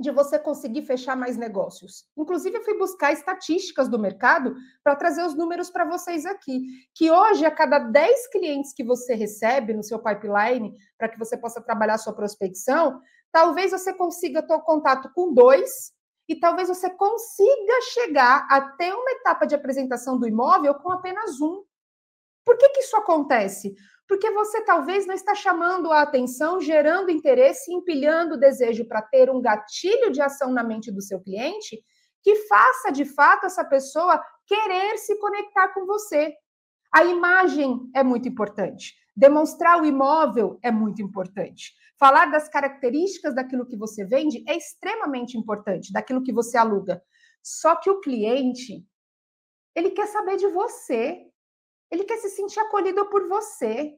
de 0.00 0.10
você 0.10 0.38
conseguir 0.38 0.82
fechar 0.82 1.16
mais 1.16 1.36
negócios? 1.36 2.06
Inclusive, 2.16 2.58
eu 2.58 2.64
fui 2.64 2.78
buscar 2.78 3.12
estatísticas 3.12 3.88
do 3.88 3.98
mercado 3.98 4.54
para 4.82 4.96
trazer 4.96 5.22
os 5.24 5.34
números 5.34 5.70
para 5.70 5.84
vocês 5.84 6.24
aqui. 6.24 6.62
Que 6.94 7.10
hoje, 7.10 7.44
a 7.44 7.50
cada 7.50 7.78
10 7.78 8.28
clientes 8.28 8.72
que 8.72 8.84
você 8.84 9.14
recebe 9.14 9.74
no 9.74 9.82
seu 9.82 9.98
pipeline, 9.98 10.74
para 10.96 11.08
que 11.08 11.18
você 11.18 11.36
possa 11.36 11.60
trabalhar 11.60 11.98
sua 11.98 12.14
prospecção, 12.14 13.00
talvez 13.32 13.72
você 13.72 13.92
consiga 13.92 14.42
ter 14.42 14.58
contato 14.60 15.10
com 15.14 15.34
dois 15.34 15.92
e 16.28 16.36
talvez 16.36 16.68
você 16.68 16.90
consiga 16.90 17.80
chegar 17.92 18.46
até 18.50 18.94
uma 18.94 19.10
etapa 19.12 19.46
de 19.46 19.54
apresentação 19.54 20.18
do 20.18 20.28
imóvel 20.28 20.74
com 20.74 20.92
apenas 20.92 21.40
um. 21.40 21.64
Por 22.44 22.56
que, 22.56 22.68
que 22.70 22.80
isso 22.80 22.96
acontece? 22.96 23.74
Porque 24.08 24.30
você 24.30 24.62
talvez 24.62 25.06
não 25.06 25.14
está 25.14 25.34
chamando 25.34 25.92
a 25.92 26.00
atenção, 26.00 26.60
gerando 26.60 27.10
interesse, 27.10 27.72
empilhando 27.72 28.34
o 28.34 28.38
desejo 28.38 28.86
para 28.86 29.02
ter 29.02 29.28
um 29.30 29.40
gatilho 29.40 30.10
de 30.10 30.22
ação 30.22 30.50
na 30.50 30.64
mente 30.64 30.90
do 30.90 31.02
seu 31.02 31.20
cliente 31.20 31.78
que 32.22 32.34
faça 32.46 32.90
de 32.90 33.04
fato 33.04 33.46
essa 33.46 33.64
pessoa 33.64 34.20
querer 34.46 34.96
se 34.98 35.16
conectar 35.18 35.68
com 35.68 35.86
você. 35.86 36.34
A 36.92 37.04
imagem 37.04 37.88
é 37.94 38.02
muito 38.02 38.28
importante. 38.28 38.94
Demonstrar 39.14 39.80
o 39.80 39.84
imóvel 39.84 40.58
é 40.62 40.70
muito 40.70 41.02
importante. 41.02 41.74
Falar 41.98 42.26
das 42.26 42.48
características 42.48 43.34
daquilo 43.34 43.66
que 43.66 43.76
você 43.76 44.04
vende 44.04 44.42
é 44.48 44.56
extremamente 44.56 45.36
importante, 45.36 45.92
daquilo 45.92 46.22
que 46.22 46.32
você 46.32 46.56
aluga. 46.56 47.02
Só 47.42 47.76
que 47.76 47.90
o 47.90 48.00
cliente, 48.00 48.86
ele 49.74 49.90
quer 49.90 50.06
saber 50.06 50.36
de 50.36 50.46
você. 50.48 51.27
Ele 51.90 52.04
quer 52.04 52.18
se 52.18 52.30
sentir 52.30 52.60
acolhido 52.60 53.06
por 53.06 53.28
você. 53.28 53.94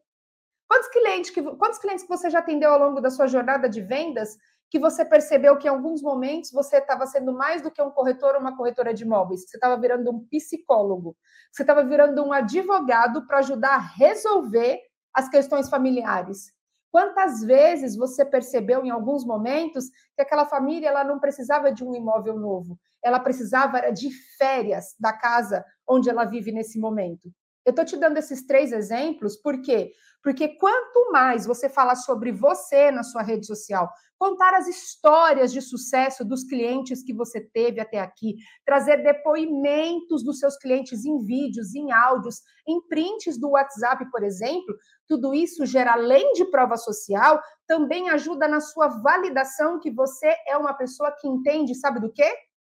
Quantos 0.69 0.89
clientes, 0.89 1.31
que, 1.31 1.43
quantos 1.43 1.79
clientes 1.79 2.05
que 2.05 2.09
você 2.09 2.31
já 2.31 2.39
atendeu 2.39 2.73
ao 2.73 2.79
longo 2.79 3.01
da 3.01 3.11
sua 3.11 3.27
jornada 3.27 3.69
de 3.69 3.81
vendas 3.81 4.37
que 4.71 4.79
você 4.79 5.05
percebeu 5.05 5.59
que 5.59 5.67
em 5.67 5.71
alguns 5.71 6.01
momentos 6.01 6.53
você 6.53 6.77
estava 6.77 7.05
sendo 7.05 7.33
mais 7.33 7.61
do 7.61 7.71
que 7.71 7.83
um 7.83 7.91
corretor 7.91 8.37
ou 8.37 8.41
uma 8.41 8.57
corretora 8.57 8.95
de 8.95 9.03
imóveis, 9.03 9.43
você 9.43 9.57
estava 9.57 9.77
virando 9.77 10.11
um 10.13 10.25
psicólogo, 10.27 11.17
você 11.51 11.63
estava 11.63 11.83
virando 11.83 12.25
um 12.25 12.33
advogado 12.33 13.27
para 13.27 13.39
ajudar 13.39 13.75
a 13.75 13.79
resolver 13.79 14.81
as 15.13 15.29
questões 15.29 15.69
familiares. 15.69 16.53
Quantas 16.93 17.43
vezes 17.43 17.97
você 17.97 18.25
percebeu 18.25 18.85
em 18.85 18.91
alguns 18.91 19.25
momentos 19.25 19.89
que 20.17 20.23
aquela 20.23 20.47
família 20.47 20.89
ela 20.89 21.05
não 21.05 21.19
precisava 21.19 21.73
de 21.73 21.85
um 21.85 21.95
imóvel 21.95 22.39
novo, 22.39 22.79
ela 23.03 23.19
precisava 23.19 23.93
de 23.93 24.11
férias 24.39 24.95
da 24.99 25.13
casa 25.13 25.65
onde 25.89 26.09
ela 26.09 26.25
vive 26.25 26.53
nesse 26.53 26.79
momento? 26.79 27.33
Eu 27.65 27.71
estou 27.71 27.85
te 27.85 27.97
dando 27.97 28.17
esses 28.17 28.47
três 28.47 28.73
exemplos, 28.73 29.37
por 29.37 29.61
quê? 29.61 29.93
Porque 30.23 30.49
quanto 30.57 31.11
mais 31.13 31.47
você 31.47 31.69
fala 31.69 31.95
sobre 31.95 32.33
você 32.33 32.91
na 32.91 33.03
sua 33.03 33.23
rede 33.23 33.47
social, 33.47 33.91
contar 34.19 34.53
as 34.53 34.69
histórias 34.69 35.51
de 35.51 35.63
sucesso 35.63 36.23
dos 36.23 36.45
clientes 36.45 37.03
que 37.03 37.15
você 37.15 37.41
teve 37.41 37.81
até 37.81 37.99
aqui, 38.01 38.37
trazer 38.67 39.03
depoimentos 39.03 40.23
dos 40.23 40.39
seus 40.39 40.59
clientes 40.59 41.07
em 41.07 41.19
vídeos, 41.25 41.75
em 41.75 41.91
áudios, 41.91 42.43
em 42.69 42.87
prints 42.87 43.39
do 43.39 43.51
WhatsApp, 43.51 44.11
por 44.11 44.23
exemplo, 44.23 44.77
tudo 45.09 45.33
isso 45.33 45.65
gera, 45.65 45.95
além 45.95 46.35
de 46.35 46.45
prova 46.51 46.77
social, 46.77 47.41
também 47.67 48.11
ajuda 48.11 48.47
na 48.47 48.61
sua 48.61 48.89
validação 48.89 49.81
que 49.81 49.91
você 49.91 50.35
é 50.47 50.57
uma 50.57 50.75
pessoa 50.75 51.11
que 51.19 51.27
entende, 51.27 51.75
sabe 51.75 51.99
do 51.99 52.13
quê? 52.13 52.31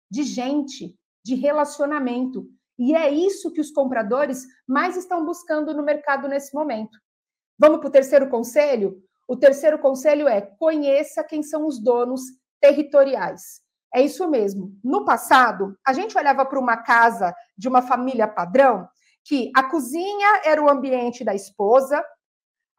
De 0.08 0.22
gente, 0.22 0.96
de 1.24 1.34
relacionamento. 1.34 2.46
E 2.78 2.94
é 2.94 3.10
isso 3.10 3.52
que 3.52 3.60
os 3.60 3.70
compradores 3.70 4.44
mais 4.66 4.96
estão 4.96 5.24
buscando 5.24 5.74
no 5.74 5.82
mercado 5.82 6.28
nesse 6.28 6.54
momento. 6.54 6.98
Vamos 7.58 7.78
para 7.78 7.88
o 7.88 7.92
terceiro 7.92 8.28
conselho? 8.28 9.02
O 9.28 9.36
terceiro 9.36 9.78
conselho 9.78 10.26
é 10.26 10.40
conheça 10.40 11.22
quem 11.22 11.42
são 11.42 11.66
os 11.66 11.78
donos 11.78 12.22
territoriais. 12.60 13.60
É 13.94 14.00
isso 14.00 14.28
mesmo. 14.28 14.74
No 14.82 15.04
passado, 15.04 15.76
a 15.86 15.92
gente 15.92 16.16
olhava 16.16 16.44
para 16.46 16.58
uma 16.58 16.78
casa 16.78 17.34
de 17.56 17.68
uma 17.68 17.82
família 17.82 18.26
padrão 18.26 18.88
que 19.24 19.50
a 19.54 19.62
cozinha 19.62 20.42
era 20.44 20.62
o 20.62 20.68
ambiente 20.68 21.24
da 21.24 21.34
esposa, 21.34 22.04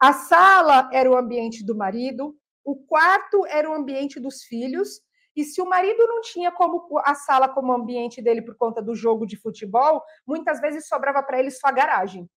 a 0.00 0.12
sala 0.12 0.90
era 0.92 1.10
o 1.10 1.16
ambiente 1.16 1.64
do 1.64 1.74
marido, 1.74 2.36
o 2.64 2.76
quarto 2.76 3.46
era 3.46 3.70
o 3.70 3.74
ambiente 3.74 4.20
dos 4.20 4.42
filhos, 4.42 5.00
e 5.36 5.44
se 5.44 5.60
o 5.60 5.68
marido 5.68 6.06
não 6.06 6.20
tinha 6.20 6.52
como 6.52 6.86
a 7.04 7.14
sala 7.14 7.48
como 7.48 7.72
ambiente 7.72 8.22
dele 8.22 8.42
por 8.42 8.56
conta 8.56 8.80
do 8.82 8.94
jogo 8.94 9.26
de 9.26 9.36
futebol, 9.36 10.02
muitas 10.26 10.60
vezes 10.60 10.86
sobrava 10.86 11.22
para 11.22 11.38
ele 11.38 11.50
sua 11.50 11.72
garagem 11.72 12.28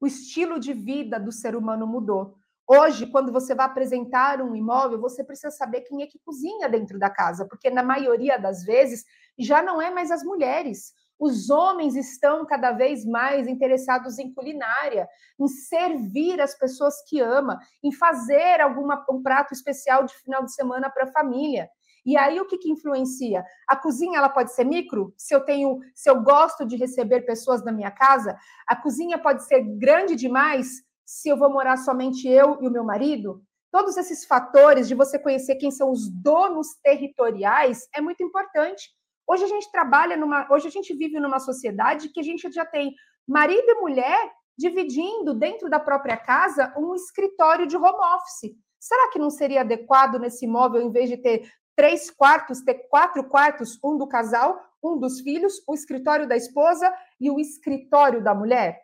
o 0.00 0.06
estilo 0.06 0.58
de 0.58 0.72
vida 0.72 1.18
do 1.18 1.32
ser 1.32 1.56
humano 1.56 1.86
mudou. 1.86 2.36
Hoje, 2.68 3.06
quando 3.06 3.32
você 3.32 3.54
vai 3.54 3.66
apresentar 3.66 4.42
um 4.42 4.54
imóvel, 4.54 5.00
você 5.00 5.22
precisa 5.22 5.50
saber 5.50 5.82
quem 5.82 6.02
é 6.02 6.06
que 6.06 6.18
cozinha 6.18 6.68
dentro 6.68 6.98
da 6.98 7.08
casa, 7.08 7.46
porque 7.46 7.70
na 7.70 7.82
maioria 7.82 8.38
das 8.38 8.64
vezes 8.64 9.04
já 9.38 9.62
não 9.62 9.80
é 9.80 9.90
mais 9.90 10.10
as 10.10 10.24
mulheres. 10.24 10.92
Os 11.18 11.48
homens 11.48 11.96
estão 11.96 12.44
cada 12.44 12.72
vez 12.72 13.04
mais 13.04 13.48
interessados 13.48 14.18
em 14.18 14.32
culinária, 14.32 15.08
em 15.40 15.48
servir 15.48 16.40
as 16.40 16.56
pessoas 16.56 17.02
que 17.08 17.20
ama, 17.20 17.58
em 17.82 17.90
fazer 17.92 18.60
alguma, 18.60 19.04
um 19.10 19.22
prato 19.22 19.54
especial 19.54 20.04
de 20.04 20.14
final 20.14 20.44
de 20.44 20.54
semana 20.54 20.90
para 20.90 21.04
a 21.04 21.12
família. 21.12 21.68
E 22.04 22.16
aí 22.16 22.40
o 22.40 22.46
que, 22.46 22.58
que 22.58 22.70
influencia? 22.70 23.44
A 23.66 23.74
cozinha 23.74 24.18
ela 24.18 24.28
pode 24.28 24.52
ser 24.52 24.64
micro, 24.64 25.12
se 25.16 25.34
eu 25.34 25.40
tenho, 25.40 25.80
se 25.92 26.08
eu 26.08 26.22
gosto 26.22 26.64
de 26.64 26.76
receber 26.76 27.22
pessoas 27.22 27.64
na 27.64 27.72
minha 27.72 27.90
casa, 27.90 28.38
a 28.66 28.76
cozinha 28.76 29.18
pode 29.18 29.44
ser 29.44 29.60
grande 29.76 30.14
demais 30.14 30.84
se 31.04 31.28
eu 31.28 31.36
vou 31.36 31.50
morar 31.50 31.76
somente 31.78 32.28
eu 32.28 32.58
e 32.62 32.68
o 32.68 32.70
meu 32.70 32.84
marido. 32.84 33.42
Todos 33.72 33.96
esses 33.96 34.24
fatores 34.24 34.86
de 34.86 34.94
você 34.94 35.18
conhecer 35.18 35.56
quem 35.56 35.70
são 35.70 35.90
os 35.90 36.08
donos 36.08 36.68
territoriais 36.82 37.88
é 37.92 38.00
muito 38.00 38.22
importante. 38.22 38.90
Hoje 39.28 39.44
a 39.44 39.48
gente 39.48 39.70
trabalha 39.72 40.16
numa, 40.16 40.46
hoje 40.50 40.68
a 40.68 40.70
gente 40.70 40.94
vive 40.94 41.18
numa 41.18 41.40
sociedade 41.40 42.08
que 42.10 42.20
a 42.20 42.22
gente 42.22 42.50
já 42.50 42.64
tem 42.64 42.94
marido 43.26 43.68
e 43.68 43.80
mulher 43.80 44.32
dividindo 44.56 45.34
dentro 45.34 45.68
da 45.68 45.80
própria 45.80 46.16
casa 46.16 46.72
um 46.78 46.94
escritório 46.94 47.66
de 47.66 47.76
home 47.76 47.98
office. 48.16 48.56
Será 48.78 49.10
que 49.10 49.18
não 49.18 49.30
seria 49.30 49.62
adequado 49.62 50.18
nesse 50.18 50.44
imóvel, 50.44 50.80
em 50.80 50.92
vez 50.92 51.10
de 51.10 51.16
ter 51.16 51.50
três 51.74 52.10
quartos, 52.10 52.62
ter 52.62 52.88
quatro 52.88 53.24
quartos, 53.28 53.78
um 53.84 53.98
do 53.98 54.06
casal, 54.06 54.58
um 54.82 54.98
dos 54.98 55.20
filhos, 55.20 55.62
o 55.66 55.74
escritório 55.74 56.28
da 56.28 56.36
esposa 56.36 56.90
e 57.20 57.30
o 57.30 57.40
escritório 57.40 58.22
da 58.22 58.34
mulher? 58.34 58.80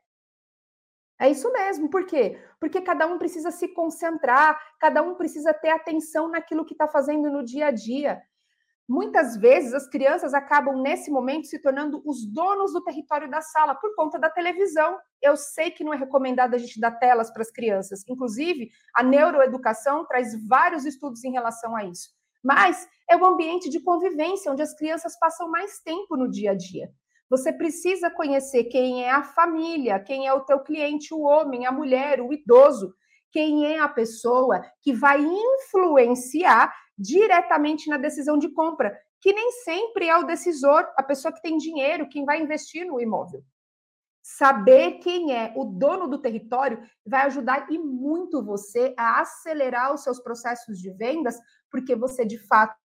É 1.21 1.31
isso 1.31 1.51
mesmo, 1.53 1.89
por 1.89 2.05
quê? 2.05 2.37
Porque 2.59 2.81
cada 2.81 3.07
um 3.07 3.17
precisa 3.17 3.53
se 3.53 3.69
concentrar, 3.69 4.61
cada 4.81 5.03
um 5.03 5.15
precisa 5.15 5.55
ter 5.55 5.71
atenção 5.71 6.29
naquilo 6.29 6.65
que 6.65 6.75
está 6.75 6.89
fazendo 6.89 7.31
no 7.31 7.45
dia 7.45 7.67
a 7.67 7.71
dia. 7.71 8.21
Muitas 8.93 9.39
vezes 9.39 9.73
as 9.73 9.89
crianças 9.89 10.35
acabam 10.35 10.83
nesse 10.83 11.11
momento 11.11 11.47
se 11.47 11.59
tornando 11.59 12.03
os 12.05 12.27
donos 12.27 12.75
do 12.75 12.85
território 12.85 13.31
da 13.31 13.41
sala 13.41 13.75
por 13.75 13.95
conta 13.95 14.19
da 14.19 14.29
televisão. 14.29 14.99
Eu 15.23 15.35
sei 15.35 15.71
que 15.71 15.83
não 15.83 15.95
é 15.95 15.97
recomendado 15.97 16.53
a 16.53 16.59
gente 16.59 16.79
dar 16.79 16.91
telas 16.99 17.31
para 17.33 17.41
as 17.41 17.51
crianças. 17.51 18.05
Inclusive, 18.07 18.71
a 18.95 19.03
neuroeducação 19.03 20.05
traz 20.07 20.35
vários 20.47 20.85
estudos 20.85 21.25
em 21.25 21.33
relação 21.33 21.75
a 21.75 21.85
isso 21.85 22.11
mas 22.43 22.89
é 23.09 23.17
o 23.17 23.25
ambiente 23.25 23.71
de 23.71 23.81
convivência 23.81 24.51
onde 24.51 24.63
as 24.63 24.75
crianças 24.75 25.17
passam 25.19 25.49
mais 25.49 25.79
tempo 25.81 26.17
no 26.17 26.29
dia 26.29 26.51
a 26.51 26.55
dia. 26.55 26.91
Você 27.31 27.53
precisa 27.53 28.11
conhecer 28.11 28.65
quem 28.65 29.05
é 29.05 29.11
a 29.11 29.23
família, 29.23 30.01
quem 30.01 30.27
é 30.27 30.33
o 30.35 30.45
teu 30.45 30.61
cliente, 30.61 31.15
o 31.15 31.21
homem, 31.21 31.65
a 31.65 31.73
mulher, 31.73 32.21
o 32.21 32.33
idoso, 32.33 32.93
quem 33.31 33.67
é 33.67 33.79
a 33.79 33.89
pessoa 33.89 34.61
que 34.83 34.93
vai 34.93 35.23
influenciar 35.23 36.75
diretamente 37.03 37.89
na 37.89 37.97
decisão 37.97 38.39
de 38.39 38.49
compra, 38.51 38.97
que 39.21 39.33
nem 39.33 39.51
sempre 39.53 40.09
é 40.09 40.17
o 40.17 40.27
decisor, 40.27 40.89
a 40.97 41.03
pessoa 41.03 41.33
que 41.33 41.43
tem 41.43 41.57
dinheiro, 41.59 42.09
quem 42.09 42.25
vai 42.25 42.41
investir 42.41 42.87
no 42.87 43.01
imóvel. 43.01 43.43
Saber 44.23 44.99
quem 44.99 45.35
é 45.35 45.53
o 45.57 45.65
dono 45.65 46.07
do 46.07 46.19
território 46.19 46.81
vai 47.05 47.23
ajudar 47.27 47.67
e 47.71 47.79
muito 47.79 48.45
você 48.45 48.95
a 48.97 49.21
acelerar 49.21 49.93
os 49.93 50.05
seus 50.05 50.21
processos 50.21 50.79
de 50.79 50.93
vendas, 50.93 51.37
porque 51.71 51.97
você 51.97 52.25
de 52.25 52.39
fato 52.47 52.77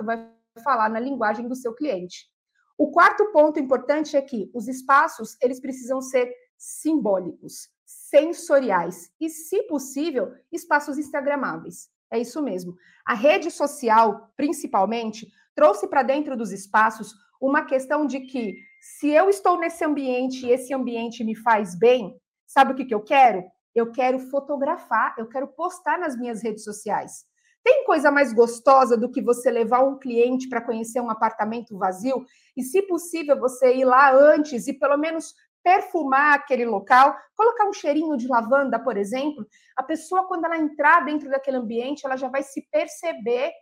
vai 0.00 0.30
falar 0.64 0.88
na 0.88 0.98
linguagem 0.98 1.46
do 1.46 1.54
seu 1.54 1.74
cliente. 1.74 2.30
O 2.78 2.90
quarto 2.90 3.30
ponto 3.32 3.60
importante 3.60 4.16
é 4.16 4.22
que 4.22 4.50
os 4.54 4.66
espaços, 4.66 5.36
eles 5.42 5.60
precisam 5.60 6.00
ser 6.00 6.34
simbólicos, 6.56 7.68
sensoriais 7.84 9.12
e, 9.20 9.28
se 9.28 9.62
possível, 9.64 10.32
espaços 10.50 10.96
instagramáveis. 10.96 11.91
É 12.12 12.18
isso 12.18 12.42
mesmo. 12.42 12.76
A 13.06 13.14
rede 13.14 13.50
social, 13.50 14.30
principalmente, 14.36 15.26
trouxe 15.54 15.88
para 15.88 16.02
dentro 16.02 16.36
dos 16.36 16.52
espaços 16.52 17.14
uma 17.40 17.64
questão 17.64 18.06
de 18.06 18.20
que 18.20 18.54
se 18.82 19.08
eu 19.08 19.30
estou 19.30 19.58
nesse 19.58 19.82
ambiente 19.82 20.44
e 20.46 20.50
esse 20.50 20.74
ambiente 20.74 21.24
me 21.24 21.34
faz 21.34 21.74
bem, 21.74 22.14
sabe 22.46 22.72
o 22.72 22.74
que, 22.74 22.84
que 22.84 22.94
eu 22.94 23.00
quero? 23.00 23.42
Eu 23.74 23.90
quero 23.90 24.18
fotografar, 24.18 25.14
eu 25.16 25.26
quero 25.26 25.48
postar 25.48 25.98
nas 25.98 26.14
minhas 26.14 26.42
redes 26.42 26.64
sociais. 26.64 27.24
Tem 27.64 27.86
coisa 27.86 28.10
mais 28.10 28.32
gostosa 28.34 28.94
do 28.94 29.10
que 29.10 29.22
você 29.22 29.50
levar 29.50 29.82
um 29.82 29.98
cliente 29.98 30.48
para 30.50 30.60
conhecer 30.60 31.00
um 31.00 31.08
apartamento 31.08 31.78
vazio 31.78 32.26
e, 32.54 32.62
se 32.62 32.82
possível, 32.82 33.38
você 33.38 33.74
ir 33.74 33.86
lá 33.86 34.12
antes 34.14 34.66
e 34.66 34.74
pelo 34.74 34.98
menos 34.98 35.32
perfumar 35.62 36.34
aquele 36.34 36.64
local, 36.64 37.16
colocar 37.36 37.68
um 37.68 37.72
cheirinho 37.72 38.16
de 38.16 38.28
lavanda, 38.28 38.78
por 38.78 38.96
exemplo. 38.96 39.46
A 39.76 39.82
pessoa, 39.82 40.26
quando 40.26 40.44
ela 40.44 40.58
entrar 40.58 41.04
dentro 41.04 41.30
daquele 41.30 41.56
ambiente, 41.56 42.04
ela 42.04 42.16
já 42.16 42.28
vai 42.28 42.42
se 42.42 42.66
perceber 42.70 43.52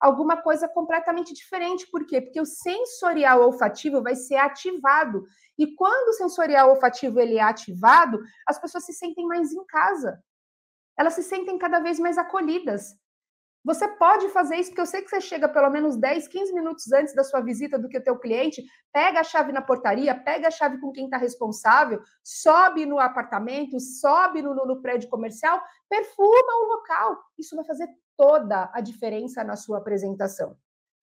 alguma 0.00 0.40
coisa 0.40 0.66
completamente 0.66 1.34
diferente. 1.34 1.86
Por 1.90 2.06
quê? 2.06 2.20
Porque 2.22 2.40
o 2.40 2.46
sensorial 2.46 3.42
olfativo 3.42 4.02
vai 4.02 4.16
ser 4.16 4.36
ativado. 4.36 5.24
E 5.58 5.74
quando 5.74 6.08
o 6.08 6.14
sensorial 6.14 6.70
olfativo 6.70 7.20
ele 7.20 7.36
é 7.36 7.42
ativado, 7.42 8.18
as 8.46 8.58
pessoas 8.58 8.86
se 8.86 8.94
sentem 8.94 9.26
mais 9.26 9.52
em 9.52 9.64
casa. 9.66 10.18
Elas 10.98 11.14
se 11.14 11.22
sentem 11.22 11.58
cada 11.58 11.80
vez 11.80 11.98
mais 12.00 12.16
acolhidas. 12.16 12.94
Você 13.62 13.86
pode 13.86 14.28
fazer 14.30 14.56
isso, 14.56 14.70
porque 14.70 14.80
eu 14.80 14.86
sei 14.86 15.02
que 15.02 15.10
você 15.10 15.20
chega 15.20 15.46
pelo 15.46 15.68
menos 15.68 15.96
10, 15.96 16.28
15 16.28 16.52
minutos 16.54 16.90
antes 16.92 17.14
da 17.14 17.22
sua 17.22 17.40
visita 17.40 17.78
do 17.78 17.88
que 17.88 17.98
o 17.98 18.02
teu 18.02 18.18
cliente, 18.18 18.64
pega 18.90 19.20
a 19.20 19.24
chave 19.24 19.52
na 19.52 19.60
portaria, 19.60 20.14
pega 20.14 20.48
a 20.48 20.50
chave 20.50 20.80
com 20.80 20.90
quem 20.90 21.04
está 21.04 21.18
responsável, 21.18 22.00
sobe 22.24 22.86
no 22.86 22.98
apartamento, 22.98 23.78
sobe 23.78 24.40
no, 24.40 24.54
no 24.54 24.80
prédio 24.80 25.10
comercial, 25.10 25.60
perfuma 25.90 26.64
o 26.64 26.68
local. 26.68 27.18
Isso 27.38 27.54
vai 27.54 27.64
fazer 27.64 27.88
toda 28.16 28.70
a 28.72 28.80
diferença 28.80 29.44
na 29.44 29.56
sua 29.56 29.78
apresentação. 29.78 30.56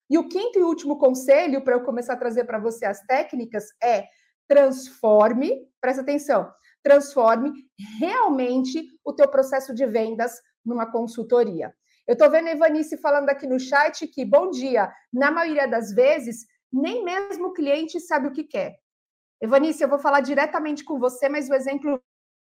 E 0.09 0.17
o 0.17 0.27
quinto 0.27 0.57
e 0.57 0.63
último 0.63 0.97
conselho 0.97 1.63
para 1.63 1.75
eu 1.75 1.83
começar 1.83 2.13
a 2.13 2.17
trazer 2.17 2.45
para 2.45 2.57
você 2.57 2.85
as 2.85 3.01
técnicas 3.01 3.65
é 3.83 4.07
transforme, 4.47 5.67
presta 5.79 6.01
atenção, 6.01 6.51
transforme 6.81 7.51
realmente 7.99 8.87
o 9.03 9.13
teu 9.13 9.27
processo 9.27 9.75
de 9.75 9.85
vendas 9.85 10.41
numa 10.65 10.89
consultoria. 10.89 11.73
Eu 12.07 12.13
estou 12.13 12.31
vendo 12.31 12.47
a 12.47 12.51
Ivanice 12.51 12.97
falando 12.97 13.29
aqui 13.29 13.45
no 13.45 13.59
chat 13.59 14.07
que, 14.07 14.23
bom 14.23 14.49
dia, 14.49 14.89
na 15.11 15.29
maioria 15.29 15.67
das 15.67 15.91
vezes, 15.91 16.45
nem 16.71 17.03
mesmo 17.03 17.47
o 17.47 17.53
cliente 17.53 17.99
sabe 17.99 18.27
o 18.27 18.31
que 18.31 18.45
quer. 18.45 18.77
Evanice, 19.41 19.83
eu 19.83 19.89
vou 19.89 19.99
falar 19.99 20.21
diretamente 20.21 20.85
com 20.85 20.97
você, 20.97 21.27
mas 21.27 21.49
o 21.49 21.53
exemplo 21.53 22.01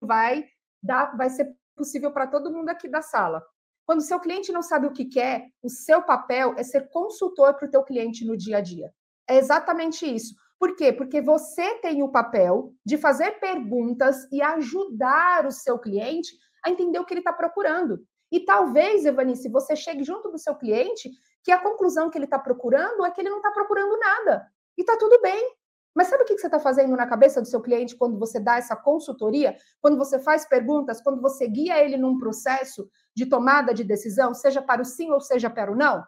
vai 0.00 0.48
dá, 0.82 1.06
vai 1.14 1.28
ser 1.28 1.54
possível 1.76 2.10
para 2.10 2.26
todo 2.26 2.50
mundo 2.50 2.70
aqui 2.70 2.88
da 2.88 3.02
sala. 3.02 3.44
Quando 3.84 3.98
o 3.98 4.04
seu 4.04 4.18
cliente 4.18 4.52
não 4.52 4.62
sabe 4.62 4.86
o 4.86 4.92
que 4.92 5.04
quer, 5.04 5.48
o 5.62 5.68
seu 5.68 6.02
papel 6.02 6.54
é 6.56 6.62
ser 6.62 6.88
consultor 6.88 7.54
para 7.54 7.66
o 7.66 7.70
teu 7.70 7.84
cliente 7.84 8.24
no 8.24 8.36
dia 8.36 8.58
a 8.58 8.60
dia. 8.60 8.92
É 9.28 9.36
exatamente 9.36 10.06
isso. 10.06 10.34
Por 10.58 10.76
quê? 10.76 10.92
Porque 10.92 11.20
você 11.20 11.78
tem 11.80 12.02
o 12.02 12.10
papel 12.10 12.72
de 12.84 12.96
fazer 12.96 13.32
perguntas 13.32 14.26
e 14.32 14.40
ajudar 14.40 15.46
o 15.46 15.50
seu 15.50 15.78
cliente 15.78 16.32
a 16.64 16.70
entender 16.70 16.98
o 16.98 17.04
que 17.04 17.12
ele 17.12 17.20
está 17.20 17.32
procurando. 17.32 18.02
E 18.32 18.40
talvez, 18.40 19.04
Evanice, 19.04 19.46
você 19.50 19.76
chegue 19.76 20.02
junto 20.02 20.30
do 20.30 20.38
seu 20.38 20.54
cliente 20.54 21.10
que 21.44 21.52
a 21.52 21.58
conclusão 21.58 22.08
que 22.08 22.16
ele 22.16 22.24
está 22.24 22.38
procurando 22.38 23.04
é 23.04 23.10
que 23.10 23.20
ele 23.20 23.28
não 23.28 23.36
está 23.36 23.50
procurando 23.50 23.98
nada. 23.98 24.48
E 24.76 24.80
está 24.80 24.96
tudo 24.96 25.20
bem. 25.20 25.54
Mas 25.94 26.08
sabe 26.08 26.22
o 26.22 26.26
que 26.26 26.38
você 26.38 26.46
está 26.46 26.58
fazendo 26.58 26.96
na 26.96 27.06
cabeça 27.06 27.42
do 27.42 27.46
seu 27.46 27.60
cliente 27.60 27.94
quando 27.94 28.18
você 28.18 28.40
dá 28.40 28.56
essa 28.56 28.74
consultoria? 28.74 29.54
Quando 29.82 29.98
você 29.98 30.18
faz 30.18 30.48
perguntas, 30.48 31.02
quando 31.02 31.20
você 31.20 31.46
guia 31.46 31.84
ele 31.84 31.98
num 31.98 32.18
processo 32.18 32.88
de 33.14 33.26
tomada 33.26 33.74
de 33.74 33.84
decisão, 33.84 34.32
seja 34.32 34.62
para 34.62 34.80
o 34.80 34.84
sim 34.86 35.10
ou 35.10 35.20
seja 35.20 35.50
para 35.50 35.70
o 35.70 35.76
não? 35.76 36.02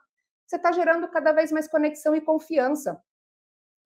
Você 0.47 0.57
está 0.57 0.73
gerando 0.73 1.07
cada 1.09 1.33
vez 1.33 1.53
mais 1.53 1.69
conexão 1.69 2.17
e 2.17 2.23
confiança. 2.23 2.99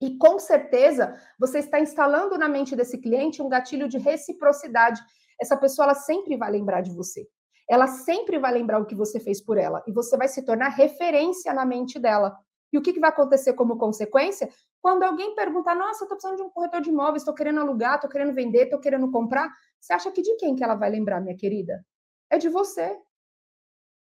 E 0.01 0.17
com 0.17 0.39
certeza 0.39 1.13
você 1.37 1.59
está 1.59 1.77
instalando 1.77 2.37
na 2.37 2.47
mente 2.47 2.73
desse 2.73 2.97
cliente 2.99 3.41
um 3.41 3.49
gatilho 3.49 3.89
de 3.89 3.97
reciprocidade. 3.97 5.01
Essa 5.41 5.57
pessoa 5.57 5.87
ela 5.87 5.95
sempre 5.95 6.37
vai 6.37 6.49
lembrar 6.49 6.79
de 6.79 6.95
você. 6.95 7.27
Ela 7.69 7.87
sempre 7.87 8.39
vai 8.39 8.51
lembrar 8.51 8.81
o 8.81 8.85
que 8.85 8.95
você 8.95 9.19
fez 9.19 9.39
por 9.39 9.57
ela 9.57 9.83
e 9.85 9.91
você 9.91 10.17
vai 10.17 10.27
se 10.27 10.43
tornar 10.43 10.69
referência 10.69 11.53
na 11.53 11.65
mente 11.65 11.99
dela. 11.99 12.35
E 12.73 12.77
o 12.77 12.81
que, 12.81 12.93
que 12.93 12.99
vai 12.99 13.09
acontecer 13.09 13.53
como 13.53 13.77
consequência? 13.77 14.49
Quando 14.81 15.03
alguém 15.03 15.35
perguntar, 15.35 15.75
nossa, 15.75 16.03
estou 16.03 16.17
precisando 16.17 16.37
de 16.37 16.43
um 16.43 16.49
corretor 16.49 16.81
de 16.81 16.89
imóveis, 16.89 17.21
estou 17.21 17.33
querendo 17.33 17.59
alugar, 17.59 17.95
estou 17.95 18.09
querendo 18.09 18.33
vender, 18.33 18.63
estou 18.63 18.79
querendo 18.79 19.11
comprar, 19.11 19.51
você 19.79 19.93
acha 19.93 20.11
que 20.11 20.21
de 20.21 20.35
quem 20.37 20.55
que 20.55 20.63
ela 20.63 20.75
vai 20.75 20.89
lembrar, 20.89 21.21
minha 21.21 21.35
querida? 21.35 21.85
É 22.29 22.37
de 22.37 22.49
você. 22.49 22.97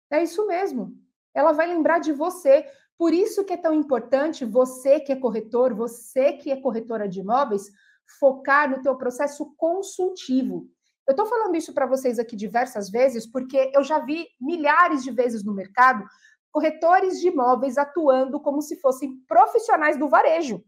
É 0.10 0.24
isso 0.24 0.46
mesmo. 0.48 0.94
Ela 1.34 1.52
vai 1.52 1.68
lembrar 1.68 2.00
de 2.00 2.12
você. 2.12 2.66
Por 2.98 3.14
isso 3.14 3.44
que 3.44 3.54
é 3.54 3.58
tão 3.58 3.74
importante 3.74 4.46
você 4.46 5.00
que 5.00 5.12
é 5.12 5.16
corretor, 5.16 5.74
você 5.74 6.34
que 6.34 6.52
é 6.52 6.62
corretora 6.62 7.08
de 7.08 7.22
imóveis, 7.22 7.72
focar 8.20 8.70
no 8.70 8.82
teu 8.82 8.96
processo 8.96 9.54
consultivo. 9.56 10.70
Eu 11.12 11.13
estou 11.13 11.26
falando 11.26 11.58
isso 11.58 11.74
para 11.74 11.86
vocês 11.86 12.17
aqui 12.17 12.38
diversas 12.38 12.89
vezes, 12.89 13.28
porque 13.28 13.69
eu 13.76 13.84
já 13.84 14.00
vi 14.00 14.30
milhares 14.39 15.04
de 15.04 15.12
vezes 15.12 15.43
no 15.43 15.54
mercado 15.54 16.06
corretores 16.50 17.19
de 17.19 17.28
imóveis 17.28 17.78
atuando 17.78 18.39
como 18.39 18.62
se 18.62 18.80
fossem 18.80 19.17
profissionais 19.28 19.97
do 19.97 20.08
varejo. 20.08 20.63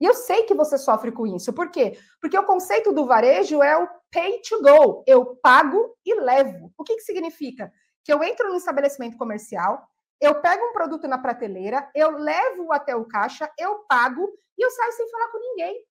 E 0.00 0.06
eu 0.06 0.14
sei 0.14 0.44
que 0.44 0.54
você 0.54 0.78
sofre 0.78 1.12
com 1.12 1.26
isso. 1.26 1.52
Por 1.52 1.70
quê? 1.70 1.98
Porque 2.22 2.38
o 2.38 2.46
conceito 2.46 2.90
do 2.90 3.04
varejo 3.04 3.62
é 3.62 3.76
o 3.76 3.86
pay 4.10 4.40
to 4.48 4.62
go. 4.62 5.04
Eu 5.06 5.36
pago 5.42 5.94
e 6.06 6.14
levo. 6.14 6.72
O 6.78 6.82
que, 6.82 6.94
que 6.94 7.02
significa? 7.02 7.70
Que 8.02 8.10
eu 8.10 8.22
entro 8.22 8.48
no 8.48 8.56
estabelecimento 8.56 9.18
comercial, 9.18 9.86
eu 10.18 10.40
pego 10.40 10.64
um 10.64 10.72
produto 10.72 11.06
na 11.06 11.18
prateleira, 11.18 11.90
eu 11.94 12.12
levo 12.12 12.72
até 12.72 12.96
o 12.96 13.04
caixa, 13.04 13.50
eu 13.58 13.80
pago 13.80 14.26
e 14.56 14.64
eu 14.64 14.70
saio 14.70 14.92
sem 14.92 15.10
falar 15.10 15.28
com 15.28 15.38
ninguém. 15.38 15.84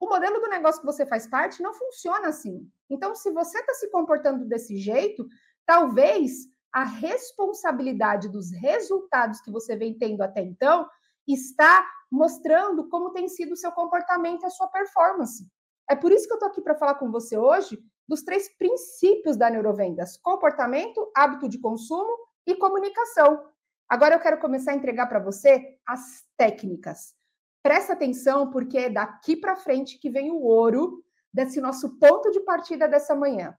O 0.00 0.08
modelo 0.08 0.40
do 0.40 0.48
negócio 0.48 0.80
que 0.80 0.86
você 0.86 1.06
faz 1.06 1.28
parte 1.28 1.62
não 1.62 1.72
funciona 1.72 2.28
assim. 2.28 2.68
Então, 2.88 3.14
se 3.14 3.30
você 3.30 3.58
está 3.58 3.74
se 3.74 3.90
comportando 3.90 4.44
desse 4.44 4.76
jeito, 4.76 5.26
talvez 5.64 6.46
a 6.72 6.84
responsabilidade 6.84 8.28
dos 8.28 8.52
resultados 8.52 9.40
que 9.40 9.50
você 9.50 9.76
vem 9.76 9.96
tendo 9.96 10.22
até 10.22 10.42
então 10.42 10.88
está 11.26 11.86
mostrando 12.10 12.88
como 12.88 13.12
tem 13.12 13.28
sido 13.28 13.52
o 13.52 13.56
seu 13.56 13.72
comportamento 13.72 14.42
e 14.42 14.46
a 14.46 14.50
sua 14.50 14.68
performance. 14.68 15.46
É 15.88 15.96
por 15.96 16.12
isso 16.12 16.26
que 16.26 16.32
eu 16.32 16.36
estou 16.36 16.48
aqui 16.48 16.60
para 16.60 16.74
falar 16.74 16.96
com 16.96 17.10
você 17.10 17.36
hoje 17.36 17.78
dos 18.08 18.22
três 18.22 18.48
princípios 18.56 19.36
da 19.36 19.50
neurovendas: 19.50 20.16
comportamento, 20.16 21.10
hábito 21.14 21.48
de 21.48 21.58
consumo 21.58 22.12
e 22.46 22.54
comunicação. 22.54 23.48
Agora 23.88 24.14
eu 24.14 24.20
quero 24.20 24.40
começar 24.40 24.72
a 24.72 24.76
entregar 24.76 25.06
para 25.06 25.20
você 25.20 25.78
as 25.86 26.24
técnicas. 26.36 27.14
Presta 27.62 27.92
atenção, 27.92 28.50
porque 28.50 28.78
é 28.78 28.90
daqui 28.90 29.36
para 29.36 29.56
frente 29.56 29.98
que 29.98 30.10
vem 30.10 30.30
o 30.30 30.40
ouro 30.40 31.02
desse 31.36 31.60
nosso 31.60 31.98
ponto 31.98 32.30
de 32.30 32.40
partida 32.40 32.88
dessa 32.88 33.14
manhã. 33.14 33.54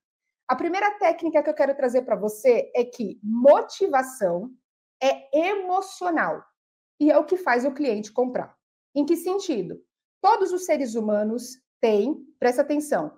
A 0.50 0.56
primeira 0.56 0.98
técnica 0.98 1.44
que 1.44 1.50
eu 1.52 1.54
quero 1.54 1.76
trazer 1.76 2.02
para 2.02 2.16
você 2.16 2.72
é 2.76 2.84
que 2.84 3.20
motivação 3.22 4.50
é 5.00 5.50
emocional 5.52 6.44
e 7.00 7.12
é 7.12 7.18
o 7.20 7.24
que 7.24 7.38
faz 7.38 7.66
o 7.66 7.72
cliente 7.72 8.12
comprar. 8.12 8.58
Em 8.96 9.06
que 9.06 9.16
sentido? 9.16 9.80
Todos 10.20 10.52
os 10.52 10.66
seres 10.66 10.96
humanos 10.96 11.62
têm, 11.80 12.26
presta 12.40 12.64
atenção, 12.64 13.16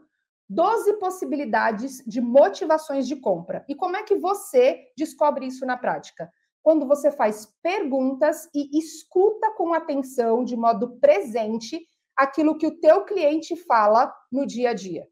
12 0.50 1.00
possibilidades 1.00 2.04
de 2.06 2.20
motivações 2.20 3.08
de 3.08 3.16
compra. 3.16 3.64
E 3.70 3.74
como 3.74 3.96
é 3.96 4.04
que 4.04 4.16
você 4.16 4.92
descobre 4.98 5.46
isso 5.48 5.66
na 5.66 5.78
prática? 5.78 6.30
Quando 6.62 6.86
você 6.86 7.10
faz 7.10 7.46
perguntas 7.64 8.50
e 8.54 8.78
escuta 8.78 9.52
com 9.52 9.74
atenção, 9.74 10.44
de 10.44 10.58
modo 10.58 11.00
presente, 11.00 11.88
aquilo 12.20 12.58
que 12.58 12.68
o 12.68 12.80
teu 12.80 13.06
cliente 13.06 13.56
fala 13.56 14.14
no 14.32 14.46
dia 14.46 14.72
a 14.72 14.74
dia. 14.74 15.08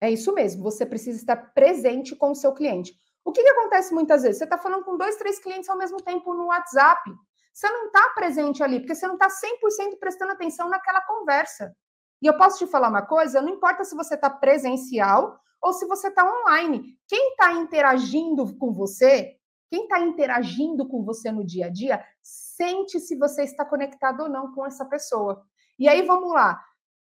É 0.00 0.10
isso 0.10 0.32
mesmo, 0.32 0.62
você 0.62 0.86
precisa 0.86 1.18
estar 1.18 1.36
presente 1.52 2.14
com 2.14 2.30
o 2.30 2.34
seu 2.34 2.52
cliente. 2.52 2.94
O 3.24 3.32
que, 3.32 3.42
que 3.42 3.48
acontece 3.48 3.92
muitas 3.92 4.22
vezes? 4.22 4.38
Você 4.38 4.44
está 4.44 4.58
falando 4.58 4.84
com 4.84 4.96
dois, 4.96 5.16
três 5.16 5.38
clientes 5.38 5.68
ao 5.68 5.78
mesmo 5.78 6.00
tempo 6.00 6.34
no 6.34 6.46
WhatsApp. 6.46 7.10
Você 7.52 7.68
não 7.70 7.86
está 7.86 8.10
presente 8.10 8.62
ali, 8.62 8.80
porque 8.80 8.94
você 8.94 9.06
não 9.06 9.14
está 9.14 9.28
100% 9.28 9.98
prestando 9.98 10.32
atenção 10.32 10.68
naquela 10.68 11.00
conversa. 11.02 11.74
E 12.20 12.26
eu 12.26 12.36
posso 12.36 12.58
te 12.58 12.70
falar 12.70 12.88
uma 12.88 13.06
coisa: 13.06 13.40
não 13.40 13.48
importa 13.48 13.84
se 13.84 13.96
você 13.96 14.14
está 14.14 14.28
presencial 14.28 15.38
ou 15.62 15.72
se 15.72 15.86
você 15.86 16.08
está 16.08 16.24
online. 16.24 16.98
Quem 17.08 17.30
está 17.30 17.52
interagindo 17.52 18.56
com 18.58 18.72
você, 18.72 19.36
quem 19.70 19.84
está 19.84 20.00
interagindo 20.00 20.86
com 20.86 21.02
você 21.02 21.32
no 21.32 21.44
dia 21.44 21.66
a 21.66 21.70
dia, 21.70 22.04
sente 22.22 23.00
se 23.00 23.16
você 23.16 23.42
está 23.42 23.64
conectado 23.64 24.24
ou 24.24 24.28
não 24.28 24.52
com 24.52 24.66
essa 24.66 24.84
pessoa. 24.84 25.42
E 25.78 25.88
aí 25.88 26.02
vamos 26.02 26.32
lá 26.32 26.60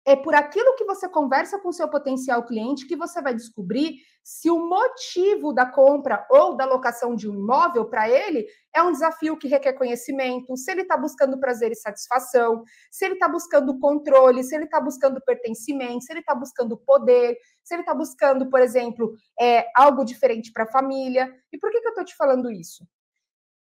é 0.06 0.16
por 0.16 0.34
aquilo 0.34 0.74
que 0.76 0.84
você 0.84 1.08
conversa 1.08 1.58
com 1.58 1.72
seu 1.72 1.88
potencial 1.88 2.44
cliente 2.44 2.86
que 2.86 2.96
você 2.96 3.20
vai 3.20 3.34
descobrir 3.34 3.96
se 4.22 4.50
o 4.50 4.58
motivo 4.58 5.52
da 5.52 5.66
compra 5.66 6.26
ou 6.30 6.56
da 6.56 6.64
locação 6.64 7.14
de 7.14 7.28
um 7.28 7.34
imóvel 7.34 7.86
para 7.86 8.08
ele 8.08 8.46
é 8.74 8.82
um 8.82 8.92
desafio 8.92 9.36
que 9.36 9.48
requer 9.48 9.72
conhecimento, 9.72 10.56
se 10.56 10.70
ele 10.70 10.82
está 10.82 10.96
buscando 10.96 11.38
prazer 11.38 11.72
e 11.72 11.74
satisfação, 11.74 12.62
se 12.90 13.04
ele 13.04 13.14
está 13.14 13.28
buscando 13.28 13.78
controle, 13.78 14.44
se 14.44 14.54
ele 14.54 14.64
está 14.64 14.80
buscando 14.80 15.20
pertencimento, 15.24 16.04
se 16.04 16.12
ele 16.12 16.20
está 16.20 16.34
buscando 16.34 16.76
poder, 16.76 17.36
se 17.62 17.74
ele 17.74 17.82
está 17.82 17.94
buscando, 17.94 18.48
por 18.48 18.60
exemplo, 18.60 19.14
é, 19.38 19.66
algo 19.74 20.04
diferente 20.04 20.52
para 20.52 20.64
a 20.64 20.70
família. 20.70 21.32
E 21.52 21.58
por 21.58 21.70
que, 21.70 21.80
que 21.80 21.86
eu 21.86 21.90
estou 21.90 22.04
te 22.04 22.16
falando 22.16 22.50
isso? 22.50 22.84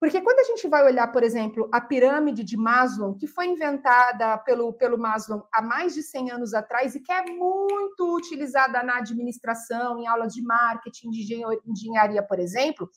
Porque 0.00 0.22
quando 0.22 0.38
a 0.38 0.44
gente 0.44 0.66
vai 0.66 0.82
olhar, 0.82 1.12
por 1.12 1.22
exemplo, 1.22 1.68
a 1.70 1.78
pirâmide 1.78 2.42
de 2.42 2.56
Maslow, 2.56 3.14
que 3.18 3.26
foi 3.26 3.48
inventada 3.48 4.38
pelo, 4.38 4.72
pelo 4.72 4.96
Maslow 4.96 5.46
há 5.52 5.60
mais 5.60 5.92
de 5.92 6.02
100 6.02 6.30
anos 6.30 6.54
atrás 6.54 6.94
e 6.94 7.00
que 7.00 7.12
é 7.12 7.22
muito 7.26 8.16
utilizada 8.16 8.82
na 8.82 8.96
administração, 8.96 9.98
em 9.98 10.06
aulas 10.06 10.32
de 10.32 10.42
marketing, 10.42 11.10
de 11.10 11.34
engenharia, 11.66 12.22
por 12.22 12.38
exemplo, 12.38 12.88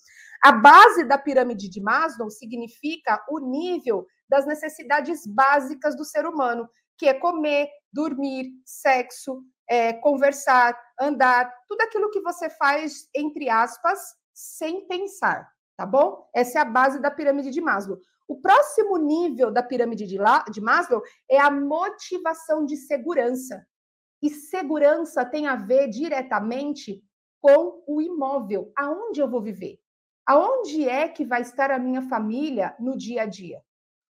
a 0.41 0.53
base 0.53 1.03
da 1.03 1.17
pirâmide 1.17 1.69
de 1.69 1.81
Maslow 1.81 2.29
significa 2.29 3.21
o 3.29 3.37
nível 3.39 4.07
das 4.29 4.45
necessidades 4.45 5.27
básicas 5.27 5.97
do 5.97 6.05
ser 6.05 6.25
humano, 6.25 6.69
que 6.97 7.09
é 7.09 7.13
comer, 7.13 7.67
dormir, 7.91 8.49
sexo, 8.65 9.43
é, 9.69 9.91
conversar, 9.91 10.79
andar, 10.97 11.53
tudo 11.67 11.81
aquilo 11.81 12.09
que 12.11 12.21
você 12.21 12.49
faz, 12.49 13.09
entre 13.13 13.49
aspas, 13.49 13.99
sem 14.33 14.87
pensar 14.87 15.53
tá 15.75 15.85
bom? 15.85 16.29
Essa 16.33 16.59
é 16.59 16.61
a 16.61 16.65
base 16.65 17.01
da 17.01 17.11
pirâmide 17.11 17.49
de 17.51 17.61
Maslow. 17.61 17.99
O 18.27 18.39
próximo 18.39 18.97
nível 18.97 19.51
da 19.51 19.61
pirâmide 19.61 20.05
de, 20.05 20.17
La, 20.17 20.43
de 20.49 20.61
Maslow 20.61 21.01
é 21.29 21.39
a 21.39 21.51
motivação 21.51 22.65
de 22.65 22.77
segurança. 22.77 23.65
E 24.21 24.29
segurança 24.29 25.25
tem 25.25 25.47
a 25.47 25.55
ver 25.55 25.89
diretamente 25.89 27.03
com 27.41 27.83
o 27.85 28.01
imóvel. 28.01 28.71
Aonde 28.75 29.19
eu 29.19 29.29
vou 29.29 29.41
viver? 29.41 29.77
Aonde 30.25 30.87
é 30.87 31.09
que 31.09 31.25
vai 31.25 31.41
estar 31.41 31.69
a 31.71 31.77
minha 31.77 32.01
família 32.03 32.73
no 32.79 32.97
dia 32.97 33.23
a 33.23 33.25
dia? 33.25 33.61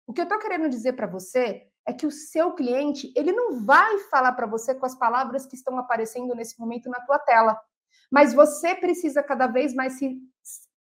O 0.05 0.13
que 0.13 0.21
eu 0.21 0.25
estou 0.25 0.37
querendo 0.37 0.69
dizer 0.69 0.93
para 0.93 1.07
você 1.07 1.67
é 1.87 1.91
que 1.91 2.05
o 2.05 2.11
seu 2.11 2.53
cliente 2.53 3.11
ele 3.15 3.31
não 3.31 3.65
vai 3.65 3.97
falar 4.11 4.33
para 4.33 4.45
você 4.45 4.75
com 4.75 4.85
as 4.85 4.95
palavras 4.95 5.45
que 5.45 5.55
estão 5.55 5.77
aparecendo 5.77 6.35
nesse 6.35 6.59
momento 6.59 6.89
na 6.89 6.99
tua 7.01 7.19
tela, 7.19 7.59
mas 8.11 8.33
você 8.33 8.75
precisa 8.75 9.23
cada 9.23 9.47
vez 9.47 9.73
mais 9.73 9.93
se 9.93 10.17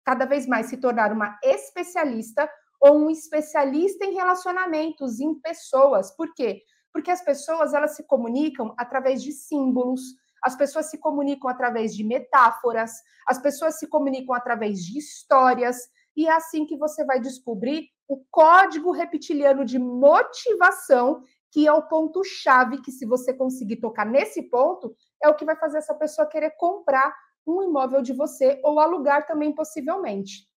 cada 0.07 0.25
vez 0.25 0.47
mais 0.47 0.67
se 0.67 0.77
tornar 0.77 1.13
uma 1.13 1.37
especialista 1.43 2.49
ou 2.81 2.97
um 2.97 3.11
especialista 3.11 4.05
em 4.05 4.15
relacionamentos, 4.15 5.19
em 5.19 5.35
pessoas. 5.35 6.15
Por 6.15 6.33
quê? 6.33 6.63
Porque 6.93 7.11
as 7.11 7.23
pessoas 7.23 7.75
elas 7.75 7.97
se 7.97 8.05
comunicam 8.05 8.73
através 8.79 9.21
de 9.21 9.33
símbolos, 9.33 10.01
as 10.41 10.55
pessoas 10.55 10.91
se 10.91 10.99
comunicam 10.99 11.51
através 11.51 11.93
de 11.93 12.05
metáforas, 12.05 12.93
as 13.27 13.39
pessoas 13.39 13.81
se 13.81 13.89
comunicam 13.89 14.33
através 14.33 14.85
de 14.85 14.97
histórias, 14.97 15.77
e 16.17 16.29
é 16.29 16.33
assim 16.33 16.65
que 16.65 16.77
você 16.77 17.05
vai 17.05 17.19
descobrir 17.19 17.89
o 18.09 18.25
código 18.31 18.93
reptiliano 18.93 19.65
de 19.65 19.77
motivação, 19.77 21.21
que 21.51 21.67
é 21.67 21.73
o 21.73 21.83
ponto-chave 21.83 22.81
que, 22.81 22.93
se 22.93 23.05
você 23.05 23.35
conseguir 23.35 23.77
tocar 23.77 24.07
nesse 24.07 24.43
ponto, 24.43 24.95
é 25.21 25.29
o 25.29 25.35
que 25.35 25.45
vai 25.45 25.57
fazer 25.57 25.79
essa 25.79 25.95
pessoa 25.95 26.29
querer 26.29 26.53
comprar 26.57 27.13
um 27.47 27.63
imóvel 27.63 28.03
de 28.03 28.13
você 28.13 28.61
ou 28.65 28.81
alugar 28.81 29.27
também, 29.27 29.55
possivelmente. 29.55 30.49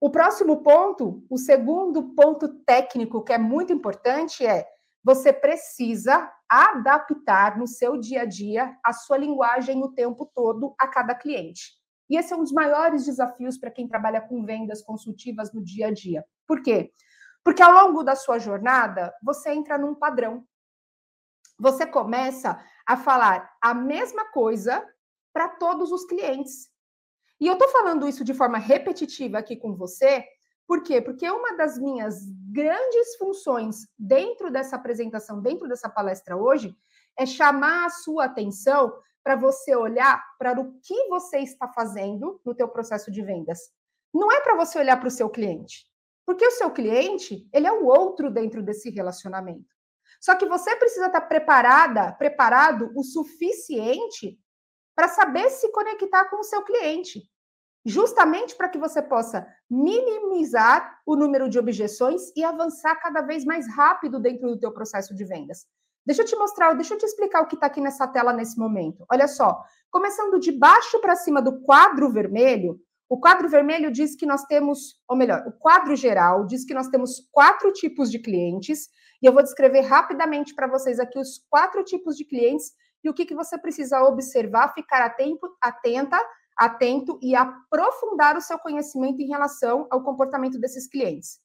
O 0.00 0.10
próximo 0.10 0.62
ponto, 0.62 1.24
o 1.28 1.36
segundo 1.38 2.14
ponto 2.14 2.48
técnico 2.64 3.22
que 3.22 3.32
é 3.32 3.38
muito 3.38 3.72
importante 3.72 4.46
é 4.46 4.66
você 5.02 5.32
precisa 5.32 6.30
adaptar 6.48 7.58
no 7.58 7.66
seu 7.66 7.96
dia 7.96 8.22
a 8.22 8.24
dia 8.24 8.76
a 8.84 8.92
sua 8.92 9.16
linguagem 9.16 9.82
o 9.82 9.92
tempo 9.92 10.30
todo 10.34 10.74
a 10.78 10.86
cada 10.88 11.14
cliente. 11.14 11.78
E 12.08 12.16
esse 12.16 12.32
é 12.32 12.36
um 12.36 12.42
dos 12.42 12.52
maiores 12.52 13.04
desafios 13.04 13.58
para 13.58 13.70
quem 13.70 13.86
trabalha 13.86 14.20
com 14.20 14.44
vendas 14.44 14.82
consultivas 14.82 15.52
no 15.52 15.62
dia 15.62 15.88
a 15.88 15.92
dia. 15.92 16.24
Por 16.46 16.62
quê? 16.62 16.92
Porque 17.44 17.62
ao 17.62 17.72
longo 17.72 18.02
da 18.02 18.16
sua 18.16 18.38
jornada, 18.38 19.14
você 19.22 19.50
entra 19.50 19.76
num 19.76 19.94
padrão. 19.94 20.44
Você 21.58 21.84
começa 21.84 22.62
a 22.86 22.96
falar 22.96 23.50
a 23.60 23.74
mesma 23.74 24.30
coisa 24.30 24.86
para 25.38 25.50
todos 25.50 25.92
os 25.92 26.04
clientes. 26.04 26.68
E 27.40 27.46
eu 27.46 27.52
estou 27.52 27.68
falando 27.68 28.08
isso 28.08 28.24
de 28.24 28.34
forma 28.34 28.58
repetitiva 28.58 29.38
aqui 29.38 29.54
com 29.54 29.72
você, 29.76 30.24
por 30.66 30.82
quê? 30.82 31.00
Porque 31.00 31.30
uma 31.30 31.56
das 31.56 31.78
minhas 31.78 32.24
grandes 32.50 33.14
funções 33.14 33.86
dentro 33.96 34.50
dessa 34.50 34.74
apresentação, 34.74 35.40
dentro 35.40 35.68
dessa 35.68 35.88
palestra 35.88 36.36
hoje, 36.36 36.76
é 37.16 37.24
chamar 37.24 37.86
a 37.86 37.90
sua 37.90 38.24
atenção 38.24 38.92
para 39.22 39.36
você 39.36 39.76
olhar 39.76 40.20
para 40.40 40.60
o 40.60 40.72
que 40.80 41.08
você 41.08 41.38
está 41.38 41.68
fazendo 41.68 42.40
no 42.44 42.52
teu 42.52 42.66
processo 42.66 43.08
de 43.08 43.22
vendas. 43.22 43.60
Não 44.12 44.32
é 44.32 44.40
para 44.40 44.56
você 44.56 44.76
olhar 44.76 44.96
para 44.96 45.06
o 45.06 45.12
seu 45.12 45.30
cliente, 45.30 45.86
porque 46.26 46.44
o 46.44 46.50
seu 46.50 46.72
cliente, 46.72 47.48
ele 47.52 47.68
é 47.68 47.72
o 47.72 47.86
outro 47.86 48.28
dentro 48.28 48.60
desse 48.60 48.90
relacionamento. 48.90 49.72
Só 50.20 50.34
que 50.34 50.46
você 50.46 50.74
precisa 50.74 51.06
estar 51.06 51.20
preparada, 51.20 52.10
preparado 52.10 52.90
o 52.96 53.04
suficiente 53.04 54.36
para 54.98 55.06
saber 55.06 55.48
se 55.50 55.70
conectar 55.70 56.24
com 56.24 56.40
o 56.40 56.42
seu 56.42 56.60
cliente, 56.62 57.22
justamente 57.86 58.56
para 58.56 58.68
que 58.68 58.76
você 58.76 59.00
possa 59.00 59.46
minimizar 59.70 60.98
o 61.06 61.14
número 61.14 61.48
de 61.48 61.56
objeções 61.56 62.32
e 62.34 62.42
avançar 62.42 62.96
cada 62.96 63.20
vez 63.20 63.44
mais 63.44 63.72
rápido 63.72 64.18
dentro 64.18 64.48
do 64.48 64.58
teu 64.58 64.72
processo 64.72 65.14
de 65.14 65.24
vendas. 65.24 65.66
Deixa 66.04 66.22
eu 66.22 66.26
te 66.26 66.34
mostrar, 66.34 66.74
deixa 66.74 66.94
eu 66.94 66.98
te 66.98 67.06
explicar 67.06 67.42
o 67.42 67.46
que 67.46 67.54
está 67.54 67.68
aqui 67.68 67.80
nessa 67.80 68.08
tela 68.08 68.32
nesse 68.32 68.58
momento. 68.58 69.06
Olha 69.08 69.28
só, 69.28 69.62
começando 69.88 70.40
de 70.40 70.50
baixo 70.50 71.00
para 71.00 71.14
cima 71.14 71.40
do 71.40 71.60
quadro 71.60 72.10
vermelho, 72.10 72.80
o 73.08 73.20
quadro 73.20 73.48
vermelho 73.48 73.92
diz 73.92 74.16
que 74.16 74.26
nós 74.26 74.46
temos, 74.46 75.00
ou 75.06 75.16
melhor, 75.16 75.44
o 75.46 75.52
quadro 75.52 75.94
geral 75.94 76.44
diz 76.44 76.64
que 76.64 76.74
nós 76.74 76.88
temos 76.88 77.28
quatro 77.30 77.72
tipos 77.72 78.10
de 78.10 78.18
clientes, 78.18 78.88
e 79.22 79.26
eu 79.26 79.32
vou 79.32 79.44
descrever 79.44 79.82
rapidamente 79.82 80.56
para 80.56 80.66
vocês 80.66 80.98
aqui 80.98 81.20
os 81.20 81.38
quatro 81.48 81.84
tipos 81.84 82.16
de 82.16 82.24
clientes 82.24 82.72
e 83.08 83.10
o 83.10 83.14
que, 83.14 83.24
que 83.24 83.34
você 83.34 83.58
precisa 83.58 84.02
observar, 84.02 84.74
ficar 84.74 85.02
atento, 85.02 85.48
atenta, 85.60 86.20
atento 86.56 87.18
e 87.22 87.34
aprofundar 87.34 88.36
o 88.36 88.40
seu 88.40 88.58
conhecimento 88.58 89.20
em 89.20 89.28
relação 89.28 89.86
ao 89.90 90.02
comportamento 90.02 90.58
desses 90.58 90.86
clientes. 90.86 91.40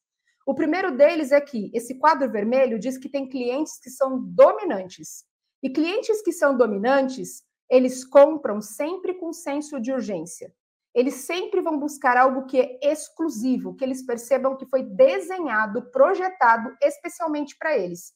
O 0.46 0.54
primeiro 0.54 0.96
deles 0.96 1.32
é 1.32 1.40
que 1.40 1.72
esse 1.74 1.98
quadro 1.98 2.30
vermelho 2.30 2.78
diz 2.78 2.98
que 2.98 3.08
tem 3.08 3.30
clientes 3.30 3.80
que 3.80 3.90
são 3.90 4.20
dominantes. 4.22 5.24
E 5.62 5.70
clientes 5.70 6.22
que 6.22 6.34
são 6.34 6.58
dominantes, 6.58 7.44
eles 7.70 8.04
compram 8.04 8.62
sempre 8.62 9.14
com 9.14 9.32
senso 9.32 9.80
de 9.80 9.94
urgência. 9.94 10.54
Eles 10.94 11.16
sempre 11.16 11.62
vão 11.62 11.80
buscar 11.80 12.18
algo 12.18 12.46
que 12.46 12.60
é 12.60 12.92
exclusivo, 12.92 13.74
que 13.74 13.86
eles 13.86 14.06
percebam 14.06 14.58
que 14.58 14.66
foi 14.66 14.84
desenhado, 14.84 15.90
projetado 15.92 16.76
especialmente 16.82 17.56
para 17.58 17.78
eles. 17.78 18.14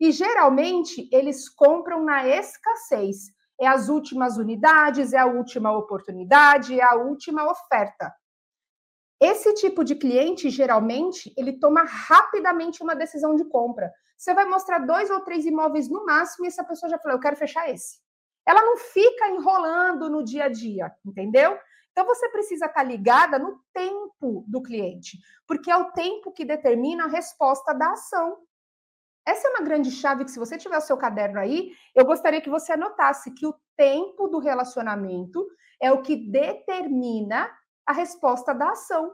E 0.00 0.12
geralmente 0.12 1.08
eles 1.12 1.48
compram 1.48 2.04
na 2.04 2.26
escassez. 2.26 3.32
É 3.60 3.66
as 3.66 3.88
últimas 3.88 4.36
unidades, 4.36 5.12
é 5.12 5.18
a 5.18 5.26
última 5.26 5.72
oportunidade, 5.72 6.78
é 6.78 6.84
a 6.84 6.94
última 6.94 7.50
oferta. 7.50 8.14
Esse 9.20 9.52
tipo 9.54 9.82
de 9.82 9.96
cliente, 9.96 10.48
geralmente, 10.48 11.34
ele 11.36 11.58
toma 11.58 11.82
rapidamente 11.82 12.82
uma 12.82 12.94
decisão 12.94 13.34
de 13.34 13.44
compra. 13.46 13.92
Você 14.16 14.32
vai 14.32 14.44
mostrar 14.44 14.78
dois 14.78 15.10
ou 15.10 15.20
três 15.22 15.44
imóveis 15.44 15.88
no 15.88 16.04
máximo 16.06 16.44
e 16.44 16.48
essa 16.48 16.62
pessoa 16.62 16.88
já 16.88 16.98
falou: 16.98 17.16
eu 17.16 17.20
quero 17.20 17.36
fechar 17.36 17.68
esse. 17.68 17.98
Ela 18.46 18.62
não 18.62 18.76
fica 18.76 19.28
enrolando 19.28 20.08
no 20.08 20.24
dia 20.24 20.44
a 20.44 20.48
dia, 20.48 20.92
entendeu? 21.04 21.58
Então 21.90 22.06
você 22.06 22.28
precisa 22.28 22.66
estar 22.66 22.84
ligada 22.84 23.38
no 23.40 23.60
tempo 23.74 24.44
do 24.46 24.62
cliente, 24.62 25.18
porque 25.46 25.68
é 25.68 25.76
o 25.76 25.90
tempo 25.90 26.30
que 26.30 26.44
determina 26.44 27.04
a 27.04 27.08
resposta 27.08 27.72
da 27.72 27.90
ação. 27.90 28.38
Essa 29.28 29.46
é 29.46 29.50
uma 29.50 29.60
grande 29.60 29.90
chave 29.90 30.24
que, 30.24 30.30
se 30.30 30.38
você 30.38 30.56
tiver 30.56 30.78
o 30.78 30.80
seu 30.80 30.96
caderno 30.96 31.38
aí, 31.38 31.72
eu 31.94 32.06
gostaria 32.06 32.40
que 32.40 32.48
você 32.48 32.72
anotasse 32.72 33.34
que 33.34 33.46
o 33.46 33.54
tempo 33.76 34.26
do 34.26 34.38
relacionamento 34.38 35.46
é 35.78 35.92
o 35.92 36.00
que 36.00 36.16
determina 36.16 37.50
a 37.84 37.92
resposta 37.92 38.54
da 38.54 38.70
ação. 38.70 39.12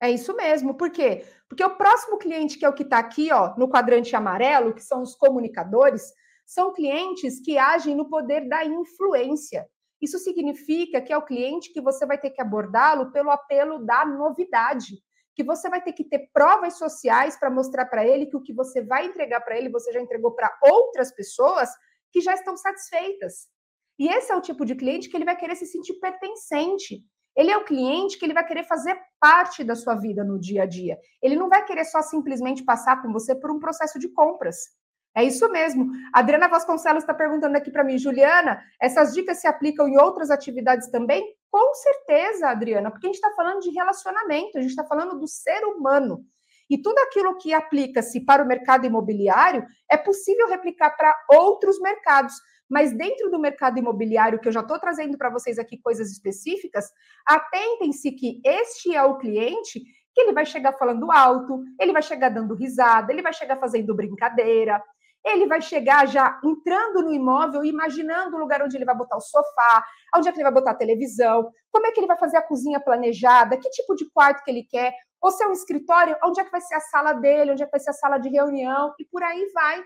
É 0.00 0.08
isso 0.08 0.32
mesmo. 0.36 0.74
Por 0.74 0.90
quê? 0.90 1.26
Porque 1.48 1.64
o 1.64 1.76
próximo 1.76 2.18
cliente, 2.18 2.56
que 2.56 2.64
é 2.64 2.68
o 2.68 2.72
que 2.72 2.84
está 2.84 2.98
aqui, 2.98 3.32
ó, 3.32 3.52
no 3.56 3.68
quadrante 3.68 4.14
amarelo, 4.14 4.72
que 4.72 4.82
são 4.82 5.02
os 5.02 5.16
comunicadores, 5.16 6.12
são 6.46 6.72
clientes 6.72 7.40
que 7.40 7.58
agem 7.58 7.96
no 7.96 8.08
poder 8.08 8.48
da 8.48 8.64
influência. 8.64 9.68
Isso 10.00 10.20
significa 10.20 11.00
que 11.00 11.12
é 11.12 11.18
o 11.18 11.24
cliente 11.24 11.72
que 11.72 11.80
você 11.80 12.06
vai 12.06 12.16
ter 12.16 12.30
que 12.30 12.40
abordá-lo 12.40 13.10
pelo 13.10 13.30
apelo 13.30 13.84
da 13.84 14.04
novidade 14.06 15.02
que 15.36 15.44
você 15.44 15.68
vai 15.68 15.82
ter 15.82 15.92
que 15.92 16.02
ter 16.02 16.30
provas 16.32 16.78
sociais 16.78 17.38
para 17.38 17.50
mostrar 17.50 17.84
para 17.84 18.04
ele 18.06 18.24
que 18.24 18.36
o 18.36 18.42
que 18.42 18.54
você 18.54 18.82
vai 18.82 19.04
entregar 19.04 19.42
para 19.42 19.56
ele, 19.56 19.68
você 19.68 19.92
já 19.92 20.00
entregou 20.00 20.32
para 20.32 20.50
outras 20.62 21.12
pessoas 21.12 21.68
que 22.10 22.22
já 22.22 22.32
estão 22.32 22.56
satisfeitas. 22.56 23.46
E 23.98 24.08
esse 24.08 24.32
é 24.32 24.34
o 24.34 24.40
tipo 24.40 24.64
de 24.64 24.74
cliente 24.74 25.10
que 25.10 25.16
ele 25.16 25.26
vai 25.26 25.36
querer 25.36 25.54
se 25.54 25.66
sentir 25.66 25.94
pertencente. 26.00 27.04
Ele 27.36 27.50
é 27.50 27.56
o 27.56 27.64
cliente 27.66 28.18
que 28.18 28.24
ele 28.24 28.32
vai 28.32 28.46
querer 28.46 28.64
fazer 28.64 28.98
parte 29.20 29.62
da 29.62 29.74
sua 29.74 29.94
vida 29.94 30.24
no 30.24 30.40
dia 30.40 30.62
a 30.62 30.66
dia. 30.66 30.98
Ele 31.22 31.36
não 31.36 31.50
vai 31.50 31.62
querer 31.66 31.84
só 31.84 32.00
simplesmente 32.00 32.64
passar 32.64 33.02
com 33.02 33.12
você 33.12 33.34
por 33.34 33.50
um 33.50 33.60
processo 33.60 33.98
de 33.98 34.08
compras. 34.08 34.56
É 35.16 35.24
isso 35.24 35.50
mesmo. 35.50 35.90
A 36.12 36.18
Adriana 36.18 36.46
Vasconcelos 36.46 37.02
está 37.02 37.14
perguntando 37.14 37.56
aqui 37.56 37.70
para 37.70 37.82
mim, 37.82 37.96
Juliana, 37.96 38.62
essas 38.78 39.14
dicas 39.14 39.40
se 39.40 39.46
aplicam 39.46 39.88
em 39.88 39.98
outras 39.98 40.30
atividades 40.30 40.90
também? 40.90 41.24
Com 41.50 41.72
certeza, 41.74 42.50
Adriana, 42.50 42.90
porque 42.90 43.06
a 43.06 43.08
gente 43.08 43.16
está 43.16 43.34
falando 43.34 43.60
de 43.60 43.70
relacionamento, 43.70 44.58
a 44.58 44.60
gente 44.60 44.70
está 44.70 44.84
falando 44.84 45.18
do 45.18 45.26
ser 45.26 45.64
humano. 45.64 46.22
E 46.68 46.76
tudo 46.76 46.98
aquilo 46.98 47.38
que 47.38 47.54
aplica-se 47.54 48.26
para 48.26 48.44
o 48.44 48.46
mercado 48.46 48.84
imobiliário 48.84 49.64
é 49.90 49.96
possível 49.96 50.48
replicar 50.48 50.90
para 50.90 51.16
outros 51.30 51.80
mercados. 51.80 52.34
Mas 52.68 52.92
dentro 52.92 53.30
do 53.30 53.38
mercado 53.38 53.78
imobiliário, 53.78 54.38
que 54.38 54.48
eu 54.48 54.52
já 54.52 54.60
estou 54.60 54.78
trazendo 54.78 55.16
para 55.16 55.30
vocês 55.30 55.58
aqui 55.58 55.78
coisas 55.78 56.10
específicas, 56.10 56.90
atentem-se 57.26 58.10
que 58.12 58.42
este 58.44 58.94
é 58.94 59.02
o 59.02 59.16
cliente 59.16 59.80
que 60.12 60.20
ele 60.20 60.32
vai 60.32 60.44
chegar 60.44 60.72
falando 60.72 61.12
alto, 61.12 61.62
ele 61.80 61.92
vai 61.92 62.02
chegar 62.02 62.30
dando 62.30 62.54
risada, 62.54 63.12
ele 63.12 63.22
vai 63.22 63.32
chegar 63.32 63.58
fazendo 63.58 63.94
brincadeira, 63.94 64.82
ele 65.26 65.46
vai 65.46 65.60
chegar 65.60 66.06
já 66.06 66.40
entrando 66.44 67.02
no 67.02 67.12
imóvel, 67.12 67.64
imaginando 67.64 68.36
o 68.36 68.38
lugar 68.38 68.62
onde 68.62 68.76
ele 68.76 68.84
vai 68.84 68.96
botar 68.96 69.16
o 69.16 69.20
sofá, 69.20 69.84
onde 70.14 70.28
é 70.28 70.32
que 70.32 70.38
ele 70.38 70.44
vai 70.44 70.52
botar 70.52 70.70
a 70.70 70.76
televisão, 70.76 71.50
como 71.72 71.86
é 71.86 71.90
que 71.90 71.98
ele 71.98 72.06
vai 72.06 72.16
fazer 72.16 72.36
a 72.36 72.42
cozinha 72.42 72.78
planejada, 72.78 73.56
que 73.56 73.68
tipo 73.70 73.96
de 73.96 74.08
quarto 74.12 74.44
que 74.44 74.50
ele 74.50 74.62
quer, 74.62 74.94
ou 75.20 75.32
se 75.32 75.42
é 75.42 75.48
um 75.48 75.52
escritório, 75.52 76.16
onde 76.22 76.40
é 76.40 76.44
que 76.44 76.50
vai 76.50 76.60
ser 76.60 76.76
a 76.76 76.80
sala 76.80 77.12
dele, 77.12 77.50
onde 77.50 77.62
é 77.62 77.66
que 77.66 77.72
vai 77.72 77.80
ser 77.80 77.90
a 77.90 77.94
sala 77.94 78.18
de 78.18 78.28
reunião, 78.28 78.94
e 79.00 79.04
por 79.04 79.22
aí 79.22 79.50
vai. 79.52 79.82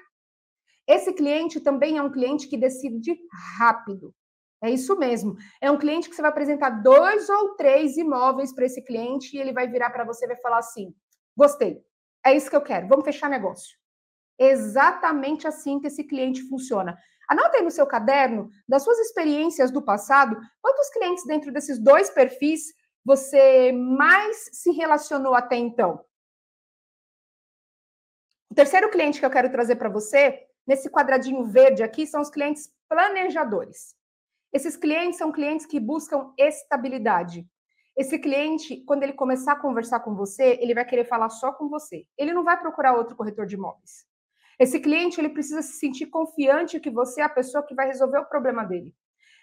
Esse 0.86 1.12
cliente 1.14 1.58
também 1.58 1.96
é 1.96 2.02
um 2.02 2.10
cliente 2.10 2.46
que 2.46 2.58
decide 2.58 3.18
rápido. 3.58 4.14
É 4.62 4.68
isso 4.68 4.98
mesmo. 4.98 5.36
É 5.58 5.70
um 5.70 5.78
cliente 5.78 6.10
que 6.10 6.14
você 6.14 6.20
vai 6.20 6.30
apresentar 6.30 6.68
dois 6.68 7.30
ou 7.30 7.54
três 7.54 7.96
imóveis 7.96 8.52
para 8.52 8.66
esse 8.66 8.82
cliente 8.82 9.34
e 9.34 9.40
ele 9.40 9.54
vai 9.54 9.66
virar 9.66 9.88
para 9.88 10.04
você 10.04 10.26
e 10.26 10.28
vai 10.28 10.36
falar 10.36 10.58
assim: 10.58 10.94
gostei, 11.34 11.82
é 12.26 12.36
isso 12.36 12.50
que 12.50 12.56
eu 12.56 12.60
quero, 12.60 12.86
vamos 12.86 13.06
fechar 13.06 13.30
negócio 13.30 13.79
exatamente 14.40 15.46
assim 15.46 15.78
que 15.78 15.88
esse 15.88 16.02
cliente 16.02 16.48
funciona. 16.48 16.98
Anota 17.28 17.58
aí 17.58 17.62
no 17.62 17.70
seu 17.70 17.86
caderno, 17.86 18.50
das 18.66 18.82
suas 18.82 18.98
experiências 18.98 19.70
do 19.70 19.82
passado, 19.82 20.36
quantos 20.60 20.88
clientes 20.90 21.24
dentro 21.26 21.52
desses 21.52 21.78
dois 21.78 22.10
perfis 22.10 22.72
você 23.04 23.70
mais 23.72 24.48
se 24.52 24.72
relacionou 24.72 25.34
até 25.34 25.56
então? 25.56 26.04
O 28.50 28.54
terceiro 28.54 28.90
cliente 28.90 29.20
que 29.20 29.26
eu 29.26 29.30
quero 29.30 29.50
trazer 29.50 29.76
para 29.76 29.88
você, 29.88 30.44
nesse 30.66 30.90
quadradinho 30.90 31.44
verde 31.44 31.82
aqui, 31.82 32.06
são 32.06 32.20
os 32.20 32.30
clientes 32.30 32.68
planejadores. 32.88 33.94
Esses 34.52 34.76
clientes 34.76 35.18
são 35.18 35.30
clientes 35.30 35.66
que 35.66 35.78
buscam 35.78 36.32
estabilidade. 36.36 37.46
Esse 37.96 38.18
cliente, 38.18 38.82
quando 38.84 39.04
ele 39.04 39.12
começar 39.12 39.52
a 39.52 39.60
conversar 39.60 40.00
com 40.00 40.16
você, 40.16 40.58
ele 40.60 40.74
vai 40.74 40.84
querer 40.84 41.04
falar 41.04 41.28
só 41.28 41.52
com 41.52 41.68
você. 41.68 42.06
Ele 42.18 42.32
não 42.32 42.42
vai 42.42 42.58
procurar 42.58 42.96
outro 42.96 43.14
corretor 43.14 43.46
de 43.46 43.54
imóveis. 43.54 44.09
Esse 44.60 44.78
cliente 44.78 45.18
ele 45.18 45.30
precisa 45.30 45.62
se 45.62 45.72
sentir 45.78 46.06
confiante 46.06 46.78
que 46.78 46.90
você 46.90 47.22
é 47.22 47.24
a 47.24 47.30
pessoa 47.30 47.66
que 47.66 47.74
vai 47.74 47.86
resolver 47.86 48.18
o 48.18 48.26
problema 48.26 48.62
dele. 48.62 48.94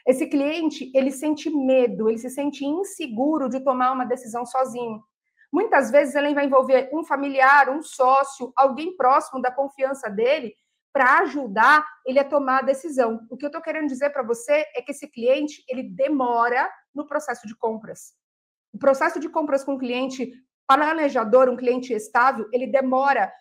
Esse 0.06 0.28
cliente 0.28 0.92
ele 0.94 1.10
sente 1.10 1.50
medo, 1.50 2.08
ele 2.08 2.20
se 2.20 2.30
sente 2.30 2.64
inseguro 2.64 3.50
de 3.50 3.60
tomar 3.60 3.92
uma 3.94 4.06
decisão 4.06 4.46
sozinho. 4.46 5.04
Muitas 5.52 5.90
vezes 5.90 6.14
ele 6.14 6.36
vai 6.36 6.46
envolver 6.46 6.92
um 6.94 7.04
familiar, 7.04 7.68
um 7.68 7.82
sócio, 7.82 8.54
alguém 8.56 8.96
próximo 8.96 9.42
da 9.42 9.50
confiança 9.50 10.08
dele, 10.08 10.54
para 10.94 11.20
ajudar 11.22 11.84
ele 12.06 12.20
a 12.20 12.24
tomar 12.24 12.60
a 12.60 12.66
decisão. 12.66 13.26
O 13.30 13.36
que 13.36 13.46
eu 13.46 13.48
estou 13.48 13.62
querendo 13.62 13.88
dizer 13.88 14.12
para 14.12 14.22
você 14.22 14.66
é 14.76 14.84
que 14.84 14.92
esse 14.92 15.08
cliente 15.08 15.64
ele 15.68 15.82
demora 15.82 16.70
no 16.94 17.08
processo 17.08 17.48
de 17.48 17.56
compras. 17.58 18.14
O 18.72 18.78
processo 18.78 19.20
de 19.20 19.30
compras 19.30 19.64
com 19.64 19.74
um 19.74 19.78
cliente 19.80 20.32
planejador, 20.68 21.50
um 21.50 21.58
cliente 21.58 21.92
estável, 21.92 22.48
ele 22.54 22.68
demora 22.68 23.32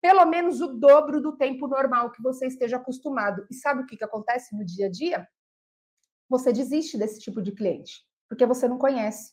pelo 0.00 0.24
menos 0.26 0.60
o 0.60 0.68
dobro 0.68 1.20
do 1.20 1.36
tempo 1.36 1.66
normal 1.66 2.10
que 2.10 2.22
você 2.22 2.46
esteja 2.46 2.76
acostumado. 2.76 3.46
E 3.50 3.54
sabe 3.54 3.82
o 3.82 3.86
que, 3.86 3.96
que 3.96 4.04
acontece 4.04 4.56
no 4.56 4.64
dia 4.64 4.86
a 4.86 4.90
dia? 4.90 5.28
Você 6.28 6.52
desiste 6.52 6.96
desse 6.96 7.20
tipo 7.20 7.42
de 7.42 7.52
cliente, 7.52 8.04
porque 8.28 8.46
você 8.46 8.68
não 8.68 8.78
conhece. 8.78 9.32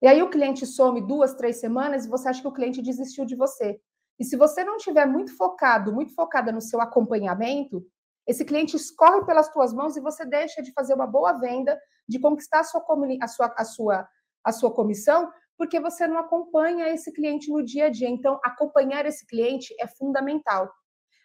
E 0.00 0.06
aí 0.06 0.22
o 0.22 0.30
cliente 0.30 0.66
some 0.66 1.00
duas, 1.00 1.34
três 1.34 1.56
semanas 1.56 2.04
e 2.04 2.08
você 2.08 2.28
acha 2.28 2.40
que 2.40 2.48
o 2.48 2.52
cliente 2.52 2.82
desistiu 2.82 3.24
de 3.24 3.34
você. 3.34 3.80
E 4.18 4.24
se 4.24 4.36
você 4.36 4.62
não 4.62 4.76
tiver 4.76 5.06
muito 5.06 5.36
focado, 5.36 5.92
muito 5.92 6.14
focada 6.14 6.52
no 6.52 6.60
seu 6.60 6.80
acompanhamento, 6.80 7.84
esse 8.26 8.44
cliente 8.44 8.76
escorre 8.76 9.24
pelas 9.24 9.48
tuas 9.48 9.72
mãos 9.72 9.96
e 9.96 10.00
você 10.00 10.24
deixa 10.24 10.62
de 10.62 10.72
fazer 10.72 10.94
uma 10.94 11.06
boa 11.06 11.32
venda, 11.32 11.78
de 12.08 12.18
conquistar 12.18 12.60
a 12.60 12.64
sua, 12.64 12.84
a 13.20 13.28
sua, 13.28 13.54
a 13.56 13.64
sua, 13.64 14.08
a 14.44 14.52
sua 14.52 14.72
comissão, 14.72 15.30
porque 15.56 15.80
você 15.80 16.06
não 16.06 16.18
acompanha 16.18 16.88
esse 16.88 17.12
cliente 17.12 17.50
no 17.50 17.62
dia 17.62 17.86
a 17.86 17.90
dia. 17.90 18.08
Então, 18.08 18.40
acompanhar 18.44 19.06
esse 19.06 19.26
cliente 19.26 19.74
é 19.80 19.86
fundamental. 19.86 20.70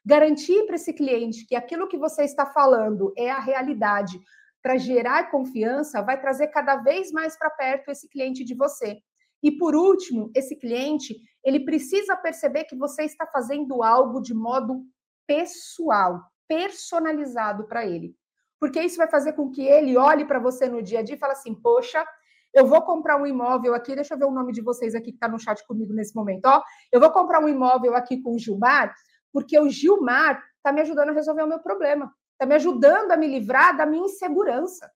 Garantir 0.05 0.65
para 0.65 0.75
esse 0.75 0.93
cliente 0.93 1.45
que 1.45 1.55
aquilo 1.55 1.87
que 1.87 1.97
você 1.97 2.23
está 2.23 2.45
falando 2.45 3.13
é 3.17 3.29
a 3.29 3.39
realidade, 3.39 4.19
para 4.61 4.77
gerar 4.77 5.31
confiança, 5.31 6.01
vai 6.01 6.19
trazer 6.19 6.47
cada 6.47 6.77
vez 6.77 7.11
mais 7.11 7.37
para 7.37 7.49
perto 7.49 7.89
esse 7.89 8.09
cliente 8.09 8.43
de 8.43 8.53
você. 8.53 8.99
E 9.41 9.51
por 9.51 9.73
último, 9.73 10.29
esse 10.35 10.55
cliente, 10.55 11.15
ele 11.43 11.61
precisa 11.61 12.15
perceber 12.17 12.65
que 12.65 12.75
você 12.75 13.03
está 13.03 13.25
fazendo 13.25 13.81
algo 13.81 14.21
de 14.21 14.33
modo 14.33 14.83
pessoal, 15.25 16.21
personalizado 16.47 17.67
para 17.67 17.85
ele. 17.85 18.15
Porque 18.59 18.81
isso 18.81 18.97
vai 18.97 19.07
fazer 19.09 19.33
com 19.33 19.49
que 19.49 19.61
ele 19.61 19.95
olhe 19.95 20.25
para 20.25 20.39
você 20.39 20.67
no 20.67 20.83
dia 20.83 20.99
a 20.99 21.03
dia 21.03 21.15
e 21.15 21.19
fale 21.19 21.31
assim: 21.33 21.55
"Poxa, 21.55 22.05
eu 22.53 22.65
vou 22.65 22.81
comprar 22.81 23.17
um 23.21 23.25
imóvel 23.25 23.73
aqui, 23.73 23.95
deixa 23.95 24.13
eu 24.13 24.17
ver 24.17 24.25
o 24.25 24.31
nome 24.31 24.51
de 24.51 24.61
vocês 24.61 24.95
aqui 24.95 25.11
que 25.11 25.17
está 25.17 25.27
no 25.27 25.39
chat 25.39 25.65
comigo 25.67 25.93
nesse 25.93 26.15
momento, 26.15 26.45
ó. 26.45 26.63
Eu 26.91 26.99
vou 26.99 27.11
comprar 27.11 27.39
um 27.43 27.47
imóvel 27.47 27.95
aqui 27.95 28.21
com 28.21 28.33
o 28.35 28.39
Gilmar, 28.39 28.93
porque 29.31 29.59
o 29.59 29.69
Gilmar 29.69 30.43
está 30.57 30.71
me 30.71 30.81
ajudando 30.81 31.09
a 31.09 31.13
resolver 31.13 31.43
o 31.43 31.47
meu 31.47 31.59
problema, 31.59 32.13
está 32.33 32.45
me 32.45 32.55
ajudando 32.55 33.11
a 33.11 33.17
me 33.17 33.27
livrar 33.27 33.77
da 33.77 33.85
minha 33.85 34.05
insegurança. 34.05 34.91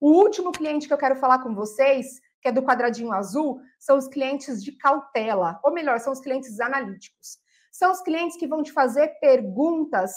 O 0.00 0.10
último 0.10 0.52
cliente 0.52 0.86
que 0.86 0.92
eu 0.92 0.98
quero 0.98 1.16
falar 1.16 1.40
com 1.40 1.54
vocês, 1.54 2.20
que 2.40 2.48
é 2.48 2.52
do 2.52 2.62
quadradinho 2.62 3.12
azul, 3.12 3.60
são 3.78 3.96
os 3.96 4.06
clientes 4.06 4.62
de 4.62 4.72
cautela, 4.72 5.58
ou 5.64 5.72
melhor, 5.72 5.98
são 5.98 6.12
os 6.12 6.20
clientes 6.20 6.60
analíticos. 6.60 7.38
São 7.72 7.90
os 7.90 8.00
clientes 8.02 8.36
que 8.36 8.46
vão 8.46 8.62
te 8.62 8.70
fazer 8.70 9.08
perguntas 9.18 10.12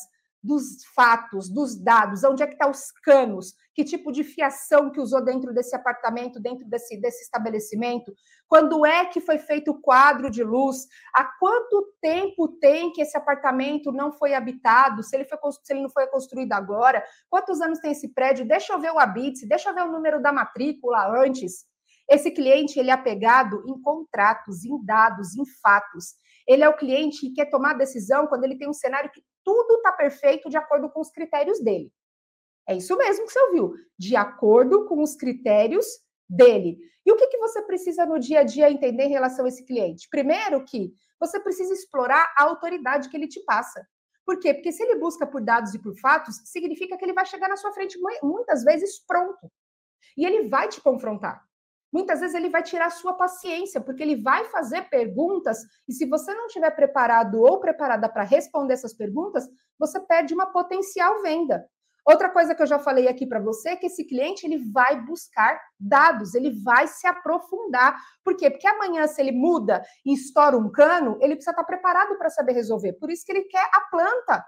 dos 0.47 0.85
fatos, 0.95 1.49
dos 1.49 1.75
dados, 1.75 2.23
onde 2.23 2.41
é 2.41 2.47
que 2.47 2.53
estão 2.53 2.71
tá 2.71 2.77
os 2.77 2.89
canos, 3.03 3.53
que 3.75 3.83
tipo 3.83 4.11
de 4.11 4.23
fiação 4.23 4.89
que 4.89 4.99
usou 4.99 5.23
dentro 5.23 5.53
desse 5.53 5.75
apartamento, 5.75 6.39
dentro 6.39 6.65
desse, 6.65 6.99
desse 6.99 7.23
estabelecimento, 7.23 8.13
quando 8.47 8.85
é 8.85 9.05
que 9.05 9.19
foi 9.19 9.37
feito 9.37 9.71
o 9.71 9.81
quadro 9.81 10.31
de 10.31 10.43
luz, 10.43 10.87
há 11.13 11.25
quanto 11.37 11.93
tempo 12.01 12.47
tem 12.59 12.91
que 12.93 13.01
esse 13.01 13.17
apartamento 13.17 13.91
não 13.91 14.11
foi 14.11 14.33
habitado, 14.33 15.03
se 15.03 15.15
ele, 15.15 15.25
foi, 15.25 15.37
se 15.51 15.73
ele 15.73 15.81
não 15.81 15.89
foi 15.89 16.07
construído 16.07 16.53
agora, 16.53 17.03
quantos 17.29 17.59
anos 17.59 17.79
tem 17.79 17.91
esse 17.91 18.13
prédio, 18.13 18.47
deixa 18.47 18.71
eu 18.71 18.79
ver 18.79 18.91
o 18.91 18.99
habite, 18.99 19.45
deixa 19.45 19.69
eu 19.69 19.75
ver 19.75 19.83
o 19.83 19.91
número 19.91 20.21
da 20.21 20.31
matrícula 20.31 21.07
antes. 21.21 21.65
Esse 22.09 22.31
cliente 22.31 22.79
ele 22.79 22.89
é 22.89 22.93
apegado 22.93 23.61
em 23.67 23.81
contratos, 23.81 24.63
em 24.63 24.83
dados, 24.85 25.35
em 25.35 25.45
fatos. 25.61 26.15
Ele 26.47 26.63
é 26.63 26.69
o 26.69 26.77
cliente 26.77 27.19
que 27.19 27.33
quer 27.33 27.49
tomar 27.49 27.73
decisão 27.73 28.27
quando 28.27 28.45
ele 28.45 28.57
tem 28.57 28.69
um 28.69 28.73
cenário 28.73 29.11
que 29.11 29.21
tudo 29.47 29.75
está 29.75 29.93
perfeito 29.93 30.49
de 30.49 30.57
acordo 30.57 30.89
com 30.89 30.99
os 30.99 31.09
critérios 31.09 31.61
dele. 31.61 31.89
É 32.67 32.75
isso 32.75 32.97
mesmo 32.97 33.25
que 33.25 33.31
você 33.31 33.39
ouviu, 33.43 33.75
de 33.97 34.13
acordo 34.13 34.85
com 34.85 35.01
os 35.01 35.15
critérios 35.15 35.85
dele. 36.29 36.77
E 37.05 37.11
o 37.13 37.15
que, 37.15 37.27
que 37.27 37.37
você 37.37 37.61
precisa 37.61 38.05
no 38.05 38.19
dia 38.19 38.41
a 38.41 38.43
dia 38.43 38.69
entender 38.69 39.05
em 39.05 39.11
relação 39.11 39.45
a 39.45 39.47
esse 39.47 39.63
cliente? 39.63 40.09
Primeiro 40.09 40.65
que 40.65 40.93
você 41.17 41.39
precisa 41.39 41.73
explorar 41.73 42.33
a 42.37 42.43
autoridade 42.43 43.07
que 43.07 43.15
ele 43.15 43.29
te 43.29 43.39
passa. 43.45 43.87
Por 44.25 44.37
quê? 44.37 44.53
Porque 44.53 44.73
se 44.73 44.83
ele 44.83 44.99
busca 44.99 45.25
por 45.25 45.41
dados 45.41 45.73
e 45.73 45.79
por 45.79 45.97
fatos, 45.97 46.35
significa 46.43 46.97
que 46.97 47.05
ele 47.05 47.13
vai 47.13 47.25
chegar 47.25 47.47
na 47.47 47.55
sua 47.55 47.71
frente 47.71 47.97
muitas 48.21 48.65
vezes 48.65 48.99
pronto. 49.07 49.49
E 50.17 50.25
ele 50.25 50.49
vai 50.49 50.67
te 50.67 50.81
confrontar. 50.81 51.41
Muitas 51.91 52.19
vezes 52.19 52.35
ele 52.35 52.49
vai 52.49 52.63
tirar 52.63 52.89
sua 52.89 53.13
paciência, 53.13 53.79
porque 53.79 54.03
ele 54.03 54.21
vai 54.21 54.45
fazer 54.45 54.89
perguntas, 54.89 55.59
e 55.87 55.93
se 55.93 56.05
você 56.05 56.33
não 56.33 56.47
estiver 56.47 56.71
preparado 56.71 57.41
ou 57.41 57.59
preparada 57.59 58.09
para 58.09 58.23
responder 58.23 58.73
essas 58.73 58.93
perguntas, 58.93 59.47
você 59.79 59.99
perde 59.99 60.33
uma 60.33 60.47
potencial 60.47 61.21
venda. 61.21 61.65
Outra 62.07 62.29
coisa 62.29 62.55
que 62.55 62.61
eu 62.61 62.67
já 62.67 62.79
falei 62.79 63.09
aqui 63.09 63.25
para 63.25 63.41
você 63.41 63.71
é 63.71 63.75
que 63.75 63.87
esse 63.87 64.05
cliente 64.05 64.45
ele 64.45 64.57
vai 64.71 64.97
buscar 65.01 65.59
dados, 65.77 66.35
ele 66.35 66.51
vai 66.63 66.87
se 66.87 67.05
aprofundar. 67.05 67.99
Por 68.23 68.37
quê? 68.37 68.49
Porque 68.49 68.65
amanhã, 68.65 69.05
se 69.07 69.19
ele 69.19 69.33
muda 69.33 69.83
e 70.05 70.13
estoura 70.13 70.57
um 70.57 70.71
cano, 70.71 71.17
ele 71.19 71.35
precisa 71.35 71.51
estar 71.51 71.65
preparado 71.65 72.17
para 72.17 72.29
saber 72.29 72.53
resolver. 72.53 72.93
Por 72.93 73.11
isso 73.11 73.25
que 73.25 73.31
ele 73.33 73.43
quer 73.43 73.69
a 73.73 73.81
planta. 73.91 74.45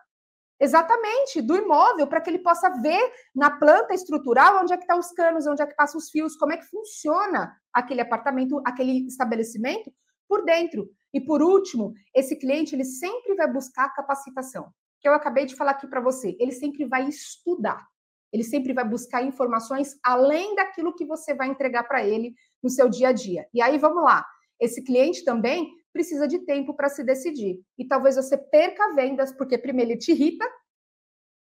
Exatamente, 0.60 1.42
do 1.42 1.56
imóvel, 1.56 2.06
para 2.06 2.20
que 2.20 2.30
ele 2.30 2.40
possa 2.40 2.70
ver 2.82 3.14
na 3.34 3.50
planta 3.50 3.94
estrutural 3.94 4.62
onde 4.62 4.74
é 4.74 4.78
que 4.78 4.84
estão 4.84 5.00
tá 5.00 5.08
os 5.08 5.12
canos, 5.14 5.48
onde 5.48 5.62
é 5.62 5.66
que 5.66 5.76
passam 5.76 5.98
os 5.98 6.10
fios, 6.10 6.36
como 6.36 6.52
é 6.52 6.58
que 6.58 6.66
funciona 6.66 7.56
aquele 7.74 8.02
apartamento, 8.02 8.62
aquele 8.66 9.08
estabelecimento 9.08 9.92
por 10.28 10.44
dentro. 10.44 10.90
E 11.14 11.22
por 11.22 11.42
último, 11.42 11.94
esse 12.14 12.36
cliente 12.36 12.76
ele 12.76 12.84
sempre 12.84 13.36
vai 13.36 13.52
buscar 13.52 13.94
capacitação, 13.94 14.72
que 15.00 15.08
eu 15.08 15.14
acabei 15.14 15.46
de 15.46 15.56
falar 15.56 15.72
aqui 15.72 15.88
para 15.88 16.02
você. 16.02 16.36
Ele 16.40 16.52
sempre 16.52 16.86
vai 16.86 17.08
estudar. 17.08 17.88
Ele 18.32 18.44
sempre 18.44 18.74
vai 18.74 18.84
buscar 18.88 19.24
informações 19.24 19.98
além 20.04 20.54
daquilo 20.56 20.94
que 20.94 21.06
você 21.06 21.34
vai 21.34 21.48
entregar 21.48 21.84
para 21.86 22.06
ele 22.06 22.36
no 22.62 22.70
seu 22.70 22.88
dia 22.88 23.10
a 23.10 23.12
dia. 23.12 23.48
E 23.54 23.62
aí 23.62 23.78
vamos 23.78 24.04
lá. 24.04 24.26
Esse 24.60 24.84
cliente 24.84 25.24
também 25.24 25.72
precisa 25.92 26.28
de 26.28 26.40
tempo 26.40 26.74
para 26.74 26.90
se 26.90 27.04
decidir. 27.04 27.60
E 27.78 27.86
talvez 27.86 28.16
você 28.16 28.38
perca 28.38 28.94
vendas, 28.94 29.32
porque 29.32 29.58
primeiro 29.58 29.92
ele 29.92 30.00
te 30.00 30.12
irrita, 30.12 30.46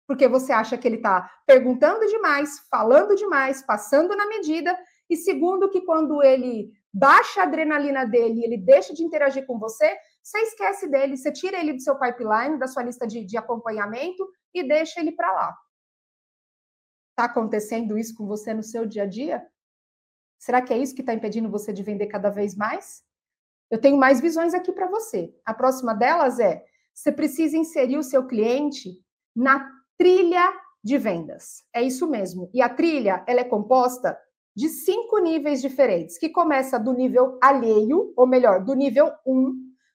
porque 0.07 0.27
você 0.27 0.53
acha 0.53 0.77
que 0.77 0.87
ele 0.87 0.97
está 0.97 1.29
perguntando 1.45 2.07
demais, 2.07 2.59
falando 2.69 3.15
demais, 3.15 3.61
passando 3.61 4.15
na 4.15 4.25
medida, 4.27 4.77
e 5.09 5.15
segundo, 5.15 5.69
que 5.69 5.81
quando 5.81 6.23
ele 6.23 6.71
baixa 6.93 7.41
a 7.41 7.43
adrenalina 7.43 8.05
dele, 8.05 8.43
ele 8.43 8.57
deixa 8.57 8.93
de 8.93 9.03
interagir 9.03 9.45
com 9.45 9.59
você, 9.59 9.97
você 10.23 10.39
esquece 10.39 10.87
dele, 10.87 11.15
você 11.15 11.31
tira 11.31 11.57
ele 11.59 11.73
do 11.73 11.81
seu 11.81 11.97
pipeline, 11.97 12.57
da 12.57 12.67
sua 12.67 12.83
lista 12.83 13.05
de, 13.05 13.23
de 13.23 13.37
acompanhamento 13.37 14.27
e 14.53 14.67
deixa 14.67 14.99
ele 14.99 15.11
para 15.11 15.31
lá. 15.31 15.57
Está 17.11 17.25
acontecendo 17.25 17.97
isso 17.97 18.15
com 18.15 18.27
você 18.27 18.53
no 18.53 18.63
seu 18.63 18.85
dia 18.85 19.03
a 19.03 19.05
dia? 19.05 19.45
Será 20.37 20.61
que 20.61 20.73
é 20.73 20.77
isso 20.77 20.93
que 20.93 21.01
está 21.01 21.13
impedindo 21.13 21.49
você 21.49 21.73
de 21.73 21.81
vender 21.81 22.07
cada 22.07 22.29
vez 22.29 22.55
mais? 22.55 23.03
Eu 23.69 23.79
tenho 23.79 23.97
mais 23.97 24.21
visões 24.21 24.53
aqui 24.53 24.71
para 24.71 24.87
você. 24.87 25.33
A 25.45 25.53
próxima 25.53 25.93
delas 25.93 26.39
é: 26.39 26.63
você 26.93 27.11
precisa 27.11 27.57
inserir 27.57 27.97
o 27.97 28.03
seu 28.03 28.25
cliente 28.25 28.91
na 29.35 29.69
trilha 29.97 30.53
de 30.83 30.97
vendas. 30.97 31.63
É 31.73 31.81
isso 31.81 32.07
mesmo. 32.07 32.49
E 32.53 32.61
a 32.61 32.69
trilha 32.69 33.23
ela 33.27 33.41
é 33.41 33.43
composta 33.43 34.17
de 34.55 34.69
cinco 34.69 35.19
níveis 35.19 35.61
diferentes, 35.61 36.17
que 36.17 36.29
começa 36.29 36.79
do 36.79 36.93
nível 36.93 37.37
alheio, 37.43 38.11
ou 38.15 38.25
melhor, 38.25 38.63
do 38.63 38.73
nível 38.73 39.11
1. 39.25 39.53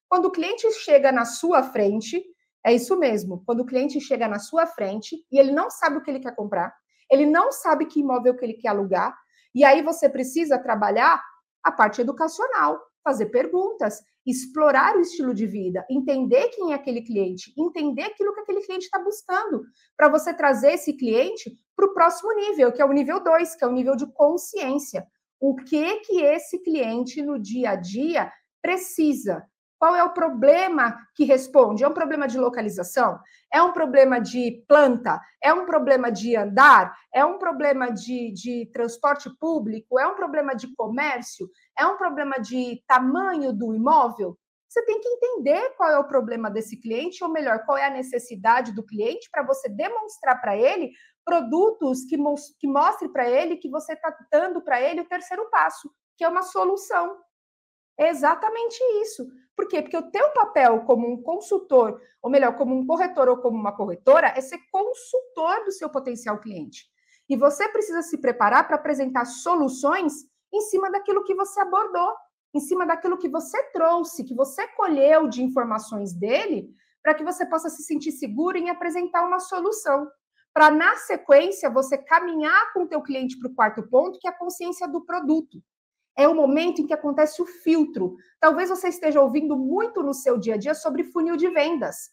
Quando 0.09 0.27
o 0.27 0.31
cliente 0.31 0.71
chega 0.73 1.11
na 1.11 1.25
sua 1.25 1.65
frente, 1.65 2.23
é 2.65 2.73
isso 2.73 2.97
mesmo. 2.97 3.43
Quando 3.45 3.61
o 3.61 3.67
cliente 3.67 4.01
chega 4.01 4.29
na 4.29 4.39
sua 4.39 4.67
frente 4.67 5.17
e 5.33 5.39
ele 5.39 5.51
não 5.51 5.69
sabe 5.69 5.97
o 5.97 6.03
que 6.03 6.11
ele 6.11 6.21
quer 6.21 6.37
comprar, 6.37 6.73
ele 7.11 7.27
não 7.27 7.51
sabe 7.51 7.87
que 7.87 8.01
imóvel 8.01 8.37
que 8.37 8.45
ele 8.45 8.55
quer 8.55 8.69
alugar, 8.69 9.17
e 9.55 9.65
aí 9.65 9.83
você 9.83 10.09
precisa 10.09 10.59
trabalhar 10.59 11.21
a 11.63 11.73
parte 11.73 12.01
educacional, 12.01 12.81
fazer 13.03 13.27
perguntas, 13.27 14.01
explorar 14.25 14.97
o 14.97 15.01
estilo 15.01 15.35
de 15.35 15.47
vida, 15.47 15.85
entender 15.91 16.49
quem 16.49 16.73
é 16.73 16.75
aquele 16.75 17.03
cliente, 17.03 17.53
entender 17.57 18.03
aquilo 18.03 18.33
que 18.35 18.41
aquele 18.41 18.61
cliente 18.61 18.85
está 18.85 18.99
buscando, 18.99 19.65
para 19.97 20.09
você 20.09 20.33
trazer 20.33 20.73
esse 20.73 20.93
cliente 20.93 21.59
para 21.77 21.87
o 21.87 21.95
próximo 21.95 22.33
nível, 22.33 22.73
que 22.73 22.81
é 22.81 22.85
o 22.85 22.93
nível 22.93 23.23
2, 23.23 23.57
que 23.57 23.65
é 23.65 23.67
o 23.67 23.73
nível 23.73 23.97
de 23.97 24.07
consciência. 24.13 25.07
O 25.41 25.57
que 25.57 26.01
que 26.01 26.23
esse 26.23 26.59
cliente 26.61 27.21
no 27.21 27.39
dia 27.39 27.71
a 27.71 27.77
dia 27.77 28.33
precisa? 28.63 29.45
Qual 29.83 29.97
é 29.97 30.05
o 30.05 30.15
problema 30.15 30.97
que 31.13 31.25
responde? 31.25 31.83
É 31.83 31.89
um 31.89 31.93
problema 31.93 32.29
de 32.29 32.39
localização? 32.39 33.19
É 33.53 33.61
um 33.61 33.73
problema 33.73 34.21
de 34.21 34.65
planta? 34.69 35.21
É 35.43 35.53
um 35.53 35.67
problema 35.67 36.09
de 36.09 36.37
andar? 36.37 36.97
É 37.13 37.25
um 37.25 37.37
problema 37.37 37.91
de, 37.91 38.31
de 38.31 38.71
transporte 38.73 39.29
público? 39.41 39.99
É 39.99 40.07
um 40.07 40.15
problema 40.15 40.55
de 40.55 40.73
comércio? 40.77 41.51
É 41.77 41.85
um 41.85 41.97
problema 41.97 42.37
de 42.39 42.81
tamanho 42.87 43.53
do 43.53 43.75
imóvel? 43.75 44.39
Você 44.69 44.85
tem 44.85 45.01
que 45.01 45.09
entender 45.09 45.75
qual 45.77 45.91
é 45.91 45.99
o 45.99 46.07
problema 46.07 46.49
desse 46.49 46.81
cliente, 46.81 47.25
ou 47.25 47.31
melhor, 47.31 47.65
qual 47.67 47.77
é 47.77 47.87
a 47.87 47.91
necessidade 47.91 48.73
do 48.73 48.87
cliente, 48.87 49.29
para 49.33 49.43
você 49.43 49.69
demonstrar 49.69 50.41
para 50.41 50.57
ele 50.57 50.93
produtos 51.25 52.05
que, 52.05 52.17
que 52.61 52.69
mostrem 52.69 53.11
para 53.11 53.29
ele 53.29 53.57
que 53.57 53.69
você 53.69 53.95
está 53.95 54.17
dando 54.31 54.63
para 54.63 54.81
ele 54.81 55.01
o 55.01 55.09
terceiro 55.09 55.51
passo, 55.51 55.93
que 56.17 56.23
é 56.23 56.29
uma 56.29 56.43
solução. 56.43 57.19
É 57.99 58.11
exatamente 58.11 58.79
isso. 59.03 59.27
Por 59.57 59.69
quê? 59.69 59.83
Porque 59.83 59.97
o 59.97 60.11
teu 60.11 60.31
papel 60.31 60.81
como 60.85 61.11
um 61.11 61.23
consultor, 61.23 62.01
ou 62.23 62.31
melhor, 62.31 62.57
como 62.57 62.75
um 62.75 62.87
corretor 62.87 63.29
ou 63.29 63.37
como 63.37 63.59
uma 63.59 63.77
corretora, 63.77 64.33
é 64.37 64.41
ser 64.41 64.59
consultor 64.71 65.65
do 65.65 65.73
seu 65.73 65.91
potencial 65.91 66.39
cliente. 66.39 66.87
E 67.29 67.37
você 67.37 67.69
precisa 67.69 68.03
se 68.03 68.19
preparar 68.19 68.67
para 68.67 68.77
apresentar 68.77 69.25
soluções 69.25 70.15
em 70.53 70.61
cima 70.63 70.91
daquilo 70.91 71.25
que 71.25 71.35
você 71.35 71.61
abordou, 71.61 72.13
em 72.55 72.61
cima 72.61 72.87
daquilo 72.87 73.19
que 73.19 73.29
você 73.29 73.63
trouxe, 73.71 74.25
que 74.25 74.35
você 74.35 74.67
colheu 74.69 75.29
de 75.29 75.43
informações 75.43 76.13
dele, 76.13 76.71
para 77.03 77.15
que 77.15 77.25
você 77.25 77.47
possa 77.47 77.69
se 77.69 77.83
sentir 77.83 78.13
seguro 78.13 78.59
em 78.59 78.71
apresentar 78.71 79.27
uma 79.27 79.41
solução. 79.41 80.09
Para, 80.53 80.71
na 80.71 80.97
sequência, 80.97 81.71
você 81.71 81.97
caminhar 81.97 82.73
com 82.73 82.83
o 82.83 82.89
teu 82.89 83.03
cliente 83.03 83.39
para 83.39 83.51
o 83.51 83.55
quarto 83.55 83.83
ponto, 83.89 84.19
que 84.19 84.29
é 84.29 84.31
a 84.31 84.39
consciência 84.39 84.87
do 84.87 85.05
produto 85.05 85.63
é 86.17 86.29
o 86.29 86.35
momento 86.35 86.81
em 86.81 86.87
que 86.87 86.93
acontece 86.93 87.41
o 87.41 87.47
filtro. 87.47 88.17
Talvez 88.39 88.69
você 88.69 88.89
esteja 88.89 89.21
ouvindo 89.21 89.57
muito 89.57 90.03
no 90.03 90.13
seu 90.13 90.39
dia 90.39 90.55
a 90.55 90.59
dia 90.59 90.75
sobre 90.75 91.05
funil 91.05 91.37
de 91.37 91.49
vendas. 91.49 92.11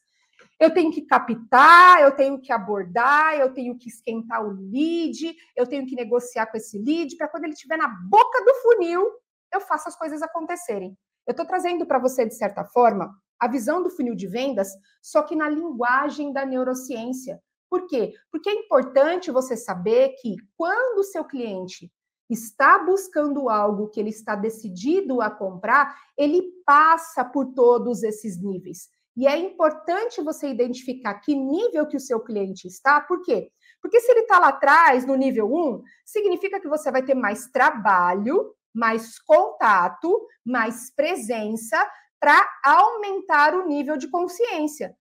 Eu 0.59 0.73
tenho 0.73 0.91
que 0.91 1.01
captar, 1.01 2.01
eu 2.01 2.11
tenho 2.11 2.39
que 2.39 2.51
abordar, 2.51 3.35
eu 3.39 3.53
tenho 3.53 3.77
que 3.77 3.89
esquentar 3.89 4.45
o 4.45 4.51
lead, 4.51 5.35
eu 5.55 5.65
tenho 5.67 5.85
que 5.85 5.95
negociar 5.95 6.47
com 6.47 6.57
esse 6.57 6.77
lead 6.77 7.15
para 7.17 7.27
quando 7.27 7.45
ele 7.45 7.53
estiver 7.53 7.77
na 7.77 7.87
boca 7.87 8.43
do 8.43 8.53
funil, 8.55 9.09
eu 9.53 9.61
faço 9.61 9.87
as 9.87 9.95
coisas 9.97 10.21
acontecerem. 10.21 10.97
Eu 11.25 11.31
estou 11.31 11.45
trazendo 11.45 11.85
para 11.85 11.99
você, 11.99 12.25
de 12.25 12.35
certa 12.35 12.63
forma, 12.65 13.13
a 13.39 13.47
visão 13.47 13.81
do 13.81 13.89
funil 13.89 14.15
de 14.15 14.27
vendas, 14.27 14.69
só 15.01 15.23
que 15.23 15.35
na 15.35 15.49
linguagem 15.49 16.33
da 16.33 16.45
neurociência. 16.45 17.41
Por 17.69 17.87
quê? 17.87 18.13
Porque 18.31 18.49
é 18.49 18.53
importante 18.53 19.31
você 19.31 19.55
saber 19.55 20.15
que 20.21 20.35
quando 20.57 20.99
o 20.99 21.03
seu 21.03 21.23
cliente 21.23 21.91
está 22.29 22.77
buscando 22.79 23.49
algo 23.49 23.89
que 23.89 23.99
ele 23.99 24.09
está 24.09 24.35
decidido 24.35 25.21
a 25.21 25.31
comprar, 25.31 25.95
ele 26.17 26.43
passa 26.65 27.25
por 27.25 27.53
todos 27.53 28.03
esses 28.03 28.41
níveis. 28.41 28.89
E 29.17 29.27
é 29.27 29.37
importante 29.37 30.21
você 30.21 30.49
identificar 30.49 31.15
que 31.15 31.35
nível 31.35 31.87
que 31.87 31.97
o 31.97 31.99
seu 31.99 32.19
cliente 32.19 32.67
está, 32.67 33.01
por 33.01 33.21
quê? 33.23 33.51
Porque 33.81 33.99
se 33.99 34.11
ele 34.11 34.21
está 34.21 34.39
lá 34.39 34.49
atrás, 34.49 35.05
no 35.05 35.15
nível 35.15 35.51
1, 35.53 35.81
significa 36.05 36.59
que 36.59 36.67
você 36.67 36.91
vai 36.91 37.03
ter 37.03 37.15
mais 37.15 37.47
trabalho, 37.47 38.53
mais 38.73 39.19
contato, 39.19 40.27
mais 40.45 40.93
presença 40.93 41.77
para 42.19 42.47
aumentar 42.63 43.55
o 43.55 43.65
nível 43.65 43.97
de 43.97 44.09
consciência. 44.09 44.95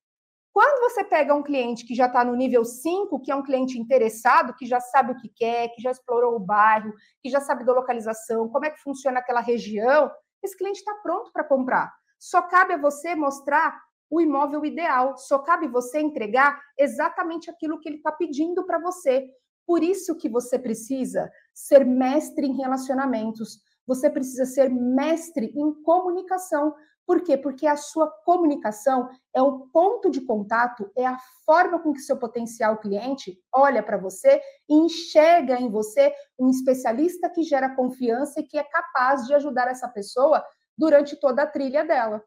Quando 0.58 0.90
você 0.90 1.04
pega 1.04 1.36
um 1.36 1.42
cliente 1.44 1.86
que 1.86 1.94
já 1.94 2.06
está 2.06 2.24
no 2.24 2.34
nível 2.34 2.64
5, 2.64 3.20
que 3.20 3.30
é 3.30 3.36
um 3.36 3.44
cliente 3.44 3.78
interessado, 3.78 4.52
que 4.54 4.66
já 4.66 4.80
sabe 4.80 5.12
o 5.12 5.16
que 5.16 5.28
quer, 5.28 5.68
que 5.68 5.80
já 5.80 5.92
explorou 5.92 6.34
o 6.34 6.40
bairro, 6.40 6.92
que 7.22 7.30
já 7.30 7.40
sabe 7.40 7.64
da 7.64 7.72
localização, 7.72 8.48
como 8.48 8.66
é 8.66 8.70
que 8.70 8.82
funciona 8.82 9.20
aquela 9.20 9.38
região, 9.38 10.10
esse 10.42 10.58
cliente 10.58 10.80
está 10.80 10.92
pronto 10.94 11.30
para 11.32 11.44
comprar. 11.44 11.94
Só 12.18 12.42
cabe 12.42 12.74
a 12.74 12.76
você 12.76 13.14
mostrar 13.14 13.80
o 14.10 14.20
imóvel 14.20 14.64
ideal, 14.64 15.16
só 15.16 15.38
cabe 15.38 15.68
você 15.68 16.00
entregar 16.00 16.60
exatamente 16.76 17.48
aquilo 17.48 17.78
que 17.78 17.88
ele 17.88 17.98
está 17.98 18.10
pedindo 18.10 18.66
para 18.66 18.80
você. 18.80 19.30
Por 19.64 19.80
isso 19.80 20.16
que 20.16 20.28
você 20.28 20.58
precisa 20.58 21.30
ser 21.54 21.86
mestre 21.86 22.48
em 22.48 22.56
relacionamentos, 22.56 23.60
você 23.86 24.10
precisa 24.10 24.44
ser 24.44 24.68
mestre 24.68 25.52
em 25.54 25.72
comunicação, 25.84 26.74
por 27.08 27.22
quê? 27.22 27.38
Porque 27.38 27.66
a 27.66 27.74
sua 27.74 28.06
comunicação 28.06 29.08
é 29.34 29.40
o 29.40 29.60
ponto 29.68 30.10
de 30.10 30.20
contato, 30.20 30.92
é 30.94 31.06
a 31.06 31.16
forma 31.46 31.78
com 31.78 31.94
que 31.94 32.00
seu 32.00 32.18
potencial 32.18 32.76
cliente 32.76 33.42
olha 33.50 33.82
para 33.82 33.96
você 33.96 34.38
e 34.68 34.74
enxerga 34.74 35.58
em 35.58 35.70
você 35.70 36.12
um 36.38 36.50
especialista 36.50 37.30
que 37.30 37.42
gera 37.42 37.74
confiança 37.74 38.40
e 38.40 38.42
que 38.42 38.58
é 38.58 38.62
capaz 38.62 39.26
de 39.26 39.32
ajudar 39.32 39.68
essa 39.68 39.88
pessoa 39.88 40.44
durante 40.76 41.16
toda 41.16 41.44
a 41.44 41.46
trilha 41.46 41.82
dela. 41.82 42.22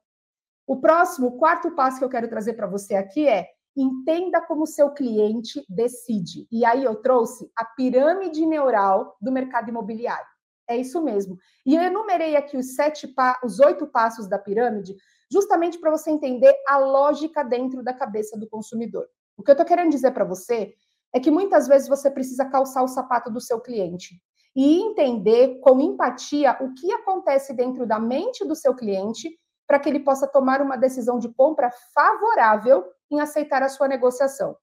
O 0.65 0.81
próximo, 0.81 1.27
o 1.27 1.37
quarto 1.37 1.75
passo 1.75 1.99
que 1.99 2.05
eu 2.05 2.09
quero 2.09 2.27
trazer 2.27 2.53
para 2.53 2.65
você 2.65 2.95
aqui 2.95 3.27
é 3.27 3.47
entenda 3.77 4.41
como 4.41 4.65
seu 4.65 4.89
cliente 4.89 5.63
decide. 5.69 6.47
E 6.51 6.65
aí 6.65 6.83
eu 6.83 6.95
trouxe 6.95 7.51
a 7.55 7.63
pirâmide 7.63 8.47
neural 8.47 9.15
do 9.21 9.31
mercado 9.31 9.69
imobiliário. 9.69 10.25
É 10.67 10.77
isso 10.77 11.01
mesmo. 11.01 11.37
E 11.65 11.75
eu 11.75 11.81
enumerei 11.81 12.35
aqui 12.35 12.57
os 12.57 12.75
sete, 12.75 13.13
os 13.43 13.59
oito 13.59 13.87
passos 13.87 14.27
da 14.27 14.39
pirâmide, 14.39 14.95
justamente 15.31 15.79
para 15.79 15.91
você 15.91 16.11
entender 16.11 16.55
a 16.67 16.77
lógica 16.77 17.43
dentro 17.43 17.83
da 17.83 17.93
cabeça 17.93 18.37
do 18.37 18.47
consumidor. 18.47 19.07
O 19.37 19.43
que 19.43 19.51
eu 19.51 19.53
estou 19.53 19.65
querendo 19.65 19.91
dizer 19.91 20.11
para 20.11 20.25
você 20.25 20.73
é 21.13 21.19
que 21.19 21.31
muitas 21.31 21.67
vezes 21.67 21.87
você 21.87 22.09
precisa 22.09 22.45
calçar 22.45 22.83
o 22.83 22.87
sapato 22.87 23.29
do 23.31 23.41
seu 23.41 23.59
cliente 23.59 24.15
e 24.55 24.81
entender 24.81 25.59
com 25.59 25.79
empatia 25.79 26.57
o 26.61 26.73
que 26.73 26.91
acontece 26.91 27.53
dentro 27.53 27.85
da 27.85 27.99
mente 27.99 28.45
do 28.45 28.55
seu 28.55 28.75
cliente 28.75 29.29
para 29.67 29.79
que 29.79 29.87
ele 29.87 30.01
possa 30.01 30.27
tomar 30.27 30.61
uma 30.61 30.75
decisão 30.75 31.17
de 31.17 31.29
compra 31.29 31.69
favorável 31.93 32.83
em 33.09 33.21
aceitar 33.21 33.63
a 33.63 33.69
sua 33.69 33.87
negociação. 33.87 34.55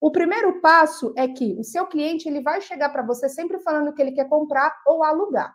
O 0.00 0.10
primeiro 0.10 0.60
passo 0.60 1.12
é 1.16 1.26
que 1.26 1.56
o 1.58 1.64
seu 1.64 1.86
cliente 1.86 2.28
ele 2.28 2.40
vai 2.40 2.60
chegar 2.60 2.90
para 2.90 3.02
você 3.02 3.28
sempre 3.28 3.58
falando 3.58 3.92
que 3.92 4.00
ele 4.00 4.12
quer 4.12 4.28
comprar 4.28 4.76
ou 4.86 5.02
alugar. 5.02 5.54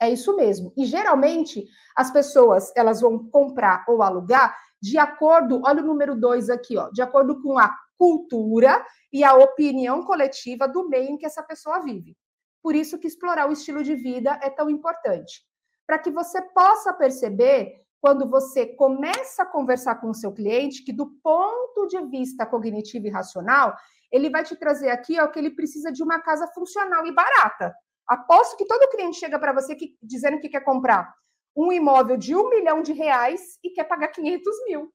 É 0.00 0.10
isso 0.10 0.34
mesmo. 0.36 0.72
E 0.76 0.84
geralmente 0.86 1.66
as 1.96 2.10
pessoas 2.10 2.72
elas 2.74 3.00
vão 3.00 3.28
comprar 3.28 3.84
ou 3.88 4.02
alugar 4.02 4.56
de 4.80 4.98
acordo, 4.98 5.62
olha 5.64 5.82
o 5.82 5.86
número 5.86 6.14
dois 6.14 6.50
aqui, 6.50 6.76
ó, 6.76 6.90
de 6.90 7.00
acordo 7.00 7.40
com 7.40 7.58
a 7.58 7.74
cultura 7.96 8.84
e 9.12 9.24
a 9.24 9.34
opinião 9.34 10.04
coletiva 10.04 10.68
do 10.68 10.88
meio 10.88 11.10
em 11.10 11.16
que 11.16 11.24
essa 11.24 11.42
pessoa 11.42 11.80
vive. 11.80 12.16
Por 12.62 12.74
isso 12.74 12.98
que 12.98 13.06
explorar 13.06 13.48
o 13.48 13.52
estilo 13.52 13.82
de 13.82 13.94
vida 13.94 14.38
é 14.42 14.50
tão 14.50 14.68
importante. 14.68 15.42
Para 15.86 15.98
que 15.98 16.10
você 16.10 16.40
possa 16.40 16.92
perceber 16.92 17.83
quando 18.04 18.28
você 18.28 18.66
começa 18.66 19.44
a 19.44 19.46
conversar 19.46 19.94
com 19.94 20.10
o 20.10 20.14
seu 20.14 20.30
cliente, 20.30 20.84
que 20.84 20.92
do 20.92 21.06
ponto 21.22 21.86
de 21.86 21.98
vista 22.10 22.44
cognitivo 22.44 23.06
e 23.06 23.10
racional, 23.10 23.74
ele 24.12 24.28
vai 24.28 24.44
te 24.44 24.54
trazer 24.56 24.90
aqui 24.90 25.18
ó, 25.18 25.26
que 25.26 25.38
ele 25.38 25.48
precisa 25.48 25.90
de 25.90 26.02
uma 26.02 26.20
casa 26.20 26.46
funcional 26.48 27.06
e 27.06 27.12
barata. 27.12 27.74
Aposto 28.06 28.58
que 28.58 28.66
todo 28.66 28.90
cliente 28.90 29.18
chega 29.18 29.38
para 29.38 29.54
você 29.54 29.74
que, 29.74 29.96
dizendo 30.02 30.38
que 30.38 30.50
quer 30.50 30.60
comprar 30.60 31.14
um 31.56 31.72
imóvel 31.72 32.18
de 32.18 32.36
um 32.36 32.50
milhão 32.50 32.82
de 32.82 32.92
reais 32.92 33.58
e 33.64 33.70
quer 33.70 33.84
pagar 33.84 34.08
500 34.08 34.54
mil. 34.66 34.92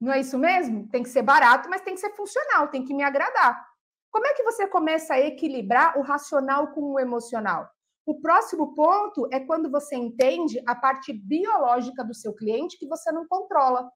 Não 0.00 0.10
é 0.10 0.20
isso 0.20 0.38
mesmo? 0.38 0.88
Tem 0.88 1.02
que 1.02 1.10
ser 1.10 1.20
barato, 1.20 1.68
mas 1.68 1.82
tem 1.82 1.92
que 1.92 2.00
ser 2.00 2.14
funcional, 2.14 2.68
tem 2.68 2.82
que 2.82 2.94
me 2.94 3.02
agradar. 3.02 3.62
Como 4.10 4.26
é 4.26 4.32
que 4.32 4.42
você 4.42 4.66
começa 4.66 5.12
a 5.12 5.20
equilibrar 5.20 5.98
o 5.98 6.00
racional 6.00 6.68
com 6.68 6.94
o 6.94 6.98
emocional? 6.98 7.70
O 8.06 8.20
próximo 8.20 8.72
ponto 8.72 9.28
é 9.32 9.40
quando 9.40 9.68
você 9.68 9.96
entende 9.96 10.62
a 10.64 10.76
parte 10.76 11.12
biológica 11.12 12.04
do 12.04 12.14
seu 12.14 12.32
cliente 12.32 12.78
que 12.78 12.86
você 12.86 13.10
não 13.10 13.26
controla, 13.26 13.90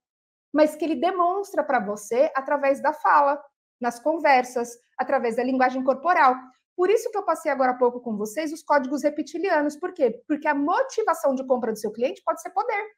mas 0.53 0.75
que 0.75 0.85
ele 0.85 0.97
demonstra 0.97 1.63
para 1.63 1.79
você 1.79 2.29
através 2.35 2.83
da 2.83 2.93
fala, 2.93 3.41
nas 3.81 4.01
conversas, 4.01 4.77
através 4.99 5.37
da 5.37 5.45
linguagem 5.45 5.85
corporal. 5.85 6.35
Por 6.77 6.91
isso 6.91 7.09
que 7.09 7.17
eu 7.17 7.25
passei 7.25 7.53
agora 7.53 7.71
há 7.71 7.79
pouco 7.79 8.01
com 8.01 8.17
vocês 8.17 8.53
os 8.53 8.65
códigos 8.65 9.05
reptilianos. 9.05 9.77
Por 9.77 9.95
quê? 9.95 10.21
Porque 10.27 10.49
a 10.49 10.55
motivação 10.57 11.33
de 11.33 11.47
compra 11.47 11.71
do 11.73 11.79
seu 11.79 11.93
cliente 11.93 12.21
pode 12.25 12.43
ser 12.43 12.51
poder. 12.51 12.91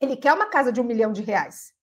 Ele 0.00 0.16
quer 0.16 0.32
uma 0.32 0.46
casa 0.46 0.72
de 0.72 0.80
um 0.80 0.84
milhão 0.84 1.12
de 1.12 1.20
reais. 1.20 1.74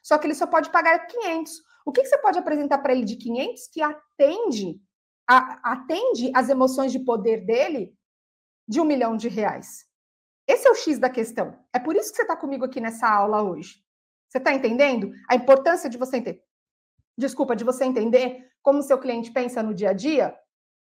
Só 0.00 0.16
que 0.16 0.28
ele 0.28 0.34
só 0.34 0.46
pode 0.46 0.70
pagar 0.70 1.06
500. 1.06 1.52
O 1.84 1.90
que, 1.90 2.02
que 2.02 2.08
você 2.08 2.18
pode 2.18 2.38
apresentar 2.38 2.78
para 2.78 2.92
ele 2.92 3.04
de 3.04 3.16
500 3.16 3.68
que 3.68 3.82
atende 3.82 4.80
a, 5.28 5.72
atende 5.72 6.30
às 6.34 6.48
emoções 6.48 6.92
de 6.92 6.98
poder 6.98 7.44
dele 7.44 7.96
de 8.66 8.80
um 8.80 8.84
milhão 8.84 9.16
de 9.16 9.28
reais. 9.28 9.86
Esse 10.46 10.66
é 10.66 10.70
o 10.70 10.74
X 10.74 10.98
da 10.98 11.08
questão. 11.08 11.58
É 11.72 11.78
por 11.78 11.96
isso 11.96 12.10
que 12.10 12.16
você 12.16 12.22
está 12.22 12.36
comigo 12.36 12.64
aqui 12.64 12.80
nessa 12.80 13.08
aula 13.08 13.42
hoje. 13.42 13.82
Você 14.28 14.38
está 14.38 14.52
entendendo 14.52 15.12
a 15.28 15.34
importância 15.34 15.88
de 15.88 15.96
você 15.96 16.18
entender? 16.18 16.42
Desculpa, 17.16 17.54
de 17.54 17.64
você 17.64 17.84
entender 17.84 18.50
como 18.62 18.82
seu 18.82 18.98
cliente 18.98 19.30
pensa 19.30 19.62
no 19.62 19.74
dia 19.74 19.90
a 19.90 19.92
dia? 19.92 20.36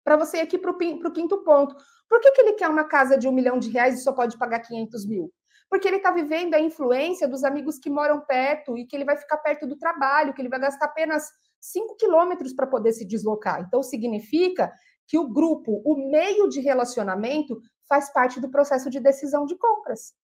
Para 0.05 0.17
você 0.17 0.39
ir 0.39 0.41
aqui 0.41 0.59
para 0.59 0.71
o 0.71 1.13
quinto 1.13 1.43
ponto. 1.45 1.77
Por 2.09 2.21
que, 2.21 2.33
que 2.33 2.41
ele 2.41 2.53
quer 2.55 2.69
uma 2.69 2.85
casa 2.85 3.17
de 3.17 3.27
um 3.29 3.33
milhão 3.33 3.59
de 3.59 3.71
reais 3.71 3.99
e 3.99 4.03
só 4.03 4.13
pode 4.13 4.37
pagar 4.37 4.61
500 4.61 5.07
mil? 5.07 5.33
Porque 5.69 5.89
ele 5.89 5.97
está 5.97 6.11
vivendo 6.11 6.55
a 6.55 6.61
influência 6.61 7.27
dos 7.27 7.43
amigos 7.43 7.79
que 7.79 7.91
moram 7.91 8.21
perto 8.21 8.77
e 8.79 8.87
que 8.87 8.95
ele 8.95 9.05
vai 9.05 9.17
ficar 9.17 9.39
perto 9.39 9.67
do 9.67 9.77
trabalho, 9.77 10.33
que 10.33 10.41
ele 10.41 10.49
vai 10.49 10.61
gastar 10.61 10.87
apenas 10.87 11.29
5 11.73 11.97
quilômetros 11.97 12.53
para 12.53 12.67
poder 12.67 12.93
se 12.93 13.05
deslocar. 13.05 13.61
Então, 13.61 13.83
significa 13.83 14.73
que 15.07 15.19
o 15.19 15.29
grupo, 15.29 15.83
o 15.85 16.11
meio 16.11 16.49
de 16.49 16.61
relacionamento, 16.61 17.61
faz 17.89 18.13
parte 18.13 18.41
do 18.41 18.51
processo 18.51 18.91
de 18.91 19.01
decisão 19.01 19.47
de 19.47 19.57
compras. 19.57 20.15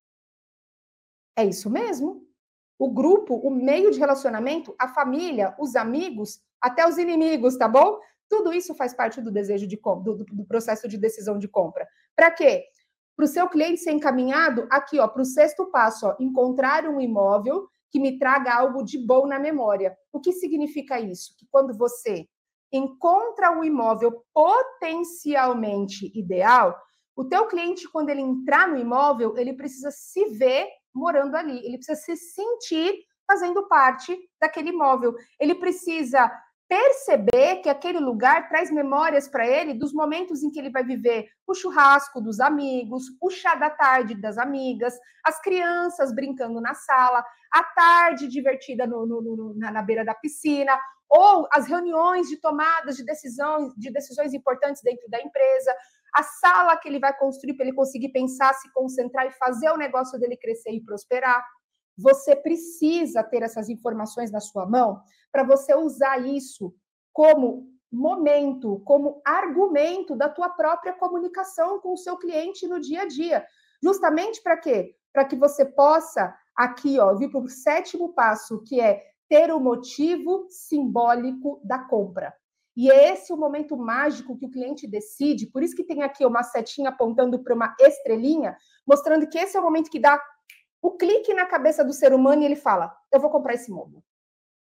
É 1.36 1.44
isso 1.44 1.70
mesmo. 1.70 2.26
O 2.78 2.90
grupo, 2.90 3.34
o 3.36 3.50
meio 3.50 3.90
de 3.90 3.98
relacionamento, 3.98 4.74
a 4.78 4.88
família, 4.88 5.54
os 5.58 5.76
amigos, 5.76 6.40
até 6.60 6.86
os 6.86 6.98
inimigos, 6.98 7.56
tá 7.56 7.68
bom? 7.68 7.98
Tudo 8.28 8.52
isso 8.52 8.74
faz 8.74 8.94
parte 8.94 9.20
do 9.20 9.30
desejo 9.30 9.66
de 9.66 9.76
do, 9.76 10.24
do 10.24 10.44
processo 10.44 10.88
de 10.88 10.98
decisão 10.98 11.38
de 11.38 11.48
compra. 11.48 11.86
Para 12.16 12.30
quê? 12.30 12.64
Para 13.14 13.24
o 13.24 13.28
seu 13.28 13.48
cliente 13.48 13.80
ser 13.80 13.92
encaminhado 13.92 14.66
aqui, 14.70 14.98
ó, 14.98 15.06
para 15.06 15.22
o 15.22 15.24
sexto 15.24 15.66
passo, 15.70 16.06
ó, 16.06 16.16
encontrar 16.18 16.88
um 16.88 17.00
imóvel 17.00 17.68
que 17.92 18.00
me 18.00 18.18
traga 18.18 18.54
algo 18.54 18.82
de 18.82 18.98
bom 18.98 19.26
na 19.26 19.38
memória. 19.38 19.94
O 20.10 20.18
que 20.18 20.32
significa 20.32 20.98
isso? 20.98 21.36
Que 21.38 21.46
quando 21.50 21.76
você 21.76 22.26
encontra 22.72 23.52
um 23.52 23.62
imóvel 23.62 24.24
potencialmente 24.32 26.10
ideal, 26.18 26.74
o 27.14 27.22
teu 27.22 27.46
cliente, 27.46 27.86
quando 27.86 28.08
ele 28.08 28.22
entrar 28.22 28.66
no 28.66 28.78
imóvel, 28.78 29.36
ele 29.36 29.52
precisa 29.52 29.90
se 29.90 30.24
ver 30.30 30.66
morando 30.94 31.36
ali, 31.36 31.58
ele 31.66 31.76
precisa 31.76 32.00
se 32.00 32.16
sentir 32.16 32.94
fazendo 33.26 33.68
parte 33.68 34.18
daquele 34.40 34.70
imóvel. 34.70 35.14
Ele 35.38 35.54
precisa 35.54 36.32
perceber 36.72 37.56
que 37.56 37.68
aquele 37.68 37.98
lugar 37.98 38.48
traz 38.48 38.70
memórias 38.70 39.28
para 39.28 39.46
ele 39.46 39.74
dos 39.74 39.92
momentos 39.92 40.42
em 40.42 40.50
que 40.50 40.58
ele 40.58 40.70
vai 40.70 40.82
viver 40.82 41.28
o 41.46 41.52
churrasco 41.54 42.18
dos 42.18 42.40
amigos, 42.40 43.04
o 43.20 43.28
chá 43.28 43.54
da 43.54 43.68
tarde 43.68 44.14
das 44.14 44.38
amigas, 44.38 44.98
as 45.22 45.38
crianças 45.42 46.14
brincando 46.14 46.62
na 46.62 46.72
sala, 46.72 47.22
a 47.52 47.62
tarde 47.62 48.26
divertida 48.26 48.86
no, 48.86 49.04
no, 49.04 49.20
no, 49.20 49.54
na, 49.54 49.70
na 49.70 49.82
beira 49.82 50.02
da 50.02 50.14
piscina, 50.14 50.74
ou 51.10 51.46
as 51.52 51.66
reuniões 51.66 52.26
de 52.28 52.38
tomadas 52.40 52.96
de 52.96 53.04
decisões, 53.04 53.74
de 53.76 53.92
decisões 53.92 54.32
importantes 54.32 54.80
dentro 54.82 55.06
da 55.10 55.20
empresa, 55.20 55.76
a 56.14 56.22
sala 56.22 56.78
que 56.78 56.88
ele 56.88 56.98
vai 56.98 57.14
construir 57.18 57.52
para 57.52 57.66
ele 57.66 57.76
conseguir 57.76 58.12
pensar, 58.12 58.54
se 58.54 58.72
concentrar 58.72 59.26
e 59.26 59.32
fazer 59.32 59.68
o 59.68 59.76
negócio 59.76 60.18
dele 60.18 60.38
crescer 60.38 60.70
e 60.70 60.82
prosperar. 60.82 61.44
Você 61.96 62.34
precisa 62.34 63.22
ter 63.22 63.42
essas 63.42 63.68
informações 63.68 64.30
na 64.30 64.40
sua 64.40 64.66
mão 64.66 65.00
para 65.30 65.42
você 65.42 65.74
usar 65.74 66.18
isso 66.26 66.74
como 67.12 67.70
momento, 67.90 68.80
como 68.84 69.20
argumento 69.24 70.16
da 70.16 70.28
tua 70.28 70.48
própria 70.48 70.94
comunicação 70.94 71.78
com 71.78 71.92
o 71.92 71.96
seu 71.96 72.16
cliente 72.16 72.66
no 72.66 72.80
dia 72.80 73.02
a 73.02 73.06
dia. 73.06 73.46
Justamente 73.82 74.42
para 74.42 74.56
quê? 74.56 74.94
Para 75.12 75.26
que 75.26 75.36
você 75.36 75.66
possa 75.66 76.34
aqui, 76.56 76.98
ó, 76.98 77.14
vir 77.14 77.30
para 77.30 77.40
o 77.40 77.48
sétimo 77.48 78.14
passo, 78.14 78.62
que 78.62 78.80
é 78.80 79.02
ter 79.28 79.52
o 79.52 79.60
motivo 79.60 80.46
simbólico 80.48 81.60
da 81.64 81.78
compra. 81.78 82.34
E 82.74 82.90
é 82.90 83.12
esse 83.12 83.32
o 83.32 83.36
momento 83.36 83.76
mágico 83.76 84.36
que 84.36 84.46
o 84.46 84.50
cliente 84.50 84.86
decide, 84.86 85.46
por 85.46 85.62
isso 85.62 85.76
que 85.76 85.84
tem 85.84 86.02
aqui 86.02 86.24
uma 86.24 86.42
setinha 86.42 86.88
apontando 86.88 87.42
para 87.42 87.54
uma 87.54 87.74
estrelinha, 87.78 88.56
mostrando 88.86 89.28
que 89.28 89.38
esse 89.38 89.56
é 89.56 89.60
o 89.60 89.62
momento 89.62 89.90
que 89.90 90.00
dá 90.00 90.18
o 90.82 90.90
clique 90.90 91.32
na 91.32 91.46
cabeça 91.46 91.84
do 91.84 91.92
ser 91.92 92.12
humano 92.12 92.42
e 92.42 92.44
ele 92.44 92.56
fala: 92.56 92.94
eu 93.12 93.20
vou 93.20 93.30
comprar 93.30 93.54
esse 93.54 93.70
imóvel, 93.70 94.02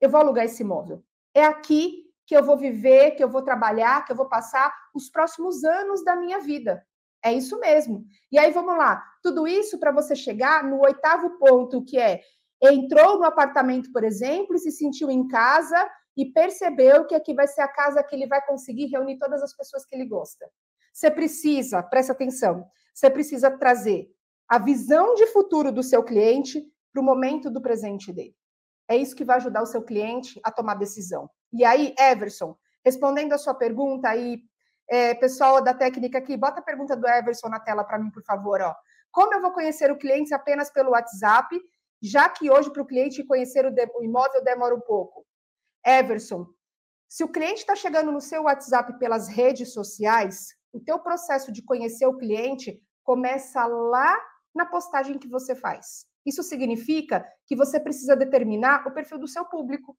eu 0.00 0.08
vou 0.08 0.20
alugar 0.20 0.44
esse 0.44 0.62
imóvel. 0.62 1.02
É 1.34 1.44
aqui 1.44 2.04
que 2.24 2.36
eu 2.36 2.44
vou 2.44 2.56
viver, 2.56 3.12
que 3.12 3.24
eu 3.24 3.28
vou 3.28 3.42
trabalhar, 3.42 4.04
que 4.04 4.12
eu 4.12 4.16
vou 4.16 4.28
passar 4.28 4.72
os 4.94 5.10
próximos 5.10 5.64
anos 5.64 6.04
da 6.04 6.14
minha 6.14 6.38
vida. 6.38 6.86
É 7.24 7.32
isso 7.32 7.58
mesmo. 7.58 8.04
E 8.30 8.38
aí 8.38 8.52
vamos 8.52 8.76
lá. 8.76 9.02
Tudo 9.22 9.46
isso 9.46 9.78
para 9.78 9.92
você 9.92 10.14
chegar 10.14 10.64
no 10.64 10.80
oitavo 10.80 11.38
ponto, 11.38 11.84
que 11.84 11.98
é 11.98 12.20
entrou 12.62 13.18
no 13.18 13.24
apartamento, 13.24 13.90
por 13.92 14.04
exemplo, 14.04 14.54
e 14.54 14.58
se 14.58 14.70
sentiu 14.70 15.10
em 15.10 15.26
casa 15.26 15.90
e 16.16 16.26
percebeu 16.26 17.06
que 17.06 17.14
aqui 17.14 17.34
vai 17.34 17.48
ser 17.48 17.62
a 17.62 17.68
casa 17.68 18.02
que 18.02 18.14
ele 18.14 18.26
vai 18.26 18.44
conseguir 18.46 18.86
reunir 18.86 19.18
todas 19.18 19.42
as 19.42 19.56
pessoas 19.56 19.84
que 19.84 19.94
ele 19.94 20.06
gosta. 20.06 20.48
Você 20.92 21.10
precisa, 21.10 21.82
presta 21.82 22.12
atenção, 22.12 22.64
você 22.94 23.10
precisa 23.10 23.50
trazer 23.50 24.08
a 24.52 24.58
visão 24.58 25.14
de 25.14 25.26
futuro 25.28 25.72
do 25.72 25.82
seu 25.82 26.04
cliente 26.04 26.62
para 26.92 27.00
o 27.00 27.02
momento 27.02 27.50
do 27.50 27.62
presente 27.62 28.12
dele. 28.12 28.36
É 28.86 28.94
isso 28.94 29.16
que 29.16 29.24
vai 29.24 29.38
ajudar 29.38 29.62
o 29.62 29.66
seu 29.66 29.82
cliente 29.82 30.38
a 30.44 30.52
tomar 30.52 30.74
decisão. 30.74 31.30
E 31.50 31.64
aí, 31.64 31.94
Everson, 31.98 32.54
respondendo 32.84 33.32
a 33.32 33.38
sua 33.38 33.54
pergunta 33.54 34.10
aí, 34.10 34.42
é, 34.90 35.14
pessoal 35.14 35.64
da 35.64 35.72
técnica 35.72 36.18
aqui, 36.18 36.36
bota 36.36 36.60
a 36.60 36.62
pergunta 36.62 36.94
do 36.94 37.08
Everson 37.08 37.48
na 37.48 37.60
tela 37.60 37.82
para 37.82 37.98
mim, 37.98 38.10
por 38.10 38.22
favor. 38.24 38.60
Ó. 38.60 38.74
Como 39.10 39.32
eu 39.32 39.40
vou 39.40 39.52
conhecer 39.52 39.90
o 39.90 39.96
cliente 39.96 40.34
apenas 40.34 40.70
pelo 40.70 40.90
WhatsApp, 40.90 41.58
já 42.02 42.28
que 42.28 42.50
hoje 42.50 42.70
para 42.70 42.82
o 42.82 42.86
cliente 42.86 43.24
conhecer 43.24 43.64
o, 43.64 43.72
o 43.98 44.04
imóvel 44.04 44.44
demora 44.44 44.74
um 44.74 44.80
pouco? 44.82 45.24
Everson, 45.82 46.46
se 47.08 47.24
o 47.24 47.32
cliente 47.32 47.60
está 47.60 47.74
chegando 47.74 48.12
no 48.12 48.20
seu 48.20 48.42
WhatsApp 48.42 48.98
pelas 48.98 49.28
redes 49.28 49.72
sociais, 49.72 50.48
o 50.74 50.78
teu 50.78 50.98
processo 50.98 51.50
de 51.50 51.62
conhecer 51.62 52.04
o 52.04 52.18
cliente 52.18 52.78
começa 53.02 53.64
lá 53.64 54.14
na 54.54 54.66
postagem 54.66 55.18
que 55.18 55.28
você 55.28 55.54
faz. 55.54 56.06
Isso 56.24 56.42
significa 56.42 57.26
que 57.46 57.56
você 57.56 57.80
precisa 57.80 58.14
determinar 58.14 58.86
o 58.86 58.92
perfil 58.92 59.18
do 59.18 59.28
seu 59.28 59.44
público. 59.44 59.96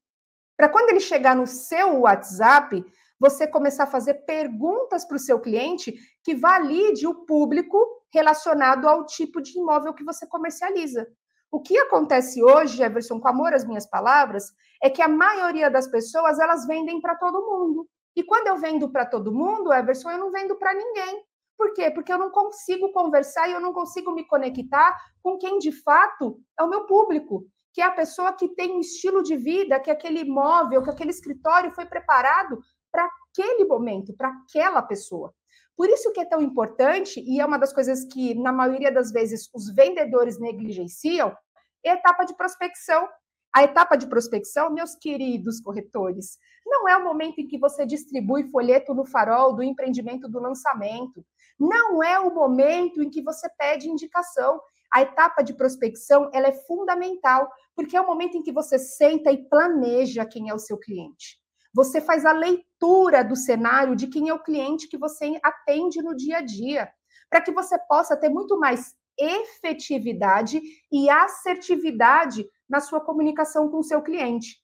Para 0.55 0.69
quando 0.69 0.89
ele 0.89 0.99
chegar 0.99 1.35
no 1.35 1.47
seu 1.47 2.01
WhatsApp, 2.01 2.83
você 3.19 3.47
começar 3.47 3.85
a 3.85 3.87
fazer 3.87 4.25
perguntas 4.25 5.05
para 5.05 5.17
o 5.17 5.19
seu 5.19 5.39
cliente 5.39 5.93
que 6.23 6.35
valide 6.35 7.07
o 7.07 7.25
público 7.25 7.77
relacionado 8.13 8.87
ao 8.87 9.05
tipo 9.05 9.41
de 9.41 9.57
imóvel 9.57 9.93
que 9.93 10.03
você 10.03 10.27
comercializa. 10.27 11.07
O 11.51 11.61
que 11.61 11.77
acontece 11.77 12.43
hoje, 12.43 12.81
Everson, 12.81 13.19
com 13.19 13.27
amor 13.27 13.53
às 13.53 13.65
minhas 13.65 13.85
palavras, 13.85 14.51
é 14.81 14.89
que 14.89 15.01
a 15.01 15.07
maioria 15.07 15.69
das 15.69 15.87
pessoas 15.87 16.39
elas 16.39 16.65
vendem 16.65 16.99
para 16.99 17.15
todo 17.15 17.45
mundo. 17.45 17.87
E 18.15 18.23
quando 18.23 18.47
eu 18.47 18.57
vendo 18.57 18.91
para 18.91 19.05
todo 19.05 19.33
mundo, 19.33 19.73
Everson, 19.73 20.11
eu 20.11 20.17
não 20.17 20.31
vendo 20.31 20.55
para 20.55 20.73
ninguém. 20.73 21.23
Por 21.63 21.73
quê? 21.73 21.89
Porque 21.89 22.11
eu 22.11 22.17
não 22.17 22.29
consigo 22.29 22.91
conversar 22.91 23.47
e 23.47 23.53
eu 23.53 23.61
não 23.61 23.71
consigo 23.71 24.11
me 24.11 24.27
conectar 24.27 24.99
com 25.23 25.37
quem 25.37 25.59
de 25.59 25.71
fato 25.71 26.37
é 26.59 26.63
o 26.63 26.67
meu 26.67 26.85
público, 26.85 27.47
que 27.71 27.81
é 27.81 27.85
a 27.85 27.91
pessoa 27.91 28.33
que 28.33 28.49
tem 28.49 28.73
um 28.73 28.81
estilo 28.81 29.23
de 29.23 29.37
vida, 29.37 29.79
que 29.79 29.89
aquele 29.89 30.19
imóvel, 30.19 30.83
que 30.83 30.89
aquele 30.89 31.11
escritório 31.11 31.73
foi 31.73 31.85
preparado 31.85 32.59
para 32.91 33.09
aquele 33.29 33.63
momento, 33.63 34.13
para 34.13 34.27
aquela 34.27 34.81
pessoa. 34.81 35.33
Por 35.77 35.87
isso 35.87 36.11
que 36.11 36.19
é 36.19 36.25
tão 36.25 36.41
importante, 36.41 37.23
e 37.25 37.39
é 37.39 37.45
uma 37.45 37.57
das 37.57 37.71
coisas 37.71 38.03
que, 38.11 38.35
na 38.35 38.51
maioria 38.51 38.91
das 38.91 39.13
vezes, 39.13 39.49
os 39.53 39.73
vendedores 39.73 40.37
negligenciam, 40.37 41.33
é 41.81 41.91
a 41.91 41.93
etapa 41.93 42.25
de 42.25 42.35
prospecção. 42.35 43.07
A 43.55 43.63
etapa 43.63 43.95
de 43.95 44.07
prospecção, 44.07 44.69
meus 44.69 44.95
queridos 44.95 45.61
corretores, 45.61 46.37
não 46.65 46.89
é 46.89 46.97
o 46.97 47.03
momento 47.05 47.39
em 47.39 47.47
que 47.47 47.57
você 47.57 47.85
distribui 47.85 48.49
folheto 48.49 48.93
no 48.93 49.05
farol 49.05 49.55
do 49.55 49.63
empreendimento 49.63 50.27
do 50.27 50.41
lançamento. 50.41 51.25
Não 51.59 52.03
é 52.03 52.19
o 52.19 52.33
momento 52.33 53.01
em 53.01 53.09
que 53.09 53.21
você 53.21 53.49
pede 53.57 53.89
indicação. 53.89 54.61
A 54.91 55.01
etapa 55.01 55.41
de 55.41 55.53
prospecção 55.53 56.29
ela 56.33 56.47
é 56.47 56.53
fundamental, 56.67 57.51
porque 57.75 57.97
é 57.97 58.01
o 58.01 58.05
momento 58.05 58.37
em 58.37 58.43
que 58.43 58.51
você 58.51 58.77
senta 58.77 59.31
e 59.31 59.47
planeja 59.49 60.25
quem 60.25 60.49
é 60.49 60.53
o 60.53 60.59
seu 60.59 60.77
cliente. 60.77 61.39
Você 61.73 61.99
faz 61.99 62.25
a 62.25 62.31
leitura 62.31 63.23
do 63.23 63.35
cenário 63.35 63.95
de 63.95 64.07
quem 64.07 64.29
é 64.29 64.33
o 64.33 64.43
cliente 64.43 64.87
que 64.87 64.97
você 64.97 65.39
atende 65.41 66.01
no 66.01 66.15
dia 66.15 66.37
a 66.37 66.41
dia, 66.41 66.91
para 67.29 67.41
que 67.41 67.51
você 67.51 67.77
possa 67.87 68.15
ter 68.15 68.29
muito 68.29 68.59
mais 68.59 68.93
efetividade 69.17 70.61
e 70.91 71.09
assertividade 71.09 72.47
na 72.69 72.79
sua 72.79 73.01
comunicação 73.01 73.69
com 73.69 73.79
o 73.79 73.83
seu 73.83 74.01
cliente. 74.01 74.59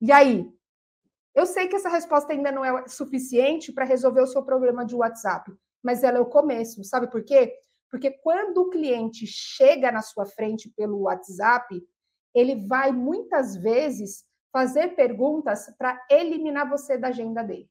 E 0.00 0.10
aí? 0.10 0.48
Eu 1.34 1.46
sei 1.46 1.66
que 1.66 1.76
essa 1.76 1.88
resposta 1.88 2.32
ainda 2.32 2.52
não 2.52 2.64
é 2.64 2.86
suficiente 2.88 3.72
para 3.72 3.84
resolver 3.84 4.20
o 4.20 4.26
seu 4.26 4.42
problema 4.42 4.84
de 4.84 4.94
WhatsApp, 4.94 5.50
mas 5.82 6.02
ela 6.02 6.18
é 6.18 6.20
o 6.20 6.26
começo. 6.26 6.82
Sabe 6.84 7.10
por 7.10 7.24
quê? 7.24 7.54
Porque 7.90 8.10
quando 8.10 8.58
o 8.58 8.70
cliente 8.70 9.26
chega 9.26 9.92
na 9.92 10.00
sua 10.00 10.24
frente 10.24 10.70
pelo 10.70 11.02
WhatsApp, 11.02 11.82
ele 12.34 12.66
vai 12.66 12.92
muitas 12.92 13.56
vezes 13.56 14.24
fazer 14.52 14.94
perguntas 14.94 15.66
para 15.76 16.00
eliminar 16.10 16.68
você 16.68 16.96
da 16.96 17.08
agenda 17.08 17.42
dele. 17.42 17.68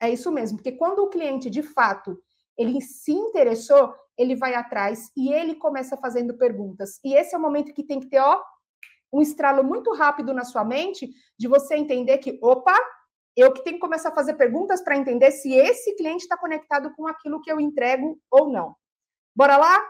É 0.00 0.10
isso 0.10 0.30
mesmo, 0.30 0.58
porque 0.58 0.72
quando 0.72 1.00
o 1.00 1.08
cliente 1.08 1.50
de 1.50 1.62
fato 1.62 2.18
ele 2.56 2.80
se 2.80 3.12
interessou, 3.12 3.94
ele 4.16 4.34
vai 4.34 4.54
atrás 4.54 5.10
e 5.16 5.32
ele 5.32 5.54
começa 5.54 5.96
fazendo 5.96 6.36
perguntas. 6.36 6.98
E 7.04 7.14
esse 7.14 7.34
é 7.34 7.38
o 7.38 7.40
momento 7.40 7.72
que 7.72 7.84
tem 7.84 8.00
que 8.00 8.08
ter, 8.08 8.18
ó, 8.18 8.42
um 9.12 9.22
estralo 9.22 9.62
muito 9.62 9.92
rápido 9.94 10.34
na 10.34 10.44
sua 10.44 10.64
mente 10.64 11.10
de 11.38 11.46
você 11.46 11.76
entender 11.76 12.18
que, 12.18 12.38
opa, 12.42 12.76
eu 13.40 13.52
que 13.52 13.62
tenho 13.62 13.76
que 13.76 13.80
começar 13.80 14.08
a 14.08 14.14
fazer 14.14 14.34
perguntas 14.34 14.82
para 14.82 14.96
entender 14.96 15.30
se 15.30 15.54
esse 15.54 15.94
cliente 15.94 16.22
está 16.22 16.36
conectado 16.36 16.92
com 16.94 17.06
aquilo 17.06 17.40
que 17.40 17.50
eu 17.50 17.60
entrego 17.60 18.20
ou 18.30 18.50
não. 18.50 18.74
Bora 19.34 19.56
lá? 19.56 19.86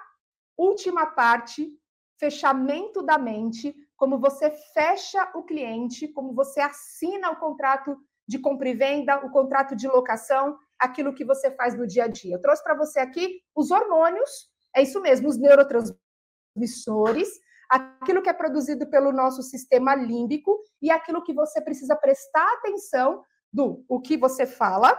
Última 0.57 1.07
parte, 1.07 1.73
fechamento 2.19 3.03
da 3.03 3.17
mente, 3.17 3.75
como 3.97 4.19
você 4.19 4.51
fecha 4.75 5.31
o 5.35 5.43
cliente, 5.43 6.09
como 6.09 6.35
você 6.35 6.61
assina 6.61 7.31
o 7.31 7.37
contrato 7.37 7.97
de 8.27 8.39
compra 8.39 8.69
e 8.69 8.75
venda, 8.75 9.25
o 9.25 9.31
contrato 9.31 9.75
de 9.75 9.89
locação, 9.89 10.59
aquilo 10.79 11.15
que 11.15 11.25
você 11.25 11.51
faz 11.53 11.75
no 11.75 11.87
dia 11.87 12.05
a 12.05 12.09
dia. 12.09 12.37
Eu 12.37 12.43
trouxe 12.43 12.63
para 12.63 12.75
você 12.75 13.01
aqui 13.01 13.41
os 13.55 13.71
hormônios, 13.71 14.51
é 14.77 14.83
isso 14.83 15.01
mesmo, 15.01 15.29
os 15.29 15.39
neurotransmissores, 15.39 17.31
aquilo 17.71 18.23
que 18.23 18.29
é 18.29 18.35
produzido 18.35 18.87
pelo 18.89 19.13
nosso 19.13 19.43
sistema 19.43 19.95
límbico 19.95 20.59
e 20.83 20.91
aquilo 20.91 21.23
que 21.23 21.33
você 21.33 21.63
precisa 21.63 21.97
prestar 21.97 22.47
atenção 22.55 23.25
do 23.53 23.85
o 23.89 24.01
que 24.01 24.17
você 24.17 24.47
fala. 24.47 24.93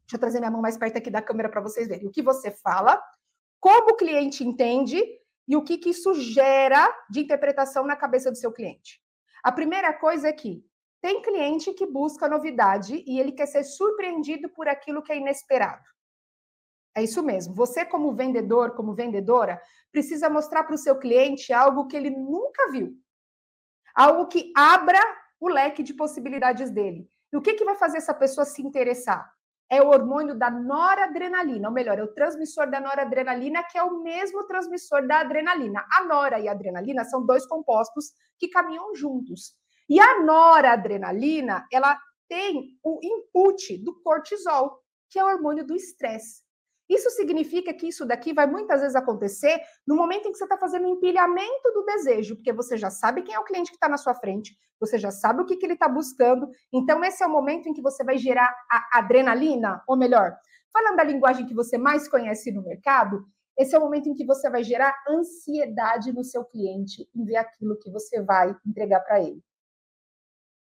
Deixa 0.00 0.16
eu 0.16 0.20
trazer 0.20 0.38
minha 0.38 0.50
mão 0.50 0.60
mais 0.60 0.76
perto 0.76 0.98
aqui 0.98 1.10
da 1.10 1.22
câmera 1.22 1.48
para 1.48 1.60
vocês 1.60 1.88
verem. 1.88 2.06
O 2.06 2.10
que 2.10 2.22
você 2.22 2.50
fala, 2.50 3.02
como 3.60 3.92
o 3.92 3.96
cliente 3.96 4.44
entende 4.44 5.02
e 5.46 5.56
o 5.56 5.62
que, 5.62 5.78
que 5.78 5.90
isso 5.90 6.14
gera 6.14 6.90
de 7.10 7.20
interpretação 7.20 7.84
na 7.84 7.96
cabeça 7.96 8.30
do 8.30 8.36
seu 8.36 8.52
cliente. 8.52 9.00
A 9.42 9.52
primeira 9.52 9.92
coisa 9.92 10.28
é 10.28 10.32
que 10.32 10.64
tem 11.00 11.20
cliente 11.20 11.72
que 11.74 11.86
busca 11.86 12.28
novidade 12.28 13.04
e 13.06 13.20
ele 13.20 13.32
quer 13.32 13.46
ser 13.46 13.62
surpreendido 13.62 14.48
por 14.48 14.68
aquilo 14.68 15.02
que 15.02 15.12
é 15.12 15.18
inesperado. 15.18 15.84
É 16.94 17.02
isso 17.02 17.22
mesmo. 17.22 17.54
Você, 17.54 17.84
como 17.84 18.14
vendedor, 18.14 18.74
como 18.74 18.94
vendedora, 18.94 19.60
precisa 19.90 20.30
mostrar 20.30 20.64
para 20.64 20.74
o 20.74 20.78
seu 20.78 20.98
cliente 20.98 21.52
algo 21.52 21.86
que 21.86 21.96
ele 21.96 22.10
nunca 22.10 22.70
viu. 22.70 22.96
Algo 23.94 24.28
que 24.28 24.52
abra 24.56 25.00
o 25.38 25.48
leque 25.48 25.82
de 25.82 25.92
possibilidades 25.92 26.70
dele. 26.70 27.06
E 27.34 27.36
o 27.36 27.42
que, 27.42 27.54
que 27.54 27.64
vai 27.64 27.74
fazer 27.74 27.98
essa 27.98 28.14
pessoa 28.14 28.46
se 28.46 28.62
interessar? 28.62 29.30
é 29.70 29.82
o 29.82 29.88
hormônio 29.88 30.36
da 30.36 30.50
noradrenalina, 30.50 31.68
ou 31.68 31.74
melhor, 31.74 31.98
é 31.98 32.02
o 32.02 32.14
transmissor 32.14 32.70
da 32.70 32.80
noradrenalina, 32.80 33.64
que 33.64 33.76
é 33.76 33.82
o 33.82 34.02
mesmo 34.02 34.44
transmissor 34.44 35.06
da 35.06 35.20
adrenalina. 35.20 35.84
A 35.90 36.04
nora 36.04 36.38
e 36.38 36.48
a 36.48 36.52
adrenalina 36.52 37.04
são 37.04 37.24
dois 37.24 37.46
compostos 37.46 38.12
que 38.38 38.48
caminham 38.48 38.94
juntos. 38.94 39.54
E 39.88 39.98
a 39.98 40.22
noradrenalina, 40.22 41.66
ela 41.72 41.98
tem 42.28 42.78
o 42.84 43.00
input 43.02 43.78
do 43.78 44.00
cortisol, 44.00 44.80
que 45.10 45.18
é 45.18 45.24
o 45.24 45.28
hormônio 45.28 45.66
do 45.66 45.74
estresse. 45.74 46.43
Isso 46.88 47.08
significa 47.10 47.72
que 47.72 47.88
isso 47.88 48.04
daqui 48.04 48.32
vai 48.32 48.46
muitas 48.46 48.80
vezes 48.80 48.94
acontecer 48.94 49.58
no 49.86 49.96
momento 49.96 50.28
em 50.28 50.32
que 50.32 50.38
você 50.38 50.44
está 50.44 50.58
fazendo 50.58 50.86
o 50.86 50.90
empilhamento 50.90 51.72
do 51.72 51.84
desejo, 51.84 52.36
porque 52.36 52.52
você 52.52 52.76
já 52.76 52.90
sabe 52.90 53.22
quem 53.22 53.34
é 53.34 53.38
o 53.38 53.44
cliente 53.44 53.70
que 53.70 53.76
está 53.76 53.88
na 53.88 53.96
sua 53.96 54.14
frente, 54.14 54.56
você 54.78 54.98
já 54.98 55.10
sabe 55.10 55.40
o 55.40 55.46
que, 55.46 55.56
que 55.56 55.64
ele 55.64 55.74
está 55.74 55.88
buscando. 55.88 56.48
Então, 56.72 57.02
esse 57.02 57.22
é 57.22 57.26
o 57.26 57.30
momento 57.30 57.68
em 57.68 57.72
que 57.72 57.80
você 57.80 58.04
vai 58.04 58.18
gerar 58.18 58.54
a 58.70 58.98
adrenalina, 58.98 59.82
ou 59.88 59.96
melhor, 59.96 60.36
falando 60.72 60.96
da 60.96 61.04
linguagem 61.04 61.46
que 61.46 61.54
você 61.54 61.78
mais 61.78 62.06
conhece 62.06 62.52
no 62.52 62.62
mercado, 62.62 63.24
esse 63.56 63.74
é 63.74 63.78
o 63.78 63.80
momento 63.80 64.08
em 64.08 64.14
que 64.14 64.26
você 64.26 64.50
vai 64.50 64.64
gerar 64.64 64.94
ansiedade 65.08 66.12
no 66.12 66.24
seu 66.24 66.44
cliente 66.44 67.08
em 67.14 67.24
ver 67.24 67.36
aquilo 67.36 67.78
que 67.78 67.90
você 67.90 68.20
vai 68.20 68.54
entregar 68.66 69.00
para 69.00 69.22
ele. 69.22 69.42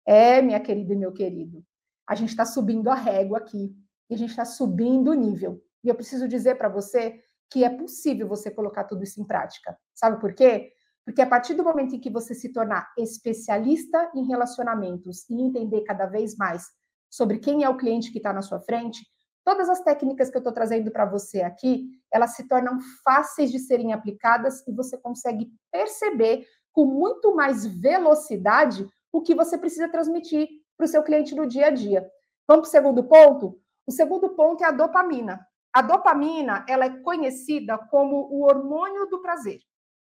É, 0.04 0.42
minha 0.42 0.58
querida 0.58 0.92
e 0.92 0.96
meu 0.96 1.12
querido, 1.12 1.64
a 2.06 2.16
gente 2.16 2.30
está 2.30 2.44
subindo 2.44 2.90
a 2.90 2.94
régua 2.94 3.38
aqui 3.38 3.72
e 4.10 4.14
a 4.14 4.18
gente 4.18 4.30
está 4.30 4.44
subindo 4.44 5.12
o 5.12 5.14
nível. 5.14 5.62
E 5.84 5.88
eu 5.88 5.94
preciso 5.94 6.28
dizer 6.28 6.56
para 6.56 6.68
você 6.68 7.20
que 7.50 7.64
é 7.64 7.70
possível 7.70 8.26
você 8.26 8.50
colocar 8.50 8.84
tudo 8.84 9.02
isso 9.02 9.20
em 9.20 9.26
prática. 9.26 9.76
Sabe 9.94 10.18
por 10.20 10.34
quê? 10.34 10.72
Porque 11.04 11.20
a 11.20 11.26
partir 11.26 11.54
do 11.54 11.64
momento 11.64 11.94
em 11.94 12.00
que 12.00 12.10
você 12.10 12.34
se 12.34 12.52
tornar 12.52 12.90
especialista 12.96 14.10
em 14.14 14.26
relacionamentos 14.26 15.28
e 15.28 15.40
entender 15.40 15.82
cada 15.82 16.06
vez 16.06 16.36
mais 16.36 16.64
sobre 17.10 17.38
quem 17.38 17.64
é 17.64 17.68
o 17.68 17.76
cliente 17.76 18.10
que 18.10 18.18
está 18.18 18.32
na 18.32 18.40
sua 18.40 18.60
frente, 18.60 19.04
todas 19.44 19.68
as 19.68 19.82
técnicas 19.82 20.30
que 20.30 20.36
eu 20.36 20.40
estou 20.40 20.52
trazendo 20.52 20.90
para 20.90 21.04
você 21.04 21.42
aqui, 21.42 21.90
elas 22.10 22.36
se 22.36 22.48
tornam 22.48 22.78
fáceis 23.04 23.50
de 23.50 23.58
serem 23.58 23.92
aplicadas 23.92 24.66
e 24.66 24.72
você 24.72 24.96
consegue 24.96 25.50
perceber 25.70 26.46
com 26.72 26.86
muito 26.86 27.34
mais 27.34 27.66
velocidade 27.66 28.86
o 29.12 29.20
que 29.20 29.34
você 29.34 29.58
precisa 29.58 29.90
transmitir 29.90 30.48
para 30.76 30.86
o 30.86 30.88
seu 30.88 31.02
cliente 31.02 31.34
no 31.34 31.46
dia 31.46 31.66
a 31.66 31.70
dia. 31.70 32.08
Vamos 32.48 32.68
para 32.70 32.80
o 32.80 32.82
segundo 32.82 33.04
ponto? 33.04 33.60
O 33.86 33.92
segundo 33.92 34.30
ponto 34.30 34.64
é 34.64 34.68
a 34.68 34.70
dopamina. 34.70 35.46
A 35.72 35.80
dopamina, 35.80 36.66
ela 36.68 36.84
é 36.84 37.00
conhecida 37.02 37.78
como 37.78 38.28
o 38.30 38.42
hormônio 38.42 39.06
do 39.06 39.22
prazer. 39.22 39.60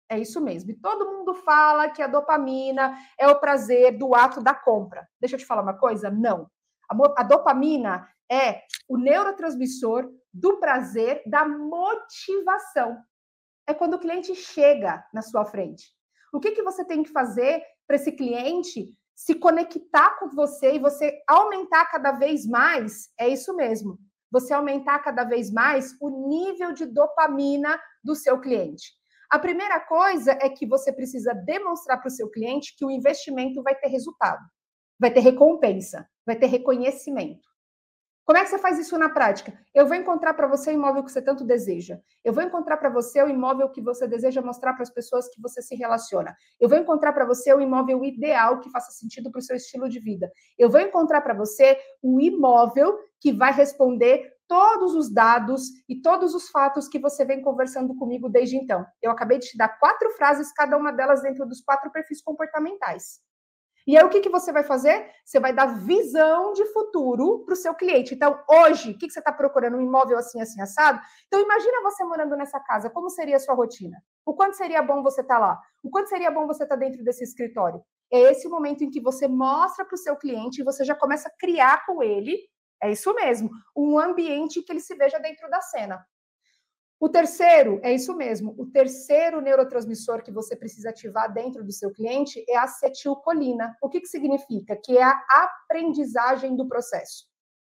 É 0.09 0.19
isso 0.19 0.41
mesmo. 0.41 0.71
E 0.71 0.75
todo 0.75 1.09
mundo 1.11 1.33
fala 1.33 1.89
que 1.89 2.01
a 2.01 2.07
dopamina 2.07 2.95
é 3.17 3.27
o 3.27 3.39
prazer 3.39 3.97
do 3.97 4.13
ato 4.13 4.41
da 4.41 4.53
compra. 4.53 5.07
Deixa 5.19 5.35
eu 5.35 5.39
te 5.39 5.45
falar 5.45 5.61
uma 5.61 5.77
coisa? 5.77 6.11
Não. 6.11 6.49
A, 6.89 7.23
dopamina 7.23 8.07
é 8.29 8.61
o 8.87 8.97
neurotransmissor 8.97 10.11
do 10.31 10.57
prazer, 10.57 11.23
da 11.25 11.47
motivação. 11.47 13.01
É 13.65 13.73
quando 13.73 13.95
o 13.95 13.99
cliente 13.99 14.35
chega 14.35 15.03
na 15.13 15.21
sua 15.21 15.45
frente. 15.45 15.91
O 16.33 16.39
que, 16.39 16.51
que 16.51 16.61
você 16.61 16.83
tem 16.83 17.01
que 17.01 17.09
fazer 17.09 17.63
para 17.87 17.95
esse 17.95 18.11
cliente 18.11 18.95
se 19.15 19.33
conectar 19.33 20.19
com 20.19 20.29
você 20.29 20.73
e 20.75 20.79
você 20.79 21.23
aumentar 21.27 21.85
cada 21.85 22.11
vez 22.11 22.45
mais? 22.45 23.09
É 23.17 23.27
isso 23.27 23.55
mesmo 23.55 23.97
você 24.31 24.53
aumentar 24.53 24.99
cada 24.99 25.23
vez 25.23 25.51
mais 25.51 25.95
o 26.01 26.27
nível 26.27 26.73
de 26.73 26.85
dopamina 26.85 27.79
do 28.03 28.15
seu 28.15 28.39
cliente. 28.39 28.93
A 29.29 29.39
primeira 29.39 29.79
coisa 29.79 30.31
é 30.41 30.49
que 30.49 30.65
você 30.67 30.91
precisa 30.91 31.33
demonstrar 31.33 31.99
para 31.99 32.07
o 32.07 32.11
seu 32.11 32.29
cliente 32.29 32.75
que 32.77 32.85
o 32.85 32.91
investimento 32.91 33.61
vai 33.63 33.75
ter 33.75 33.87
resultado, 33.87 34.43
vai 34.99 35.11
ter 35.11 35.21
recompensa, 35.21 36.07
vai 36.25 36.35
ter 36.35 36.47
reconhecimento. 36.47 37.54
Como 38.25 38.39
é 38.39 38.43
que 38.43 38.49
você 38.49 38.57
faz 38.57 38.79
isso 38.79 38.97
na 38.97 39.07
prática? 39.07 39.53
Eu 39.71 39.85
vou 39.85 39.95
encontrar 39.95 40.33
para 40.33 40.47
você 40.47 40.71
o 40.71 40.73
imóvel 40.73 41.03
que 41.03 41.11
você 41.11 41.21
tanto 41.21 41.43
deseja. 41.43 41.99
Eu 42.23 42.33
vou 42.33 42.41
encontrar 42.41 42.77
para 42.77 42.89
você 42.89 43.21
o 43.21 43.29
imóvel 43.29 43.69
que 43.69 43.79
você 43.79 44.07
deseja 44.07 44.41
mostrar 44.41 44.73
para 44.73 44.81
as 44.81 44.89
pessoas 44.89 45.29
que 45.29 45.39
você 45.39 45.61
se 45.61 45.75
relaciona. 45.75 46.35
Eu 46.59 46.67
vou 46.67 46.75
encontrar 46.75 47.13
para 47.13 47.23
você 47.23 47.53
o 47.53 47.61
imóvel 47.61 48.03
ideal 48.03 48.59
que 48.59 48.71
faça 48.71 48.91
sentido 48.91 49.29
para 49.29 49.37
o 49.37 49.41
seu 49.43 49.55
estilo 49.55 49.87
de 49.87 49.99
vida. 49.99 50.31
Eu 50.57 50.71
vou 50.71 50.81
encontrar 50.81 51.21
para 51.21 51.35
você 51.35 51.77
o 52.01 52.19
imóvel 52.19 52.97
que 53.21 53.31
vai 53.31 53.53
responder 53.53 54.33
todos 54.47 54.95
os 54.95 55.13
dados 55.13 55.69
e 55.87 56.01
todos 56.01 56.33
os 56.33 56.49
fatos 56.49 56.87
que 56.87 56.97
você 56.97 57.23
vem 57.25 57.43
conversando 57.43 57.95
comigo 57.95 58.27
desde 58.27 58.57
então. 58.57 58.83
Eu 59.03 59.11
acabei 59.11 59.37
de 59.37 59.49
te 59.49 59.57
dar 59.57 59.69
quatro 59.79 60.09
frases, 60.11 60.51
cada 60.51 60.75
uma 60.75 60.91
delas 60.91 61.21
dentro 61.21 61.45
dos 61.45 61.61
quatro 61.61 61.91
perfis 61.91 62.23
comportamentais. 62.23 63.19
E 63.87 63.95
aí, 63.95 64.03
o 64.03 64.09
que, 64.09 64.19
que 64.19 64.29
você 64.29 64.51
vai 64.51 64.63
fazer? 64.63 65.11
Você 65.23 65.39
vai 65.39 65.53
dar 65.53 65.67
visão 65.85 66.53
de 66.53 66.65
futuro 66.73 67.43
para 67.45 67.53
o 67.53 67.57
seu 67.57 67.73
cliente. 67.75 68.15
Então, 68.15 68.39
hoje, 68.49 68.91
o 68.91 68.97
que, 68.97 69.05
que 69.07 69.13
você 69.13 69.19
está 69.19 69.31
procurando? 69.31 69.77
Um 69.77 69.81
imóvel 69.81 70.17
assim, 70.17 70.41
assim, 70.41 70.59
assado? 70.59 70.99
Então, 71.27 71.39
imagina 71.39 71.81
você 71.83 72.03
morando 72.03 72.35
nessa 72.35 72.59
casa, 72.59 72.89
como 72.89 73.09
seria 73.09 73.35
a 73.35 73.39
sua 73.39 73.53
rotina? 73.53 74.01
O 74.25 74.33
quanto 74.33 74.55
seria 74.55 74.81
bom 74.81 75.03
você 75.03 75.21
estar 75.21 75.35
tá 75.35 75.39
lá? 75.39 75.61
O 75.83 75.89
quanto 75.89 76.09
seria 76.09 76.31
bom 76.31 76.47
você 76.47 76.63
estar 76.63 76.75
tá 76.75 76.79
dentro 76.83 77.03
desse 77.03 77.23
escritório? 77.23 77.79
É 78.11 78.19
esse 78.31 78.47
o 78.47 78.51
momento 78.51 78.83
em 78.83 78.89
que 78.89 78.99
você 78.99 79.27
mostra 79.27 79.85
para 79.85 79.95
o 79.95 79.99
seu 79.99 80.15
cliente 80.15 80.61
e 80.61 80.63
você 80.63 80.83
já 80.83 80.95
começa 80.95 81.29
a 81.29 81.31
criar 81.37 81.85
com 81.85 82.01
ele, 82.01 82.39
é 82.81 82.91
isso 82.91 83.13
mesmo, 83.13 83.49
um 83.75 83.99
ambiente 83.99 84.61
que 84.61 84.71
ele 84.71 84.79
se 84.79 84.95
veja 84.95 85.19
dentro 85.19 85.49
da 85.49 85.61
cena. 85.61 86.05
O 86.99 87.09
terceiro, 87.09 87.79
é 87.83 87.93
isso 87.93 88.15
mesmo, 88.15 88.55
o 88.57 88.65
terceiro 88.65 89.41
neurotransmissor 89.41 90.23
que 90.23 90.31
você 90.31 90.55
precisa 90.55 90.89
ativar 90.89 91.31
dentro 91.33 91.63
do 91.63 91.71
seu 91.71 91.91
cliente 91.91 92.43
é 92.47 92.55
a 92.55 92.63
acetilcolina. 92.63 93.75
O 93.81 93.89
que, 93.89 93.99
que 93.99 94.07
significa? 94.07 94.75
Que 94.77 94.97
é 94.97 95.03
a 95.03 95.49
aprendizagem 95.67 96.55
do 96.55 96.67
processo. 96.67 97.25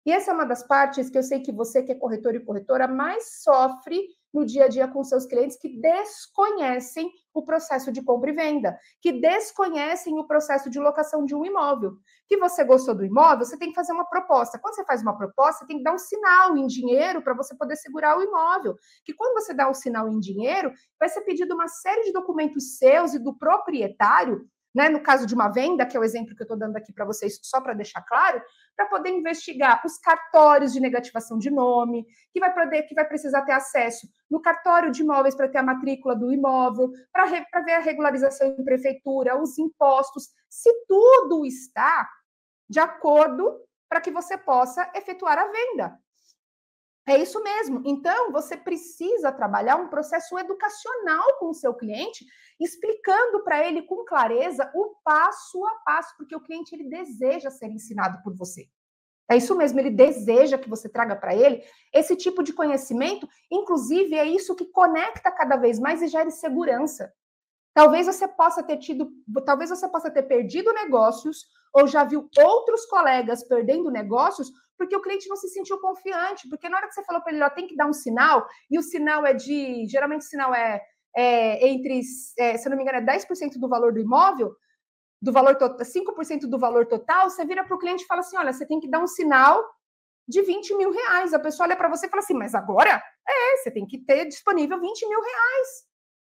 E 0.06 0.12
essa 0.12 0.32
é 0.32 0.34
uma 0.34 0.46
das 0.46 0.66
partes 0.66 1.10
que 1.10 1.18
eu 1.18 1.24
sei 1.24 1.42
que 1.42 1.52
você, 1.52 1.84
que 1.84 1.92
é 1.92 1.96
corretor 1.96 2.36
e 2.36 2.40
corretora, 2.40 2.88
mais 2.88 3.42
sofre 3.42 4.02
no 4.34 4.46
dia 4.46 4.66
a 4.66 4.68
dia 4.68 4.88
com 4.88 5.04
seus 5.04 5.26
clientes 5.26 5.58
que 5.58 5.80
desconhecem 5.80 7.12
o 7.34 7.44
processo 7.44 7.92
de 7.92 8.02
compra 8.02 8.32
e 8.32 8.34
venda, 8.34 8.78
que 9.02 9.12
desconhecem 9.12 10.18
o 10.18 10.26
processo 10.26 10.70
de 10.70 10.80
locação 10.80 11.24
de 11.24 11.36
um 11.36 11.46
imóvel. 11.46 11.98
Que 12.28 12.38
você 12.38 12.64
gostou 12.64 12.96
do 12.96 13.06
imóvel, 13.06 13.46
você 13.46 13.58
tem 13.58 13.70
que 13.70 13.76
fazer 13.76 13.94
uma 13.94 14.06
proposta. 14.06 14.60
Quando 14.60 14.76
você 14.76 14.84
faz 14.86 15.02
uma 15.02 15.16
proposta, 15.16 15.66
tem 15.66 15.78
que 15.78 15.84
dar 15.84 15.94
um 15.94 16.00
sinal 16.00 16.58
em 16.58 16.66
dinheiro 16.68 17.22
para 17.22 17.34
você 17.34 17.56
poder 17.56 17.76
segurar 17.76 18.18
o 18.18 18.24
imóvel. 18.24 18.76
Que 19.06 19.14
quando 19.14 19.36
você 19.36 19.54
dá 19.54 19.70
um 19.70 19.74
sinal 19.74 20.10
em 20.10 20.20
dinheiro, 20.20 20.74
vai 21.00 21.10
ser 21.10 21.22
pedido 21.22 21.54
uma 21.54 21.68
série 21.68 22.04
de 22.04 22.12
documentos 22.12 22.78
seus 22.78 23.14
e 23.14 23.20
do 23.20 23.38
proprietário 23.38 24.50
né, 24.78 24.90
no 24.90 25.02
caso 25.02 25.26
de 25.26 25.34
uma 25.34 25.50
venda, 25.50 25.88
que 25.88 25.98
é 25.98 26.00
o 26.00 26.04
exemplo 26.04 26.36
que 26.36 26.42
eu 26.44 26.46
estou 26.46 26.56
dando 26.56 26.78
aqui 26.78 26.94
para 26.94 27.04
vocês, 27.04 27.40
só 27.42 27.60
para 27.60 27.74
deixar 27.74 28.04
claro, 28.04 28.40
para 28.76 28.86
poder 28.86 29.10
investigar 29.10 29.82
os 29.84 29.98
cartórios 29.98 30.72
de 30.72 30.80
negativação 30.80 31.40
de 31.40 31.50
nome, 31.50 32.06
que 32.32 32.40
vai 32.40 32.54
poder, 32.54 32.84
que 32.84 32.94
vai 32.94 33.04
precisar 33.04 33.42
ter 33.42 33.54
acesso 33.54 34.08
no 34.30 34.40
cartório 34.40 34.92
de 34.92 35.02
imóveis 35.02 35.34
para 35.34 35.48
ter 35.48 35.58
a 35.58 35.64
matrícula 35.64 36.16
do 36.16 36.32
imóvel, 36.32 36.92
para 37.12 37.26
ver 37.64 37.74
a 37.74 37.80
regularização 37.80 38.50
em 38.50 38.64
prefeitura, 38.64 39.42
os 39.42 39.58
impostos, 39.58 40.30
se 40.48 40.72
tudo 40.88 41.44
está 41.44 42.08
de 42.70 42.80
acordo 42.80 43.60
para 43.90 44.00
que 44.00 44.12
você 44.12 44.38
possa 44.38 44.88
efetuar 44.94 45.40
a 45.40 45.48
venda. 45.48 45.98
É 47.08 47.18
isso 47.18 47.42
mesmo. 47.42 47.82
Então, 47.86 48.34
você 48.34 48.58
precisa 48.58 49.32
trabalhar 49.32 49.78
um 49.78 49.88
processo 49.88 50.38
educacional 50.38 51.38
com 51.40 51.50
o 51.50 51.54
seu 51.54 51.74
cliente, 51.74 52.26
explicando 52.60 53.46
para 53.46 53.66
ele 53.66 53.84
com 53.84 54.04
clareza 54.04 54.70
o 54.76 54.96
passo 55.06 55.66
a 55.66 55.76
passo, 55.86 56.14
porque 56.18 56.36
o 56.36 56.42
cliente 56.42 56.76
ele 56.76 56.90
deseja 56.90 57.50
ser 57.50 57.68
ensinado 57.68 58.22
por 58.24 58.36
você. 58.36 58.68
É 59.30 59.38
isso 59.38 59.56
mesmo, 59.56 59.80
ele 59.80 59.90
deseja 59.90 60.58
que 60.58 60.70
você 60.70 60.90
traga 60.90 61.16
para 61.16 61.36
ele 61.36 61.64
esse 61.94 62.16
tipo 62.16 62.44
de 62.44 62.54
conhecimento, 62.54 63.28
inclusive 63.52 64.16
é 64.16 64.26
isso 64.26 64.56
que 64.56 64.66
conecta 64.66 65.32
cada 65.32 65.56
vez 65.58 65.80
mais 65.80 66.02
e 66.02 66.08
gera 66.08 66.30
segurança. 66.30 67.14
Talvez 67.74 68.08
você 68.08 68.28
possa 68.28 68.64
ter 68.64 68.78
tido, 68.78 69.12
talvez 69.46 69.70
você 69.70 69.88
possa 69.88 70.10
ter 70.10 70.24
perdido 70.24 70.74
negócios 70.74 71.46
ou 71.74 71.88
já 71.88 72.04
viu 72.04 72.30
outros 72.38 72.86
colegas 72.86 73.44
perdendo 73.44 73.92
negócios 73.92 74.52
porque 74.78 74.96
o 74.96 75.02
cliente 75.02 75.28
não 75.28 75.36
se 75.36 75.50
sentiu 75.50 75.80
confiante, 75.80 76.48
porque 76.50 76.70
na 76.70 76.78
hora 76.78 76.88
que 76.88 76.94
você 76.94 77.04
falou 77.04 77.22
para 77.22 77.34
ele, 77.34 77.44
ó, 77.44 77.50
tem 77.50 77.68
que 77.68 77.76
dar 77.76 77.88
um 77.88 77.94
sinal, 77.94 78.48
e 78.70 78.78
o 78.78 78.84
sinal 78.84 79.26
é 79.26 79.34
de, 79.34 79.86
geralmente 79.88 80.22
o 80.22 80.30
sinal 80.30 80.54
é, 80.54 80.82
é 81.16 81.68
entre, 81.68 82.02
é, 82.38 82.58
se 82.58 82.70
não 82.70 82.78
me 82.78 82.84
engano, 82.84 83.00
é 83.00 83.18
10% 83.18 83.60
do 83.60 83.68
valor 83.68 83.94
do 83.94 84.00
imóvel, 84.00 84.56
do 85.22 85.32
valor 85.32 85.56
total, 85.56 85.86
5% 85.86 86.42
do 86.42 86.60
valor 86.60 86.86
total, 86.86 87.30
você 87.30 87.44
vira 87.46 87.64
para 87.64 87.76
o 87.76 87.80
cliente 87.80 88.04
e 88.04 88.08
fala 88.08 88.22
assim, 88.22 88.38
olha, 88.38 88.54
você 88.54 88.66
tem 88.66 88.80
que 88.80 88.90
dar 88.90 89.00
um 89.00 89.08
sinal 89.08 89.64
de 90.28 90.42
20 90.42 90.76
mil 90.76 90.92
reais. 90.92 91.34
A 91.34 91.40
pessoa 91.40 91.66
olha 91.66 91.76
para 91.76 91.90
você 91.90 92.06
e 92.06 92.10
fala 92.10 92.22
assim, 92.22 92.34
mas 92.34 92.54
agora? 92.54 93.02
É, 93.28 93.58
você 93.58 93.72
tem 93.72 93.86
que 93.88 93.98
ter 93.98 94.26
disponível 94.26 94.80
20 94.80 95.08
mil 95.08 95.22
reais. 95.22 95.68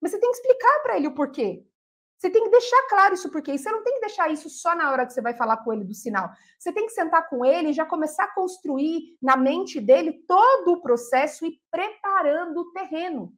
Mas 0.00 0.12
você 0.12 0.20
tem 0.20 0.30
que 0.30 0.36
explicar 0.36 0.82
para 0.82 0.96
ele 0.96 1.08
o 1.08 1.14
porquê. 1.14 1.64
Você 2.18 2.30
tem 2.30 2.44
que 2.44 2.50
deixar 2.50 2.82
claro 2.88 3.14
isso 3.14 3.30
porque 3.30 3.56
você 3.56 3.70
não 3.70 3.82
tem 3.82 3.94
que 3.94 4.00
deixar 4.00 4.30
isso 4.30 4.48
só 4.48 4.74
na 4.74 4.90
hora 4.90 5.06
que 5.06 5.12
você 5.12 5.20
vai 5.20 5.34
falar 5.34 5.58
com 5.58 5.72
ele 5.72 5.84
do 5.84 5.94
sinal. 5.94 6.30
Você 6.58 6.72
tem 6.72 6.86
que 6.86 6.92
sentar 6.92 7.28
com 7.28 7.44
ele 7.44 7.70
e 7.70 7.72
já 7.74 7.84
começar 7.84 8.24
a 8.24 8.34
construir 8.34 9.16
na 9.20 9.36
mente 9.36 9.80
dele 9.80 10.24
todo 10.26 10.72
o 10.72 10.80
processo 10.80 11.44
e 11.44 11.60
preparando 11.70 12.60
o 12.60 12.72
terreno. 12.72 13.32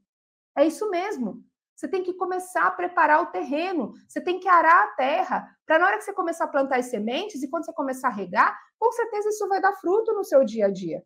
É 0.57 0.64
isso 0.64 0.89
mesmo. 0.91 1.43
Você 1.74 1.87
tem 1.87 2.03
que 2.03 2.12
começar 2.12 2.66
a 2.66 2.70
preparar 2.72 3.22
o 3.22 3.26
terreno, 3.26 3.93
você 4.09 4.20
tem 4.20 4.41
que 4.41 4.49
arar 4.49 4.83
a 4.83 4.97
terra, 4.97 5.49
para 5.64 5.79
na 5.79 5.87
hora 5.87 5.99
que 5.99 6.03
você 6.03 6.12
começar 6.12 6.45
a 6.45 6.49
plantar 6.49 6.79
as 6.79 6.87
sementes 6.87 7.41
e 7.41 7.49
quando 7.49 7.64
você 7.64 7.72
começar 7.72 8.09
a 8.09 8.12
regar, 8.12 8.59
com 8.76 8.91
certeza 8.91 9.29
isso 9.29 9.49
vai 9.49 9.61
dar 9.61 9.74
fruto 9.74 10.12
no 10.12 10.24
seu 10.24 10.45
dia 10.45 10.66
a 10.66 10.72
dia. 10.72 11.05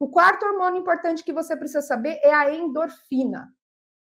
O 0.00 0.08
quarto 0.08 0.44
hormônio 0.44 0.80
importante 0.80 1.22
que 1.22 1.32
você 1.32 1.56
precisa 1.56 1.82
saber 1.82 2.18
é 2.24 2.34
a 2.34 2.52
endorfina. 2.52 3.54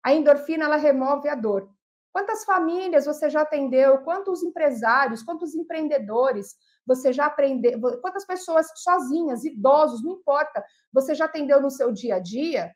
A 0.02 0.14
endorfina 0.14 0.64
ela 0.64 0.76
remove 0.76 1.28
a 1.28 1.34
dor. 1.34 1.68
Quantas 2.12 2.44
famílias 2.44 3.06
você 3.06 3.28
já 3.28 3.42
atendeu? 3.42 3.98
Quantos 3.98 4.42
empresários, 4.42 5.22
quantos 5.22 5.54
empreendedores 5.54 6.56
você 6.86 7.12
já 7.12 7.26
aprendeu? 7.26 7.80
Quantas 8.00 8.24
pessoas 8.24 8.66
sozinhas, 8.76 9.44
idosos, 9.44 10.02
não 10.02 10.12
importa, 10.12 10.64
você 10.92 11.14
já 11.14 11.26
atendeu 11.26 11.60
no 11.60 11.70
seu 11.70 11.92
dia 11.92 12.16
a 12.16 12.18
dia? 12.18 12.74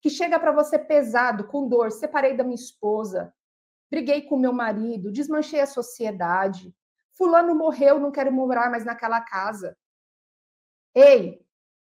Que 0.00 0.10
chega 0.10 0.38
para 0.38 0.52
você 0.52 0.78
pesado, 0.78 1.46
com 1.46 1.68
dor, 1.68 1.92
separei 1.92 2.36
da 2.36 2.44
minha 2.44 2.54
esposa, 2.54 3.32
briguei 3.90 4.22
com 4.22 4.36
meu 4.36 4.52
marido, 4.52 5.12
desmanchei 5.12 5.60
a 5.60 5.66
sociedade, 5.66 6.74
fulano 7.16 7.54
morreu, 7.54 7.98
não 7.98 8.10
quero 8.10 8.32
morar 8.32 8.70
mais 8.70 8.84
naquela 8.84 9.20
casa. 9.20 9.76
Ei, 10.94 11.44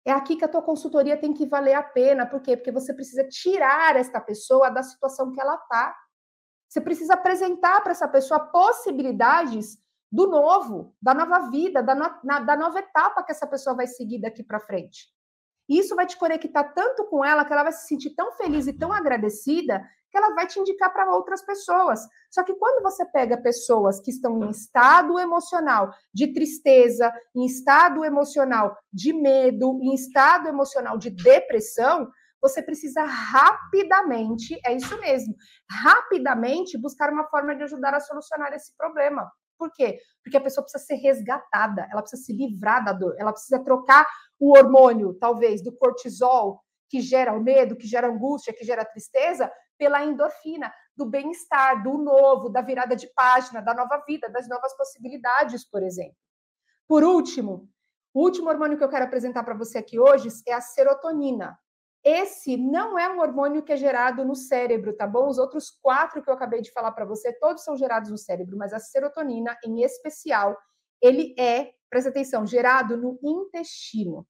é 0.05 0.11
aqui 0.11 0.35
que 0.35 0.45
a 0.45 0.47
tua 0.47 0.61
consultoria 0.61 1.17
tem 1.17 1.33
que 1.33 1.47
valer 1.47 1.73
a 1.73 1.81
pena. 1.81 2.27
Por 2.27 2.41
quê? 2.41 2.55
Porque 2.55 2.71
você 2.71 2.93
precisa 2.93 3.27
tirar 3.27 3.95
esta 3.95 4.21
pessoa 4.21 4.69
da 4.69 4.83
situação 4.83 5.31
que 5.31 5.41
ela 5.41 5.55
está. 5.55 5.95
Você 6.75 6.81
precisa 6.81 7.13
apresentar 7.13 7.79
para 7.81 7.93
essa 7.93 8.05
pessoa 8.05 8.37
possibilidades 8.37 9.77
do 10.11 10.27
novo, 10.27 10.93
da 11.01 11.13
nova 11.13 11.49
vida, 11.49 11.81
da, 11.81 11.95
no, 11.95 12.11
na, 12.21 12.39
da 12.41 12.57
nova 12.57 12.79
etapa 12.79 13.23
que 13.23 13.31
essa 13.31 13.47
pessoa 13.47 13.73
vai 13.73 13.87
seguir 13.87 14.19
daqui 14.19 14.43
para 14.43 14.59
frente. 14.59 15.07
E 15.69 15.79
isso 15.79 15.95
vai 15.95 16.05
te 16.05 16.17
conectar 16.17 16.65
tanto 16.65 17.05
com 17.05 17.23
ela 17.23 17.45
que 17.45 17.53
ela 17.53 17.63
vai 17.63 17.71
se 17.71 17.87
sentir 17.87 18.09
tão 18.09 18.33
feliz 18.33 18.67
e 18.67 18.73
tão 18.73 18.91
agradecida 18.91 19.87
que 20.11 20.17
ela 20.17 20.35
vai 20.35 20.47
te 20.47 20.59
indicar 20.59 20.91
para 20.91 21.09
outras 21.15 21.41
pessoas. 21.45 22.01
Só 22.29 22.43
que 22.43 22.53
quando 22.55 22.83
você 22.83 23.05
pega 23.05 23.37
pessoas 23.37 24.01
que 24.01 24.11
estão 24.11 24.43
em 24.43 24.49
estado 24.49 25.17
emocional 25.17 25.93
de 26.13 26.33
tristeza, 26.33 27.09
em 27.33 27.45
estado 27.45 28.03
emocional 28.03 28.77
de 28.91 29.13
medo, 29.13 29.79
em 29.81 29.95
estado 29.95 30.49
emocional 30.49 30.97
de 30.97 31.09
depressão, 31.09 32.11
você 32.47 32.61
precisa 32.61 33.03
rapidamente, 33.03 34.59
é 34.63 34.73
isso 34.73 34.99
mesmo, 34.99 35.35
rapidamente 35.67 36.77
buscar 36.77 37.11
uma 37.11 37.27
forma 37.27 37.55
de 37.55 37.63
ajudar 37.63 37.95
a 37.95 37.99
solucionar 37.99 38.53
esse 38.53 38.75
problema. 38.77 39.27
Por 39.57 39.71
quê? 39.71 39.97
Porque 40.23 40.37
a 40.37 40.41
pessoa 40.41 40.63
precisa 40.63 40.83
ser 40.83 40.95
resgatada, 40.95 41.87
ela 41.91 42.01
precisa 42.01 42.21
se 42.21 42.33
livrar 42.33 42.85
da 42.85 42.93
dor, 42.93 43.15
ela 43.17 43.31
precisa 43.31 43.63
trocar 43.63 44.05
o 44.39 44.55
hormônio, 44.55 45.15
talvez, 45.15 45.63
do 45.63 45.75
cortisol, 45.75 46.61
que 46.87 47.01
gera 47.01 47.33
o 47.33 47.41
medo, 47.41 47.75
que 47.75 47.87
gera 47.87 48.07
angústia, 48.07 48.53
que 48.53 48.63
gera 48.63 48.85
tristeza, 48.85 49.51
pela 49.77 50.05
endorfina, 50.05 50.71
do 50.95 51.05
bem-estar, 51.05 51.81
do 51.81 51.97
novo, 51.97 52.49
da 52.49 52.61
virada 52.61 52.95
de 52.95 53.07
página, 53.13 53.59
da 53.59 53.73
nova 53.73 54.03
vida, 54.07 54.29
das 54.29 54.47
novas 54.47 54.75
possibilidades, 54.77 55.67
por 55.67 55.81
exemplo. 55.81 56.15
Por 56.87 57.03
último, 57.03 57.67
o 58.13 58.21
último 58.21 58.49
hormônio 58.49 58.77
que 58.77 58.83
eu 58.83 58.89
quero 58.89 59.05
apresentar 59.05 59.43
para 59.43 59.57
você 59.57 59.79
aqui 59.79 59.99
hoje 59.99 60.29
é 60.47 60.53
a 60.53 60.61
serotonina. 60.61 61.57
Esse 62.05 62.55
não 62.55 62.99
é 62.99 63.11
um 63.11 63.19
hormônio 63.19 63.63
que 63.63 63.73
é 63.73 63.77
gerado 63.77 64.23
no 64.23 64.35
cérebro, 64.35 64.95
tá 64.95 65.07
bom? 65.07 65.27
Os 65.27 65.39
outros 65.39 65.71
quatro 65.71 66.21
que 66.21 66.29
eu 66.29 66.35
acabei 66.35 66.61
de 66.61 66.71
falar 66.71 66.91
para 66.91 67.03
você, 67.03 67.33
todos 67.33 67.63
são 67.63 67.75
gerados 67.75 68.11
no 68.11 68.17
cérebro, 68.17 68.55
mas 68.55 68.73
a 68.73 68.79
serotonina, 68.79 69.57
em 69.65 69.81
especial, 69.81 70.55
ele 71.01 71.33
é, 71.35 71.71
presta 71.89 72.11
atenção, 72.11 72.45
gerado 72.45 72.95
no 72.95 73.17
intestino. 73.23 74.27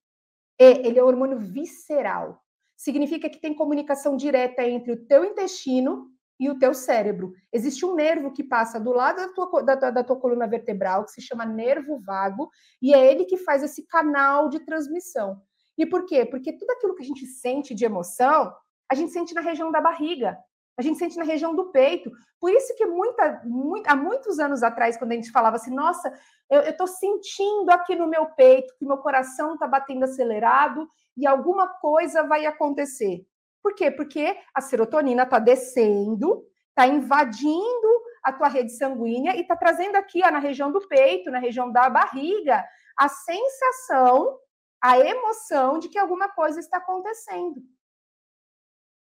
E 0.57 0.87
ele 0.87 0.97
é 0.97 1.03
um 1.03 1.07
hormônio 1.07 1.37
visceral. 1.37 2.41
Significa 2.77 3.29
que 3.29 3.41
tem 3.41 3.53
comunicação 3.53 4.15
direta 4.15 4.63
entre 4.63 4.93
o 4.93 5.05
teu 5.05 5.25
intestino 5.25 6.09
e 6.39 6.49
o 6.49 6.57
teu 6.57 6.73
cérebro. 6.73 7.33
Existe 7.51 7.85
um 7.85 7.93
nervo 7.93 8.31
que 8.31 8.43
passa 8.43 8.79
do 8.79 8.93
lado 8.93 9.17
da 9.17 9.33
tua, 9.33 9.63
da, 9.63 9.75
da 9.75 10.03
tua 10.03 10.17
coluna 10.17 10.47
vertebral, 10.47 11.03
que 11.03 11.11
se 11.11 11.21
chama 11.21 11.45
nervo 11.45 11.99
vago, 11.99 12.49
e 12.81 12.93
é 12.93 13.11
ele 13.11 13.25
que 13.25 13.35
faz 13.35 13.63
esse 13.63 13.85
canal 13.85 14.47
de 14.47 14.61
transmissão. 14.61 15.41
E 15.77 15.85
por 15.85 16.05
quê? 16.05 16.25
Porque 16.25 16.53
tudo 16.53 16.69
aquilo 16.71 16.95
que 16.95 17.03
a 17.03 17.05
gente 17.05 17.25
sente 17.25 17.73
de 17.73 17.85
emoção, 17.85 18.53
a 18.89 18.95
gente 18.95 19.11
sente 19.11 19.33
na 19.33 19.41
região 19.41 19.71
da 19.71 19.81
barriga, 19.81 20.37
a 20.77 20.81
gente 20.81 20.99
sente 20.99 21.17
na 21.17 21.23
região 21.23 21.55
do 21.55 21.71
peito. 21.71 22.11
Por 22.39 22.51
isso 22.51 22.75
que 22.75 22.85
muita, 22.85 23.41
muito, 23.45 23.87
há 23.87 23.95
muitos 23.95 24.39
anos 24.39 24.61
atrás, 24.61 24.97
quando 24.97 25.11
a 25.11 25.15
gente 25.15 25.31
falava 25.31 25.55
assim, 25.55 25.73
nossa, 25.73 26.13
eu 26.49 26.61
estou 26.61 26.87
sentindo 26.87 27.69
aqui 27.71 27.95
no 27.95 28.07
meu 28.07 28.25
peito 28.27 28.75
que 28.77 28.85
meu 28.85 28.97
coração 28.97 29.53
está 29.53 29.67
batendo 29.67 30.03
acelerado 30.03 30.87
e 31.17 31.25
alguma 31.25 31.67
coisa 31.67 32.23
vai 32.23 32.45
acontecer. 32.45 33.25
Por 33.63 33.73
quê? 33.73 33.89
Porque 33.89 34.37
a 34.53 34.61
serotonina 34.61 35.23
está 35.23 35.39
descendo, 35.39 36.45
está 36.69 36.85
invadindo 36.85 38.05
a 38.23 38.31
tua 38.31 38.47
rede 38.47 38.71
sanguínea 38.75 39.35
e 39.35 39.41
está 39.41 39.55
trazendo 39.55 39.95
aqui 39.95 40.21
ó, 40.23 40.29
na 40.29 40.39
região 40.39 40.71
do 40.71 40.87
peito, 40.87 41.31
na 41.31 41.39
região 41.39 41.71
da 41.71 41.89
barriga, 41.89 42.63
a 42.97 43.07
sensação 43.07 44.37
a 44.81 44.99
emoção 44.99 45.79
de 45.79 45.89
que 45.89 45.97
alguma 45.97 46.29
coisa 46.29 46.59
está 46.59 46.77
acontecendo. 46.77 47.61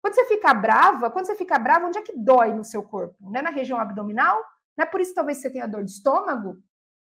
Quando 0.03 0.15
você 0.15 0.25
fica 0.27 0.53
brava, 0.55 1.11
quando 1.11 1.27
você 1.27 1.35
fica 1.35 1.59
brava, 1.59 1.87
onde 1.87 1.99
é 1.99 2.03
que 2.03 2.17
dói 2.17 2.53
no 2.55 2.65
seu 2.65 2.83
corpo? 2.83 3.17
Não 3.21 3.39
é 3.39 3.43
na 3.43 3.51
região 3.51 3.79
abdominal? 3.79 4.43
Não 4.77 4.85
é 4.85 4.87
por 4.87 5.01
isso 5.01 5.11
que 5.11 5.17
talvez 5.17 5.39
você 5.39 5.51
tenha 5.51 5.67
dor 5.67 5.85
de 5.85 5.91
estômago? 5.91 6.57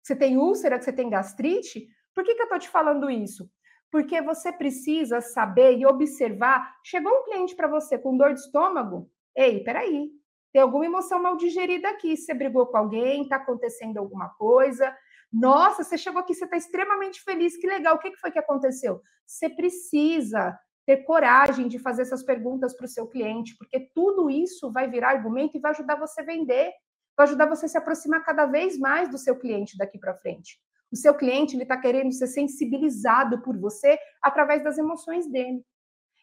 Você 0.02 0.16
tem 0.16 0.38
úlcera, 0.38 0.78
que 0.78 0.84
você 0.84 0.92
tem 0.92 1.10
gastrite? 1.10 1.86
Por 2.14 2.24
que, 2.24 2.34
que 2.34 2.40
eu 2.40 2.44
estou 2.44 2.58
te 2.58 2.68
falando 2.68 3.10
isso? 3.10 3.50
Porque 3.90 4.20
você 4.22 4.50
precisa 4.50 5.20
saber 5.20 5.76
e 5.76 5.86
observar. 5.86 6.76
Chegou 6.82 7.12
um 7.12 7.24
cliente 7.24 7.54
para 7.54 7.68
você 7.68 7.98
com 7.98 8.16
dor 8.16 8.32
de 8.32 8.40
estômago? 8.40 9.10
Ei, 9.36 9.62
peraí, 9.62 10.10
tem 10.52 10.62
alguma 10.62 10.86
emoção 10.86 11.22
mal 11.22 11.36
digerida 11.36 11.88
aqui. 11.90 12.16
Você 12.16 12.32
brigou 12.32 12.66
com 12.66 12.76
alguém, 12.76 13.22
está 13.22 13.36
acontecendo 13.36 13.98
alguma 13.98 14.30
coisa, 14.30 14.96
nossa, 15.32 15.84
você 15.84 15.98
chegou 15.98 16.20
aqui, 16.20 16.34
você 16.34 16.44
está 16.44 16.56
extremamente 16.56 17.22
feliz, 17.22 17.56
que 17.56 17.66
legal. 17.66 17.96
O 17.96 17.98
que 17.98 18.16
foi 18.16 18.30
que 18.30 18.38
aconteceu? 18.38 19.02
Você 19.26 19.48
precisa 19.48 20.58
ter 20.86 21.04
coragem 21.04 21.68
de 21.68 21.78
fazer 21.78 22.02
essas 22.02 22.22
perguntas 22.22 22.74
para 22.74 22.86
o 22.86 22.88
seu 22.88 23.06
cliente, 23.06 23.54
porque 23.58 23.90
tudo 23.94 24.30
isso 24.30 24.72
vai 24.72 24.88
virar 24.88 25.10
argumento 25.10 25.56
e 25.56 25.60
vai 25.60 25.72
ajudar 25.72 25.96
você 25.96 26.22
a 26.22 26.24
vender, 26.24 26.72
vai 27.14 27.26
ajudar 27.26 27.46
você 27.46 27.66
a 27.66 27.68
se 27.68 27.76
aproximar 27.76 28.24
cada 28.24 28.46
vez 28.46 28.78
mais 28.78 29.08
do 29.10 29.18
seu 29.18 29.38
cliente 29.38 29.76
daqui 29.76 29.98
para 29.98 30.16
frente. 30.16 30.58
O 30.90 30.96
seu 30.96 31.14
cliente 31.14 31.54
ele 31.54 31.64
está 31.64 31.76
querendo 31.76 32.10
ser 32.12 32.26
sensibilizado 32.26 33.42
por 33.42 33.58
você 33.58 33.98
através 34.22 34.64
das 34.64 34.78
emoções 34.78 35.26
dele. 35.26 35.62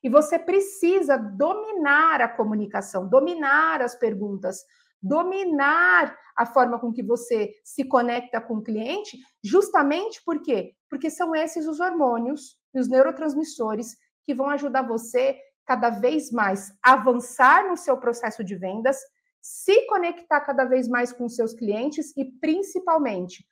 E 0.03 0.09
você 0.09 0.39
precisa 0.39 1.15
dominar 1.17 2.21
a 2.21 2.27
comunicação, 2.27 3.07
dominar 3.07 3.81
as 3.81 3.95
perguntas, 3.95 4.63
dominar 5.05 6.17
a 6.35 6.45
forma 6.45 6.79
com 6.79 6.91
que 6.91 7.03
você 7.03 7.53
se 7.63 7.85
conecta 7.85 8.41
com 8.41 8.55
o 8.55 8.63
cliente, 8.63 9.17
justamente 9.43 10.21
por 10.23 10.41
quê? 10.41 10.73
Porque 10.89 11.09
são 11.09 11.35
esses 11.35 11.67
os 11.67 11.79
hormônios 11.79 12.57
e 12.73 12.79
os 12.79 12.89
neurotransmissores 12.89 13.95
que 14.25 14.33
vão 14.33 14.49
ajudar 14.49 14.81
você 14.81 15.37
cada 15.65 15.89
vez 15.91 16.31
mais 16.31 16.71
avançar 16.83 17.67
no 17.67 17.77
seu 17.77 17.97
processo 17.97 18.43
de 18.43 18.55
vendas, 18.55 18.97
se 19.41 19.85
conectar 19.87 20.41
cada 20.41 20.65
vez 20.65 20.87
mais 20.87 21.13
com 21.13 21.29
seus 21.29 21.53
clientes 21.53 22.11
e 22.17 22.25
principalmente 22.25 23.45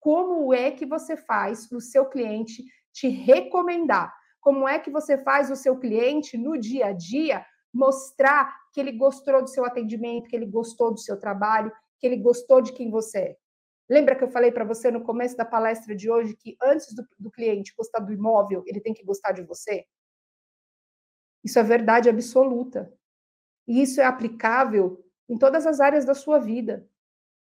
como 0.00 0.54
é 0.54 0.70
que 0.70 0.86
você 0.86 1.16
faz 1.16 1.70
o 1.72 1.80
seu 1.80 2.06
cliente 2.06 2.64
te 2.92 3.08
recomendar? 3.08 4.14
Como 4.40 4.66
é 4.66 4.78
que 4.78 4.90
você 4.90 5.18
faz 5.18 5.50
o 5.50 5.56
seu 5.56 5.78
cliente 5.78 6.38
no 6.38 6.56
dia 6.56 6.86
a 6.86 6.92
dia 6.92 7.44
mostrar 7.76 8.56
que 8.72 8.80
ele 8.80 8.92
gostou 8.92 9.42
do 9.42 9.48
seu 9.48 9.64
atendimento, 9.64 10.28
que 10.28 10.36
ele 10.36 10.46
gostou 10.46 10.90
do 10.90 10.98
seu 10.98 11.18
trabalho, 11.18 11.70
que 11.98 12.06
ele 12.06 12.16
gostou 12.16 12.60
de 12.60 12.72
quem 12.72 12.90
você 12.90 13.18
é. 13.18 13.36
Lembra 13.88 14.16
que 14.16 14.24
eu 14.24 14.30
falei 14.30 14.50
para 14.50 14.64
você 14.64 14.90
no 14.90 15.04
começo 15.04 15.36
da 15.36 15.44
palestra 15.44 15.94
de 15.94 16.10
hoje 16.10 16.34
que 16.34 16.56
antes 16.60 16.92
do, 16.94 17.06
do, 17.18 17.30
cliente 17.30 17.74
gostar 17.76 18.00
do 18.00 18.12
imóvel, 18.12 18.64
ele 18.66 18.80
tem 18.80 18.92
que 18.92 19.04
gostar 19.04 19.32
de 19.32 19.42
você? 19.42 19.86
Isso 21.44 21.58
é 21.58 21.62
verdade 21.62 22.08
absoluta. 22.08 22.92
E 23.68 23.80
isso 23.82 24.00
é 24.00 24.04
aplicável 24.04 25.04
em 25.28 25.38
todas 25.38 25.66
as 25.66 25.78
áreas 25.78 26.04
da 26.04 26.14
sua 26.14 26.38
vida. 26.38 26.88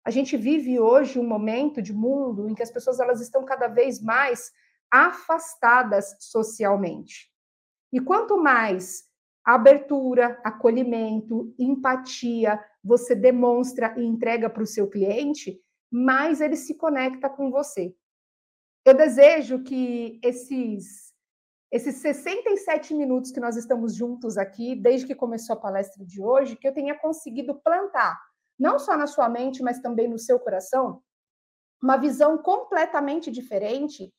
A 0.04 0.12
gente 0.12 0.38
vive 0.38 0.80
hoje 0.80 1.18
um 1.18 1.28
momento 1.28 1.82
de 1.82 1.94
mundo 1.94 2.48
em 2.48 2.54
que 2.54 2.62
as 2.62 2.70
pessoas 2.70 3.00
elas 3.00 3.22
estão 3.22 3.44
cada 3.44 3.68
vez 3.68 4.00
mais 4.00 4.52
afastadas 4.92 6.16
socialmente. 6.20 7.32
E 7.92 8.00
quanto 8.00 8.38
mais 8.38 9.04
abertura, 9.46 10.42
acolhimento, 10.44 11.54
empatia, 11.60 12.60
você 12.84 13.14
demonstra 13.14 13.94
e 13.96 14.04
entrega 14.04 14.50
para 14.50 14.64
o 14.64 14.68
seu 14.68 14.90
cliente, 14.90 15.62
mais 15.92 16.42
ele 16.42 16.56
se 16.56 16.74
conecta 16.74 17.30
com 17.30 17.52
você. 17.52 17.96
Eu 18.84 18.96
desejo 18.96 19.64
que 19.64 20.20
esses 20.24 21.06
esses 21.72 21.96
67 21.96 22.94
minutos 22.94 23.32
que 23.32 23.40
nós 23.40 23.58
estamos 23.58 23.96
juntos 23.96 24.38
aqui, 24.38 24.76
desde 24.76 25.08
que 25.08 25.16
começou 25.16 25.56
a 25.56 25.60
palestra 25.60 26.06
de 26.06 26.22
hoje, 26.22 26.56
que 26.56 26.66
eu 26.66 26.74
tenha 26.74 26.98
conseguido 26.98 27.56
plantar, 27.56 28.18
não 28.58 28.80
só 28.80 28.96
na 28.96 29.08
sua 29.08 29.28
mente, 29.28 29.62
mas 29.62 29.80
também 29.80 30.08
no 30.08 30.18
seu 30.18 30.40
coração, 30.40 31.02
uma 31.82 31.98
visão 31.98 32.38
completamente 32.38 33.30
diferente 33.30 34.14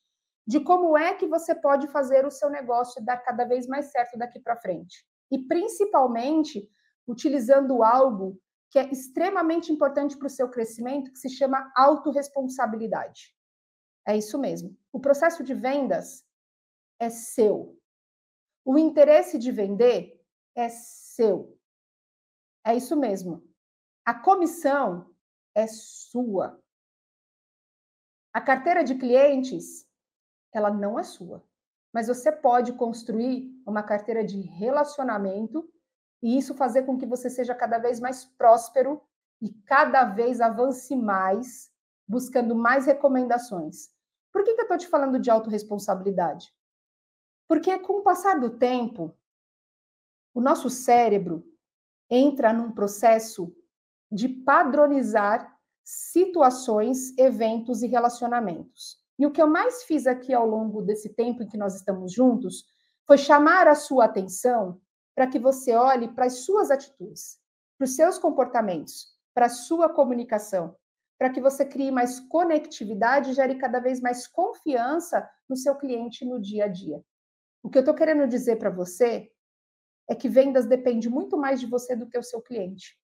de 0.45 0.59
como 0.59 0.95
é 0.95 1.15
que 1.15 1.25
você 1.25 1.55
pode 1.55 1.87
fazer 1.87 2.25
o 2.27 2.31
seu 2.31 2.49
negócio 2.49 3.03
dar 3.03 3.17
cada 3.17 3.43
vez 3.43 3.65
mais 3.65 3.91
certo 3.91 4.17
daqui 4.17 4.39
para 4.39 4.57
frente 4.57 5.03
e 5.31 5.39
principalmente 5.39 6.69
utilizando 7.07 7.83
algo 7.83 8.39
que 8.69 8.79
é 8.79 8.91
extremamente 8.91 9.71
importante 9.71 10.17
para 10.17 10.27
o 10.27 10.29
seu 10.29 10.49
crescimento, 10.49 11.11
que 11.11 11.19
se 11.19 11.29
chama 11.29 11.71
autorresponsabilidade. 11.75 13.33
É 14.05 14.15
isso 14.17 14.37
mesmo. 14.37 14.77
O 14.91 14.99
processo 14.99 15.43
de 15.43 15.53
vendas 15.53 16.25
é 16.99 17.09
seu. 17.09 17.79
O 18.65 18.77
interesse 18.77 19.37
de 19.37 19.51
vender 19.51 20.21
é 20.55 20.67
seu. 20.69 21.57
É 22.65 22.75
isso 22.75 22.97
mesmo. 22.97 23.47
A 24.05 24.13
comissão 24.13 25.13
é 25.55 25.67
sua. 25.67 26.61
A 28.33 28.41
carteira 28.41 28.83
de 28.83 28.95
clientes, 28.95 29.87
ela 30.53 30.69
não 30.69 30.99
é 30.99 31.03
sua. 31.03 31.46
Mas 31.97 32.09
você 32.09 32.31
pode 32.31 32.73
construir 32.73 33.59
uma 33.65 33.81
carteira 33.81 34.23
de 34.23 34.39
relacionamento 34.39 35.67
e 36.21 36.37
isso 36.37 36.53
fazer 36.53 36.83
com 36.83 36.95
que 36.95 37.07
você 37.07 37.27
seja 37.27 37.55
cada 37.55 37.79
vez 37.79 37.99
mais 37.99 38.23
próspero 38.23 39.01
e 39.41 39.51
cada 39.65 40.03
vez 40.03 40.39
avance 40.39 40.95
mais, 40.95 41.71
buscando 42.07 42.53
mais 42.53 42.85
recomendações. 42.85 43.89
Por 44.31 44.43
que, 44.43 44.53
que 44.53 44.61
eu 44.61 44.65
estou 44.65 44.77
te 44.77 44.87
falando 44.87 45.17
de 45.17 45.31
autorresponsabilidade? 45.31 46.53
Porque 47.47 47.79
com 47.79 47.93
o 47.93 48.03
passar 48.03 48.39
do 48.39 48.51
tempo, 48.51 49.17
o 50.35 50.39
nosso 50.39 50.69
cérebro 50.69 51.51
entra 52.07 52.53
num 52.53 52.71
processo 52.71 53.51
de 54.11 54.29
padronizar 54.29 55.51
situações, 55.83 57.17
eventos 57.17 57.81
e 57.81 57.87
relacionamentos. 57.87 59.06
E 59.19 59.25
o 59.25 59.31
que 59.31 59.41
eu 59.41 59.47
mais 59.47 59.83
fiz 59.83 60.05
aqui 60.05 60.33
ao 60.33 60.45
longo 60.45 60.81
desse 60.81 61.09
tempo 61.09 61.41
em 61.41 61.47
que 61.47 61.57
nós 61.57 61.75
estamos 61.75 62.13
juntos 62.13 62.65
foi 63.05 63.17
chamar 63.17 63.67
a 63.67 63.75
sua 63.75 64.05
atenção 64.05 64.79
para 65.15 65.27
que 65.27 65.39
você 65.39 65.73
olhe 65.73 66.07
para 66.09 66.25
as 66.25 66.39
suas 66.39 66.69
atitudes, 66.69 67.39
para 67.77 67.85
os 67.85 67.95
seus 67.95 68.19
comportamentos, 68.19 69.07
para 69.33 69.47
a 69.47 69.49
sua 69.49 69.89
comunicação, 69.89 70.75
para 71.17 71.29
que 71.31 71.41
você 71.41 71.65
crie 71.65 71.89
mais 71.89 72.19
conectividade 72.19 73.31
e 73.31 73.33
gere 73.33 73.55
cada 73.55 73.79
vez 73.79 73.99
mais 73.99 74.27
confiança 74.27 75.27
no 75.49 75.55
seu 75.55 75.75
cliente 75.75 76.23
no 76.23 76.39
dia 76.39 76.65
a 76.65 76.67
dia. 76.67 77.03
O 77.63 77.69
que 77.69 77.77
eu 77.77 77.81
estou 77.81 77.95
querendo 77.95 78.27
dizer 78.27 78.57
para 78.57 78.69
você 78.69 79.31
é 80.07 80.13
que 80.13 80.29
vendas 80.29 80.67
depende 80.67 81.09
muito 81.09 81.35
mais 81.35 81.59
de 81.59 81.65
você 81.65 81.95
do 81.95 82.07
que 82.07 82.17
o 82.17 82.23
seu 82.23 82.41
cliente. 82.41 82.95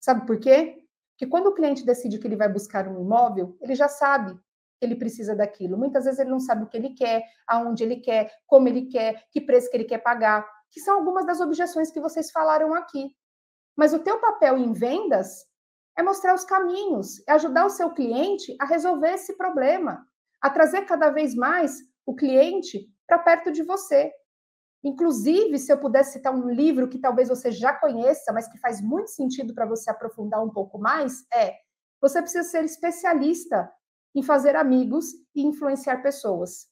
Sabe 0.00 0.26
por 0.26 0.38
quê? 0.38 0.82
Porque 1.10 1.26
quando 1.26 1.48
o 1.48 1.54
cliente 1.54 1.84
decide 1.84 2.18
que 2.18 2.26
ele 2.26 2.36
vai 2.36 2.48
buscar 2.48 2.88
um 2.88 3.00
imóvel, 3.00 3.56
ele 3.60 3.74
já 3.74 3.88
sabe 3.88 4.38
ele 4.80 4.96
precisa 4.96 5.34
daquilo. 5.34 5.76
Muitas 5.76 6.04
vezes 6.04 6.20
ele 6.20 6.30
não 6.30 6.40
sabe 6.40 6.64
o 6.64 6.66
que 6.66 6.76
ele 6.76 6.90
quer, 6.90 7.22
aonde 7.46 7.82
ele 7.82 7.96
quer, 7.96 8.32
como 8.46 8.68
ele 8.68 8.86
quer, 8.86 9.24
que 9.30 9.40
preço 9.40 9.70
que 9.70 9.76
ele 9.76 9.84
quer 9.84 9.98
pagar, 9.98 10.46
que 10.70 10.80
são 10.80 10.96
algumas 10.96 11.26
das 11.26 11.40
objeções 11.40 11.90
que 11.90 12.00
vocês 12.00 12.30
falaram 12.30 12.74
aqui. 12.74 13.10
Mas 13.76 13.92
o 13.92 13.98
teu 14.00 14.18
papel 14.18 14.58
em 14.58 14.72
vendas 14.72 15.46
é 15.96 16.02
mostrar 16.02 16.34
os 16.34 16.44
caminhos, 16.44 17.22
é 17.26 17.32
ajudar 17.32 17.66
o 17.66 17.70
seu 17.70 17.90
cliente 17.90 18.56
a 18.60 18.64
resolver 18.64 19.14
esse 19.14 19.36
problema, 19.36 20.06
a 20.40 20.50
trazer 20.50 20.82
cada 20.82 21.10
vez 21.10 21.34
mais 21.34 21.78
o 22.06 22.14
cliente 22.14 22.88
para 23.06 23.18
perto 23.18 23.50
de 23.50 23.62
você. 23.62 24.12
Inclusive, 24.84 25.58
se 25.58 25.72
eu 25.72 25.78
pudesse 25.78 26.12
citar 26.12 26.32
um 26.32 26.48
livro 26.48 26.88
que 26.88 27.00
talvez 27.00 27.28
você 27.28 27.50
já 27.50 27.72
conheça, 27.72 28.32
mas 28.32 28.48
que 28.48 28.58
faz 28.58 28.80
muito 28.80 29.10
sentido 29.10 29.52
para 29.52 29.66
você 29.66 29.90
aprofundar 29.90 30.42
um 30.44 30.50
pouco 30.50 30.78
mais, 30.78 31.26
é 31.34 31.56
Você 32.00 32.22
precisa 32.22 32.44
ser 32.44 32.64
especialista 32.64 33.68
em 34.18 34.22
fazer 34.22 34.56
amigos 34.56 35.12
e 35.34 35.42
influenciar 35.42 36.02
pessoas. 36.02 36.66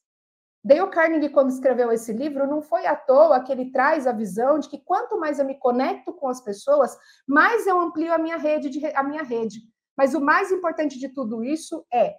Dale 0.65 0.91
Carnegie, 0.91 1.29
quando 1.29 1.51
escreveu 1.51 1.93
esse 1.93 2.13
livro, 2.13 2.45
não 2.45 2.61
foi 2.61 2.87
à 2.87 2.97
toa 2.97 3.41
que 3.41 3.53
ele 3.53 3.71
traz 3.71 4.05
a 4.05 4.11
visão 4.13 4.59
de 4.59 4.69
que 4.69 4.79
quanto 4.79 5.17
mais 5.17 5.39
eu 5.39 5.45
me 5.45 5.55
conecto 5.55 6.13
com 6.13 6.27
as 6.27 6.41
pessoas, 6.41 6.99
mais 7.25 7.69
eu 7.69 7.79
amplio 7.81 8.13
a 8.13 8.19
minha 8.19 8.37
rede, 8.37 8.69
de, 8.69 8.85
a 8.87 9.03
minha 9.05 9.23
rede. 9.23 9.61
Mas 9.97 10.13
o 10.13 10.21
mais 10.21 10.51
importante 10.51 10.99
de 10.99 11.09
tudo 11.09 11.45
isso 11.45 11.87
é 11.93 12.17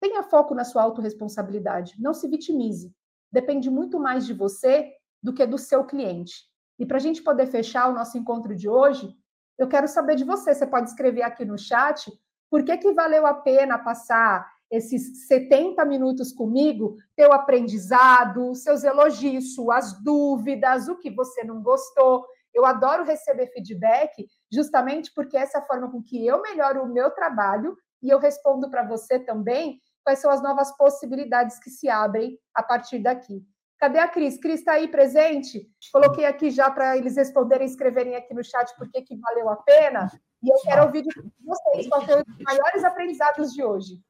tenha 0.00 0.24
foco 0.24 0.52
na 0.52 0.64
sua 0.64 0.82
autorresponsabilidade, 0.82 1.94
não 1.98 2.12
se 2.12 2.28
vitimize. 2.28 2.92
Depende 3.30 3.70
muito 3.70 4.00
mais 4.00 4.26
de 4.26 4.34
você 4.34 4.92
do 5.22 5.32
que 5.32 5.46
do 5.46 5.56
seu 5.56 5.84
cliente. 5.84 6.34
E 6.78 6.84
para 6.84 6.96
a 6.96 7.00
gente 7.00 7.22
poder 7.22 7.46
fechar 7.46 7.88
o 7.88 7.94
nosso 7.94 8.18
encontro 8.18 8.54
de 8.54 8.68
hoje, 8.68 9.14
eu 9.56 9.68
quero 9.68 9.86
saber 9.86 10.16
de 10.16 10.24
você. 10.24 10.54
Você 10.54 10.66
pode 10.66 10.90
escrever 10.90 11.22
aqui 11.22 11.44
no 11.44 11.56
chat 11.56 12.10
por 12.50 12.64
que, 12.64 12.76
que 12.76 12.92
valeu 12.92 13.26
a 13.26 13.34
pena 13.34 13.78
passar 13.78 14.55
esses 14.70 15.26
70 15.26 15.84
minutos 15.84 16.32
comigo, 16.32 16.96
teu 17.14 17.32
aprendizado, 17.32 18.54
seus 18.54 18.84
elogios, 18.84 19.54
suas 19.54 20.02
dúvidas, 20.02 20.88
o 20.88 20.98
que 20.98 21.10
você 21.10 21.44
não 21.44 21.62
gostou. 21.62 22.26
Eu 22.52 22.64
adoro 22.64 23.04
receber 23.04 23.48
feedback, 23.48 24.26
justamente 24.50 25.12
porque 25.14 25.36
essa 25.36 25.58
é 25.58 25.60
a 25.60 25.64
forma 25.66 25.90
com 25.90 26.02
que 26.02 26.26
eu 26.26 26.40
melhoro 26.40 26.82
o 26.82 26.92
meu 26.92 27.10
trabalho 27.10 27.76
e 28.02 28.08
eu 28.08 28.18
respondo 28.18 28.70
para 28.70 28.86
você 28.86 29.18
também 29.18 29.80
quais 30.02 30.20
são 30.20 30.30
as 30.30 30.42
novas 30.42 30.74
possibilidades 30.76 31.58
que 31.58 31.68
se 31.68 31.88
abrem 31.88 32.38
a 32.54 32.62
partir 32.62 33.00
daqui. 33.00 33.44
Cadê 33.78 33.98
a 33.98 34.08
Cris? 34.08 34.38
Cris 34.38 34.60
está 34.60 34.72
aí 34.72 34.88
presente? 34.88 35.68
Coloquei 35.92 36.24
aqui 36.24 36.50
já 36.50 36.70
para 36.70 36.96
eles 36.96 37.16
responderem, 37.16 37.66
escreverem 37.66 38.16
aqui 38.16 38.32
no 38.32 38.42
chat 38.42 38.74
por 38.76 38.88
que, 38.90 39.04
valeu 39.16 39.50
a 39.50 39.56
pena. 39.56 40.10
E 40.42 40.48
eu 40.48 40.56
quero 40.62 40.84
ouvir 40.84 41.02
de 41.02 41.08
vocês 41.44 41.88
quais 41.88 42.04
foram 42.04 42.22
os 42.22 42.42
maiores 42.42 42.84
aprendizados 42.84 43.52
de 43.52 43.62
hoje. 43.62 44.00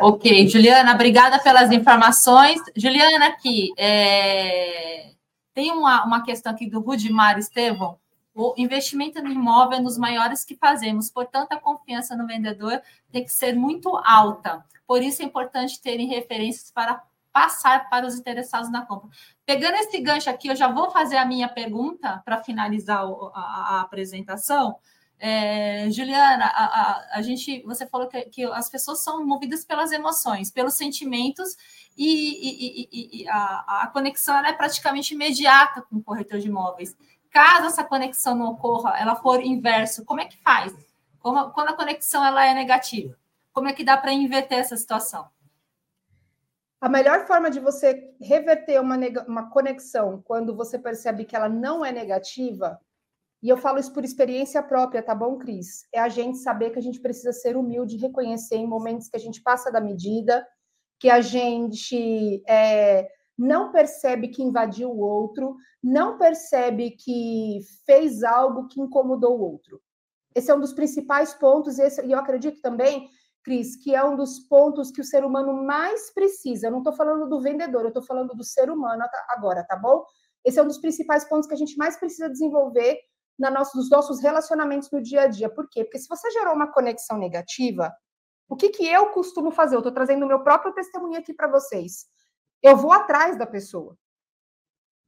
Ok, 0.00 0.48
Juliana, 0.48 0.94
obrigada 0.94 1.38
pelas 1.38 1.70
informações. 1.70 2.60
Juliana, 2.76 3.26
aqui, 3.26 3.72
é... 3.76 5.12
tem 5.54 5.72
uma, 5.72 6.04
uma 6.04 6.22
questão 6.22 6.52
aqui 6.52 6.68
do 6.68 6.80
Rudimar 6.80 7.38
Estevão. 7.38 7.98
O 8.34 8.54
investimento 8.56 9.20
no 9.20 9.32
imóvel 9.32 9.78
é 9.78 9.82
nos 9.82 9.98
maiores 9.98 10.44
que 10.44 10.54
fazemos, 10.54 11.10
portanto, 11.10 11.52
a 11.52 11.60
confiança 11.60 12.16
no 12.16 12.26
vendedor 12.26 12.80
tem 13.10 13.24
que 13.24 13.32
ser 13.32 13.54
muito 13.54 13.96
alta. 14.04 14.64
Por 14.86 15.02
isso 15.02 15.22
é 15.22 15.24
importante 15.24 15.82
terem 15.82 16.06
referências 16.06 16.70
para 16.70 17.02
passar 17.32 17.88
para 17.88 18.06
os 18.06 18.18
interessados 18.18 18.70
na 18.70 18.86
compra. 18.86 19.10
Pegando 19.44 19.76
esse 19.76 20.00
gancho 20.00 20.30
aqui, 20.30 20.48
eu 20.48 20.56
já 20.56 20.68
vou 20.68 20.90
fazer 20.90 21.16
a 21.16 21.24
minha 21.24 21.48
pergunta 21.48 22.22
para 22.24 22.42
finalizar 22.42 23.04
a, 23.34 23.40
a, 23.40 23.80
apresentação. 23.80 24.76
É, 25.20 25.90
Juliana, 25.90 26.44
a, 26.44 26.64
a, 26.64 27.18
a, 27.18 27.22
gente, 27.22 27.60
você 27.62 27.84
falou 27.86 28.06
que, 28.06 28.22
que, 28.26 28.44
as 28.44 28.70
pessoas 28.70 29.02
são 29.02 29.26
movidas 29.26 29.64
pelas 29.64 29.90
emoções, 29.90 30.48
pelos 30.48 30.74
sentimentos, 30.74 31.56
e, 31.96 32.06
e, 32.06 32.88
e, 32.92 33.22
e 33.22 33.28
a, 33.28 33.82
a, 33.82 33.86
conexão 33.88 34.36
é 34.46 34.52
praticamente 34.52 35.14
imediata 35.14 35.82
com 35.82 35.96
o 35.96 36.02
corretor 36.02 36.38
de 36.38 36.46
imóveis. 36.46 36.96
Caso 37.30 37.66
essa 37.66 37.82
conexão 37.82 38.36
não 38.36 38.52
ocorra, 38.52 38.96
ela 38.96 39.16
for 39.16 39.42
inverso, 39.42 40.04
como 40.04 40.20
é 40.20 40.24
que 40.24 40.36
faz? 40.38 40.72
Como, 41.18 41.50
quando 41.50 41.70
a 41.70 41.76
conexão 41.76 42.24
ela 42.24 42.46
é 42.46 42.54
negativa, 42.54 43.18
como 43.52 43.66
é 43.66 43.72
que 43.72 43.82
dá 43.82 43.96
para 43.96 44.12
inverter 44.12 44.58
essa 44.58 44.76
situação? 44.76 45.28
A 46.80 46.88
melhor 46.88 47.26
forma 47.26 47.50
de 47.50 47.58
você 47.58 48.14
reverter 48.20 48.80
uma, 48.80 48.96
uma 49.26 49.50
conexão 49.50 50.22
quando 50.24 50.54
você 50.54 50.78
percebe 50.78 51.24
que 51.24 51.34
ela 51.34 51.48
não 51.48 51.84
é 51.84 51.90
negativa, 51.90 52.80
e 53.42 53.48
eu 53.48 53.56
falo 53.56 53.78
isso 53.78 53.92
por 53.92 54.04
experiência 54.04 54.62
própria, 54.62 55.02
tá 55.02 55.14
bom, 55.14 55.38
Cris? 55.38 55.86
É 55.92 56.00
a 56.00 56.08
gente 56.08 56.38
saber 56.38 56.70
que 56.70 56.78
a 56.78 56.82
gente 56.82 57.00
precisa 57.00 57.32
ser 57.32 57.56
humilde 57.56 57.96
reconhecer 57.96 58.56
em 58.56 58.66
momentos 58.66 59.08
que 59.08 59.16
a 59.16 59.20
gente 59.20 59.40
passa 59.42 59.70
da 59.70 59.80
medida, 59.80 60.46
que 60.98 61.08
a 61.08 61.20
gente 61.20 62.42
é, 62.48 63.08
não 63.38 63.70
percebe 63.70 64.28
que 64.28 64.42
invadiu 64.42 64.90
o 64.90 64.98
outro, 64.98 65.56
não 65.82 66.18
percebe 66.18 66.90
que 66.90 67.60
fez 67.86 68.24
algo 68.24 68.66
que 68.66 68.80
incomodou 68.80 69.38
o 69.38 69.42
outro. 69.52 69.80
Esse 70.34 70.50
é 70.50 70.54
um 70.54 70.60
dos 70.60 70.72
principais 70.72 71.32
pontos, 71.34 71.78
esse, 71.78 72.04
e 72.04 72.12
eu 72.12 72.18
acredito 72.18 72.60
também 72.60 73.08
Cris, 73.44 73.76
que 73.76 73.94
é 73.94 74.04
um 74.04 74.16
dos 74.16 74.40
pontos 74.40 74.90
que 74.90 75.00
o 75.00 75.04
ser 75.04 75.24
humano 75.24 75.64
mais 75.64 76.12
precisa. 76.12 76.66
Eu 76.66 76.72
não 76.72 76.78
estou 76.78 76.92
falando 76.92 77.28
do 77.28 77.40
vendedor, 77.40 77.82
eu 77.82 77.88
estou 77.88 78.02
falando 78.02 78.34
do 78.34 78.44
ser 78.44 78.68
humano 78.68 79.04
agora, 79.28 79.64
tá 79.64 79.76
bom? 79.76 80.04
Esse 80.44 80.58
é 80.58 80.62
um 80.62 80.66
dos 80.66 80.78
principais 80.78 81.24
pontos 81.24 81.48
que 81.48 81.54
a 81.54 81.56
gente 81.56 81.76
mais 81.76 81.96
precisa 81.96 82.28
desenvolver 82.28 82.98
na 83.38 83.50
nosso, 83.50 83.76
nos 83.76 83.88
nossos 83.88 84.20
relacionamentos 84.20 84.90
no 84.90 85.02
dia 85.02 85.22
a 85.22 85.26
dia. 85.26 85.48
Por 85.48 85.68
quê? 85.68 85.84
Porque 85.84 85.98
se 85.98 86.08
você 86.08 86.30
gerou 86.30 86.54
uma 86.54 86.72
conexão 86.72 87.16
negativa, 87.16 87.94
o 88.48 88.56
que, 88.56 88.70
que 88.70 88.86
eu 88.86 89.10
costumo 89.10 89.50
fazer? 89.50 89.76
Eu 89.76 89.80
estou 89.80 89.92
trazendo 89.92 90.24
o 90.24 90.28
meu 90.28 90.42
próprio 90.42 90.72
testemunho 90.72 91.18
aqui 91.18 91.32
para 91.32 91.48
vocês. 91.48 92.06
Eu 92.62 92.76
vou 92.76 92.92
atrás 92.92 93.38
da 93.38 93.46
pessoa. 93.46 93.96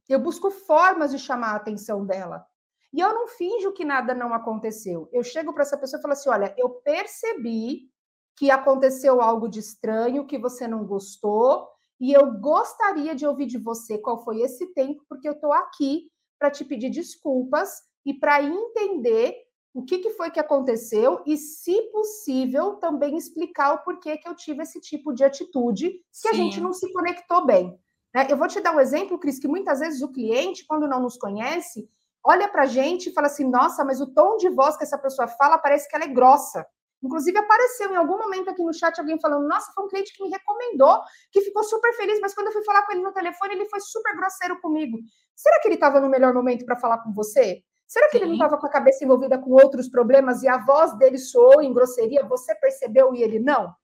Eu 0.07 0.19
busco 0.19 0.51
formas 0.51 1.11
de 1.11 1.19
chamar 1.19 1.53
a 1.53 1.55
atenção 1.55 2.05
dela. 2.05 2.45
E 2.93 2.99
eu 2.99 3.13
não 3.13 3.27
finjo 3.27 3.71
que 3.71 3.85
nada 3.85 4.13
não 4.13 4.33
aconteceu. 4.33 5.09
Eu 5.11 5.23
chego 5.23 5.53
para 5.53 5.63
essa 5.63 5.77
pessoa 5.77 5.99
e 5.99 6.01
falo 6.01 6.13
assim: 6.13 6.29
olha, 6.29 6.53
eu 6.57 6.69
percebi 6.69 7.89
que 8.35 8.51
aconteceu 8.51 9.21
algo 9.21 9.47
de 9.47 9.59
estranho, 9.59 10.25
que 10.25 10.37
você 10.37 10.67
não 10.67 10.85
gostou, 10.85 11.67
e 11.99 12.11
eu 12.11 12.33
gostaria 12.39 13.15
de 13.15 13.25
ouvir 13.25 13.45
de 13.45 13.57
você 13.57 13.97
qual 13.97 14.23
foi 14.23 14.41
esse 14.41 14.73
tempo, 14.73 15.03
porque 15.07 15.27
eu 15.27 15.33
estou 15.33 15.53
aqui 15.53 16.09
para 16.39 16.49
te 16.49 16.65
pedir 16.65 16.89
desculpas 16.89 17.81
e 18.05 18.13
para 18.13 18.41
entender 18.41 19.35
o 19.73 19.83
que, 19.83 19.99
que 19.99 20.11
foi 20.11 20.29
que 20.29 20.39
aconteceu 20.39 21.21
e, 21.25 21.37
se 21.37 21.81
possível, 21.91 22.75
também 22.75 23.15
explicar 23.15 23.73
o 23.73 23.83
porquê 23.83 24.17
que 24.17 24.27
eu 24.27 24.35
tive 24.35 24.63
esse 24.63 24.81
tipo 24.81 25.13
de 25.13 25.23
atitude, 25.23 25.89
que 25.89 26.03
Sim. 26.11 26.29
a 26.29 26.33
gente 26.33 26.59
não 26.59 26.73
se 26.73 26.91
conectou 26.91 27.45
bem. 27.45 27.79
Né? 28.13 28.27
Eu 28.29 28.35
vou 28.35 28.47
te 28.47 28.59
dar 28.59 28.75
um 28.75 28.79
exemplo, 28.79 29.17
Cris, 29.17 29.39
que 29.39 29.47
muitas 29.47 29.79
vezes 29.79 30.01
o 30.01 30.11
cliente, 30.11 30.65
quando 30.65 30.87
não 30.87 31.01
nos 31.01 31.17
conhece, 31.17 31.89
olha 32.23 32.47
para 32.49 32.63
a 32.63 32.67
gente 32.67 33.09
e 33.09 33.13
fala 33.13 33.27
assim: 33.27 33.49
nossa, 33.49 33.85
mas 33.85 34.01
o 34.01 34.07
tom 34.07 34.35
de 34.37 34.49
voz 34.49 34.75
que 34.75 34.83
essa 34.83 34.97
pessoa 34.97 35.27
fala 35.27 35.57
parece 35.57 35.87
que 35.87 35.95
ela 35.95 36.05
é 36.05 36.09
grossa. 36.09 36.65
Inclusive, 37.03 37.35
apareceu 37.35 37.91
em 37.91 37.95
algum 37.95 38.17
momento 38.17 38.49
aqui 38.49 38.61
no 38.61 38.73
chat 38.73 38.99
alguém 38.99 39.19
falando: 39.19 39.47
Nossa, 39.47 39.71
foi 39.73 39.85
um 39.85 39.87
cliente 39.87 40.13
que 40.13 40.23
me 40.23 40.29
recomendou, 40.29 41.01
que 41.31 41.41
ficou 41.41 41.63
super 41.63 41.93
feliz, 41.93 42.19
mas 42.19 42.33
quando 42.35 42.47
eu 42.47 42.53
fui 42.53 42.63
falar 42.63 42.85
com 42.85 42.91
ele 42.91 43.01
no 43.01 43.11
telefone, 43.11 43.55
ele 43.55 43.69
foi 43.69 43.79
super 43.79 44.15
grosseiro 44.15 44.59
comigo. 44.61 44.99
Será 45.35 45.59
que 45.59 45.67
ele 45.67 45.75
estava 45.75 45.99
no 45.99 46.09
melhor 46.09 46.33
momento 46.33 46.65
para 46.65 46.77
falar 46.77 46.99
com 46.99 47.11
você? 47.11 47.63
Será 47.91 48.07
que 48.07 48.19
Sim. 48.19 48.23
ele 48.23 48.27
não 48.27 48.33
estava 48.35 48.57
com 48.57 48.67
a 48.67 48.69
cabeça 48.69 49.03
envolvida 49.03 49.37
com 49.37 49.51
outros 49.51 49.89
problemas 49.89 50.41
e 50.43 50.47
a 50.47 50.57
voz 50.59 50.97
dele 50.97 51.17
soou 51.17 51.61
em 51.61 51.73
grosseria, 51.73 52.25
você 52.25 52.55
percebeu 52.55 53.13
e 53.13 53.21
ele 53.21 53.37
não? 53.37 53.75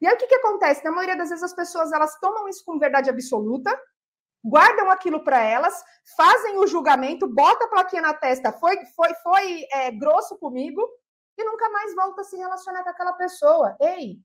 E 0.00 0.06
aí 0.06 0.14
o 0.14 0.16
que, 0.16 0.28
que 0.28 0.36
acontece? 0.36 0.84
Na 0.84 0.92
maioria 0.92 1.16
das 1.16 1.30
vezes 1.30 1.42
as 1.42 1.52
pessoas 1.52 1.90
elas 1.90 2.16
tomam 2.20 2.48
isso 2.48 2.64
como 2.64 2.78
verdade 2.78 3.10
absoluta, 3.10 3.76
guardam 4.44 4.88
aquilo 4.92 5.24
para 5.24 5.42
elas, 5.42 5.74
fazem 6.16 6.56
o 6.58 6.68
julgamento, 6.68 7.26
bota 7.26 7.64
a 7.64 7.68
plaquinha 7.68 8.02
na 8.02 8.14
testa, 8.14 8.52
foi, 8.52 8.76
foi, 8.94 9.12
foi 9.24 9.66
é, 9.72 9.90
grosso 9.90 10.38
comigo, 10.38 10.80
e 11.36 11.42
nunca 11.42 11.68
mais 11.70 11.92
volta 11.96 12.20
a 12.20 12.24
se 12.24 12.36
relacionar 12.36 12.84
com 12.84 12.90
aquela 12.90 13.14
pessoa. 13.14 13.76
Ei, 13.80 14.20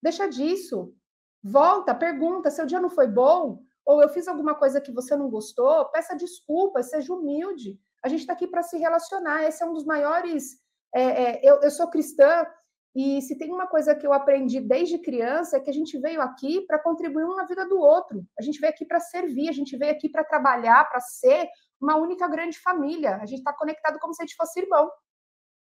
deixa 0.00 0.28
disso. 0.28 0.94
Volta, 1.42 1.92
pergunta, 1.96 2.52
seu 2.52 2.64
dia 2.64 2.78
não 2.78 2.90
foi 2.90 3.08
bom, 3.08 3.58
ou 3.84 4.00
eu 4.00 4.08
fiz 4.08 4.28
alguma 4.28 4.54
coisa 4.54 4.80
que 4.80 4.92
você 4.92 5.16
não 5.16 5.28
gostou, 5.28 5.86
peça 5.86 6.14
desculpas, 6.14 6.90
seja 6.90 7.12
humilde. 7.12 7.76
A 8.06 8.08
gente 8.08 8.20
está 8.20 8.34
aqui 8.34 8.46
para 8.46 8.62
se 8.62 8.78
relacionar. 8.78 9.42
Esse 9.42 9.64
é 9.64 9.66
um 9.66 9.72
dos 9.72 9.84
maiores. 9.84 10.60
É, 10.94 11.02
é, 11.02 11.40
eu, 11.42 11.60
eu 11.60 11.70
sou 11.72 11.90
cristã 11.90 12.46
e 12.94 13.20
se 13.20 13.36
tem 13.36 13.52
uma 13.52 13.66
coisa 13.66 13.96
que 13.96 14.06
eu 14.06 14.12
aprendi 14.12 14.60
desde 14.60 14.96
criança 14.96 15.56
é 15.56 15.60
que 15.60 15.68
a 15.68 15.72
gente 15.72 15.98
veio 15.98 16.22
aqui 16.22 16.60
para 16.68 16.78
contribuir 16.78 17.24
um 17.24 17.34
na 17.34 17.44
vida 17.44 17.68
do 17.68 17.80
outro. 17.80 18.24
A 18.38 18.42
gente 18.42 18.60
veio 18.60 18.72
aqui 18.72 18.84
para 18.84 19.00
servir, 19.00 19.48
a 19.48 19.52
gente 19.52 19.76
veio 19.76 19.90
aqui 19.90 20.08
para 20.08 20.22
trabalhar, 20.22 20.88
para 20.88 21.00
ser 21.00 21.48
uma 21.80 21.96
única 21.96 22.28
grande 22.28 22.60
família. 22.60 23.16
A 23.16 23.26
gente 23.26 23.40
está 23.40 23.52
conectado 23.52 23.98
como 23.98 24.14
se 24.14 24.22
a 24.22 24.24
gente 24.24 24.36
fosse 24.36 24.60
irmão. 24.60 24.88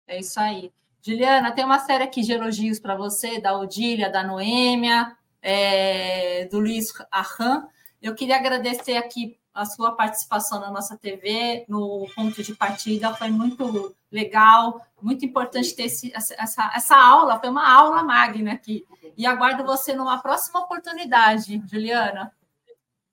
É 0.08 0.18
isso 0.20 0.40
aí. 0.40 0.72
Juliana, 1.02 1.52
tem 1.54 1.66
uma 1.66 1.80
série 1.80 2.06
aqui 2.06 2.22
de 2.22 2.32
elogios 2.32 2.80
para 2.80 2.96
você, 2.96 3.42
da 3.42 3.60
Odília, 3.60 4.10
da 4.10 4.24
Noêmia, 4.24 5.18
é, 5.42 6.46
do 6.46 6.62
Luiz 6.62 6.94
Arran. 7.12 7.68
Eu 8.02 8.16
queria 8.16 8.38
agradecer 8.38 8.96
aqui 8.96 9.38
a 9.54 9.66
sua 9.66 9.92
participação 9.96 10.60
na 10.60 10.72
nossa 10.72 10.98
TV, 10.98 11.66
no 11.68 12.08
ponto 12.16 12.42
de 12.42 12.56
partida, 12.56 13.14
foi 13.14 13.30
muito 13.30 13.94
legal, 14.12 14.82
muito 15.02 15.26
importante 15.26 15.76
ter 15.76 15.84
esse, 15.84 16.12
essa, 16.14 16.72
essa 16.74 16.96
aula, 16.96 17.40
foi 17.40 17.50
uma 17.50 17.70
aula 17.70 18.04
magna 18.04 18.54
aqui. 18.54 18.86
E 19.18 19.26
aguardo 19.26 19.64
você 19.66 19.94
numa 19.94 20.22
próxima 20.22 20.62
oportunidade, 20.62 21.62
Juliana. 21.68 22.34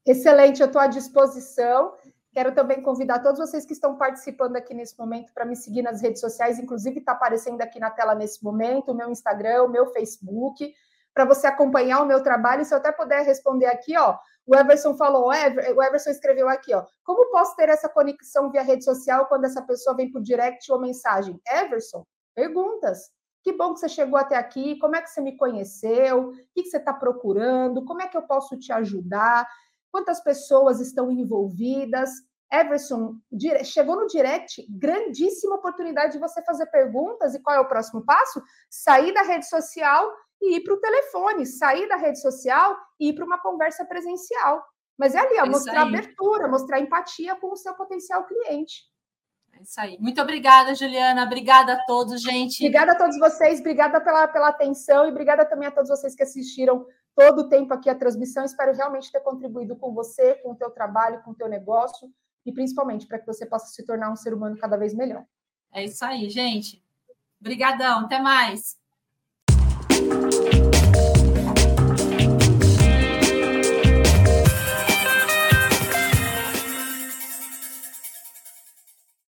Excelente, 0.07 0.61
eu 0.61 0.67
estou 0.69 0.81
à 0.81 0.87
disposição. 0.87 1.95
Quero 2.33 2.55
também 2.55 2.83
convidar 2.83 3.19
todos 3.19 3.39
vocês 3.39 3.67
que 3.67 3.73
estão 3.73 3.97
participando 3.97 4.57
aqui 4.57 4.73
nesse 4.73 4.97
momento 4.99 5.33
para 5.33 5.45
me 5.45 5.57
seguir 5.57 5.83
nas 5.83 6.01
redes 6.01 6.21
sociais, 6.21 6.59
inclusive 6.59 7.01
está 7.01 7.13
aparecendo 7.13 7.61
aqui 7.63 7.81
na 7.81 7.91
tela 7.91 8.15
nesse 8.15 8.43
momento, 8.45 8.93
o 8.93 8.95
meu 8.95 9.11
Instagram, 9.11 9.65
o 9.65 9.69
meu 9.69 9.87
Facebook, 9.93 10.73
para 11.13 11.25
você 11.25 11.47
acompanhar 11.49 12.01
o 12.01 12.07
meu 12.07 12.23
trabalho. 12.23 12.65
Se 12.65 12.73
eu 12.73 12.79
até 12.79 12.93
puder 12.93 13.25
responder 13.25 13.67
aqui, 13.67 13.99
ó, 13.99 14.17
o 14.49 14.57
Everson 14.57 14.97
falou, 14.97 15.27
o 15.27 15.83
Everson 15.83 16.11
escreveu 16.11 16.49
aqui, 16.49 16.75
ó. 16.75 16.85
Como 17.05 17.31
posso 17.31 17.55
ter 17.55 17.69
essa 17.69 17.89
conexão 17.89 18.51
via 18.51 18.63
rede 18.63 18.83
social 18.83 19.27
quando 19.27 19.45
essa 19.45 19.61
pessoa 19.61 19.95
vem 19.95 20.11
por 20.11 20.23
direct 20.23 20.73
ou 20.73 20.81
mensagem? 20.81 21.39
Everson, 21.47 22.07
perguntas. 22.35 23.11
Que 23.45 23.53
bom 23.53 23.75
que 23.75 23.81
você 23.81 23.89
chegou 23.91 24.19
até 24.19 24.37
aqui. 24.37 24.79
Como 24.79 24.97
é 24.97 25.03
que 25.03 25.11
você 25.11 25.21
me 25.21 25.37
conheceu? 25.37 26.31
O 26.31 26.33
que 26.55 26.65
você 26.65 26.79
está 26.79 26.95
procurando? 26.95 27.85
Como 27.85 28.01
é 28.01 28.09
que 28.09 28.17
eu 28.17 28.23
posso 28.23 28.59
te 28.59 28.73
ajudar? 28.73 29.47
Quantas 29.93 30.21
pessoas 30.21 30.81
estão 30.81 31.11
envolvidas? 31.11 32.11
Everson, 32.51 33.17
chegou 33.65 33.97
no 33.97 34.07
direct, 34.07 34.67
grandíssima 34.71 35.57
oportunidade 35.57 36.15
de 36.15 36.19
você 36.19 36.43
fazer 36.43 36.65
perguntas. 36.67 37.35
E 37.35 37.43
qual 37.43 37.55
é 37.55 37.61
o 37.61 37.69
próximo 37.69 38.03
passo? 38.03 38.43
Sair 38.71 39.13
da 39.13 39.23
rede 39.23 39.47
social 39.47 40.11
e 40.41 40.57
ir 40.57 40.61
para 40.61 40.75
o 40.75 40.81
telefone, 40.81 41.47
sair 41.47 41.89
da 41.89 41.97
rede 41.97 42.21
social 42.21 42.77
e 42.99 43.09
ir 43.09 43.15
para 43.15 43.25
uma 43.25 43.39
conversa 43.39 43.85
presencial. 43.85 44.65
Mas 44.97 45.15
é 45.15 45.21
ali, 45.21 45.39
ó, 45.39 45.45
é 45.45 45.49
mostrar 45.49 45.83
abertura, 45.83 46.49
mostrar 46.49 46.81
empatia 46.81 47.37
com 47.37 47.53
o 47.53 47.57
seu 47.57 47.75
potencial 47.75 48.25
cliente. 48.25 48.83
É 49.53 49.63
isso 49.63 49.81
aí. 49.81 49.99
Muito 50.01 50.21
obrigada, 50.21 50.75
Juliana. 50.75 51.25
Obrigada 51.25 51.75
a 51.75 51.85
todos, 51.85 52.21
gente. 52.21 52.65
Obrigada 52.65 52.93
a 52.93 52.99
todos 52.99 53.19
vocês, 53.19 53.61
obrigada 53.61 54.01
pela, 54.01 54.29
pela 54.29 54.49
atenção 54.49 55.07
e 55.07 55.11
obrigada 55.11 55.45
também 55.45 55.69
a 55.69 55.71
todos 55.71 55.89
vocês 55.89 56.15
que 56.15 56.23
assistiram 56.23 56.87
todo 57.15 57.41
o 57.41 57.49
tempo 57.49 57.75
aqui 57.75 57.91
a 57.91 57.95
transmissão. 57.95 58.45
Espero 58.45 58.75
realmente 58.75 59.11
ter 59.11 59.21
contribuído 59.21 59.77
com 59.77 59.93
você, 59.93 60.37
com 60.37 60.53
o 60.53 60.57
teu 60.57 60.71
trabalho, 60.71 61.23
com 61.23 61.33
o 61.33 61.35
teu 61.35 61.49
negócio 61.49 62.09
e 62.47 62.53
principalmente 62.53 63.07
para 63.07 63.19
que 63.19 63.27
você 63.27 63.45
possa 63.45 63.67
se 63.67 63.85
tornar 63.85 64.11
um 64.11 64.17
ser 64.17 64.33
humano 64.33 64.57
cada 64.57 64.77
vez 64.77 64.95
melhor. 64.95 65.25
É 65.73 65.85
isso 65.85 66.05
aí, 66.05 66.31
gente. 66.31 66.83
Obrigadão. 67.41 68.01
Até 68.01 68.21
mais. 68.21 68.79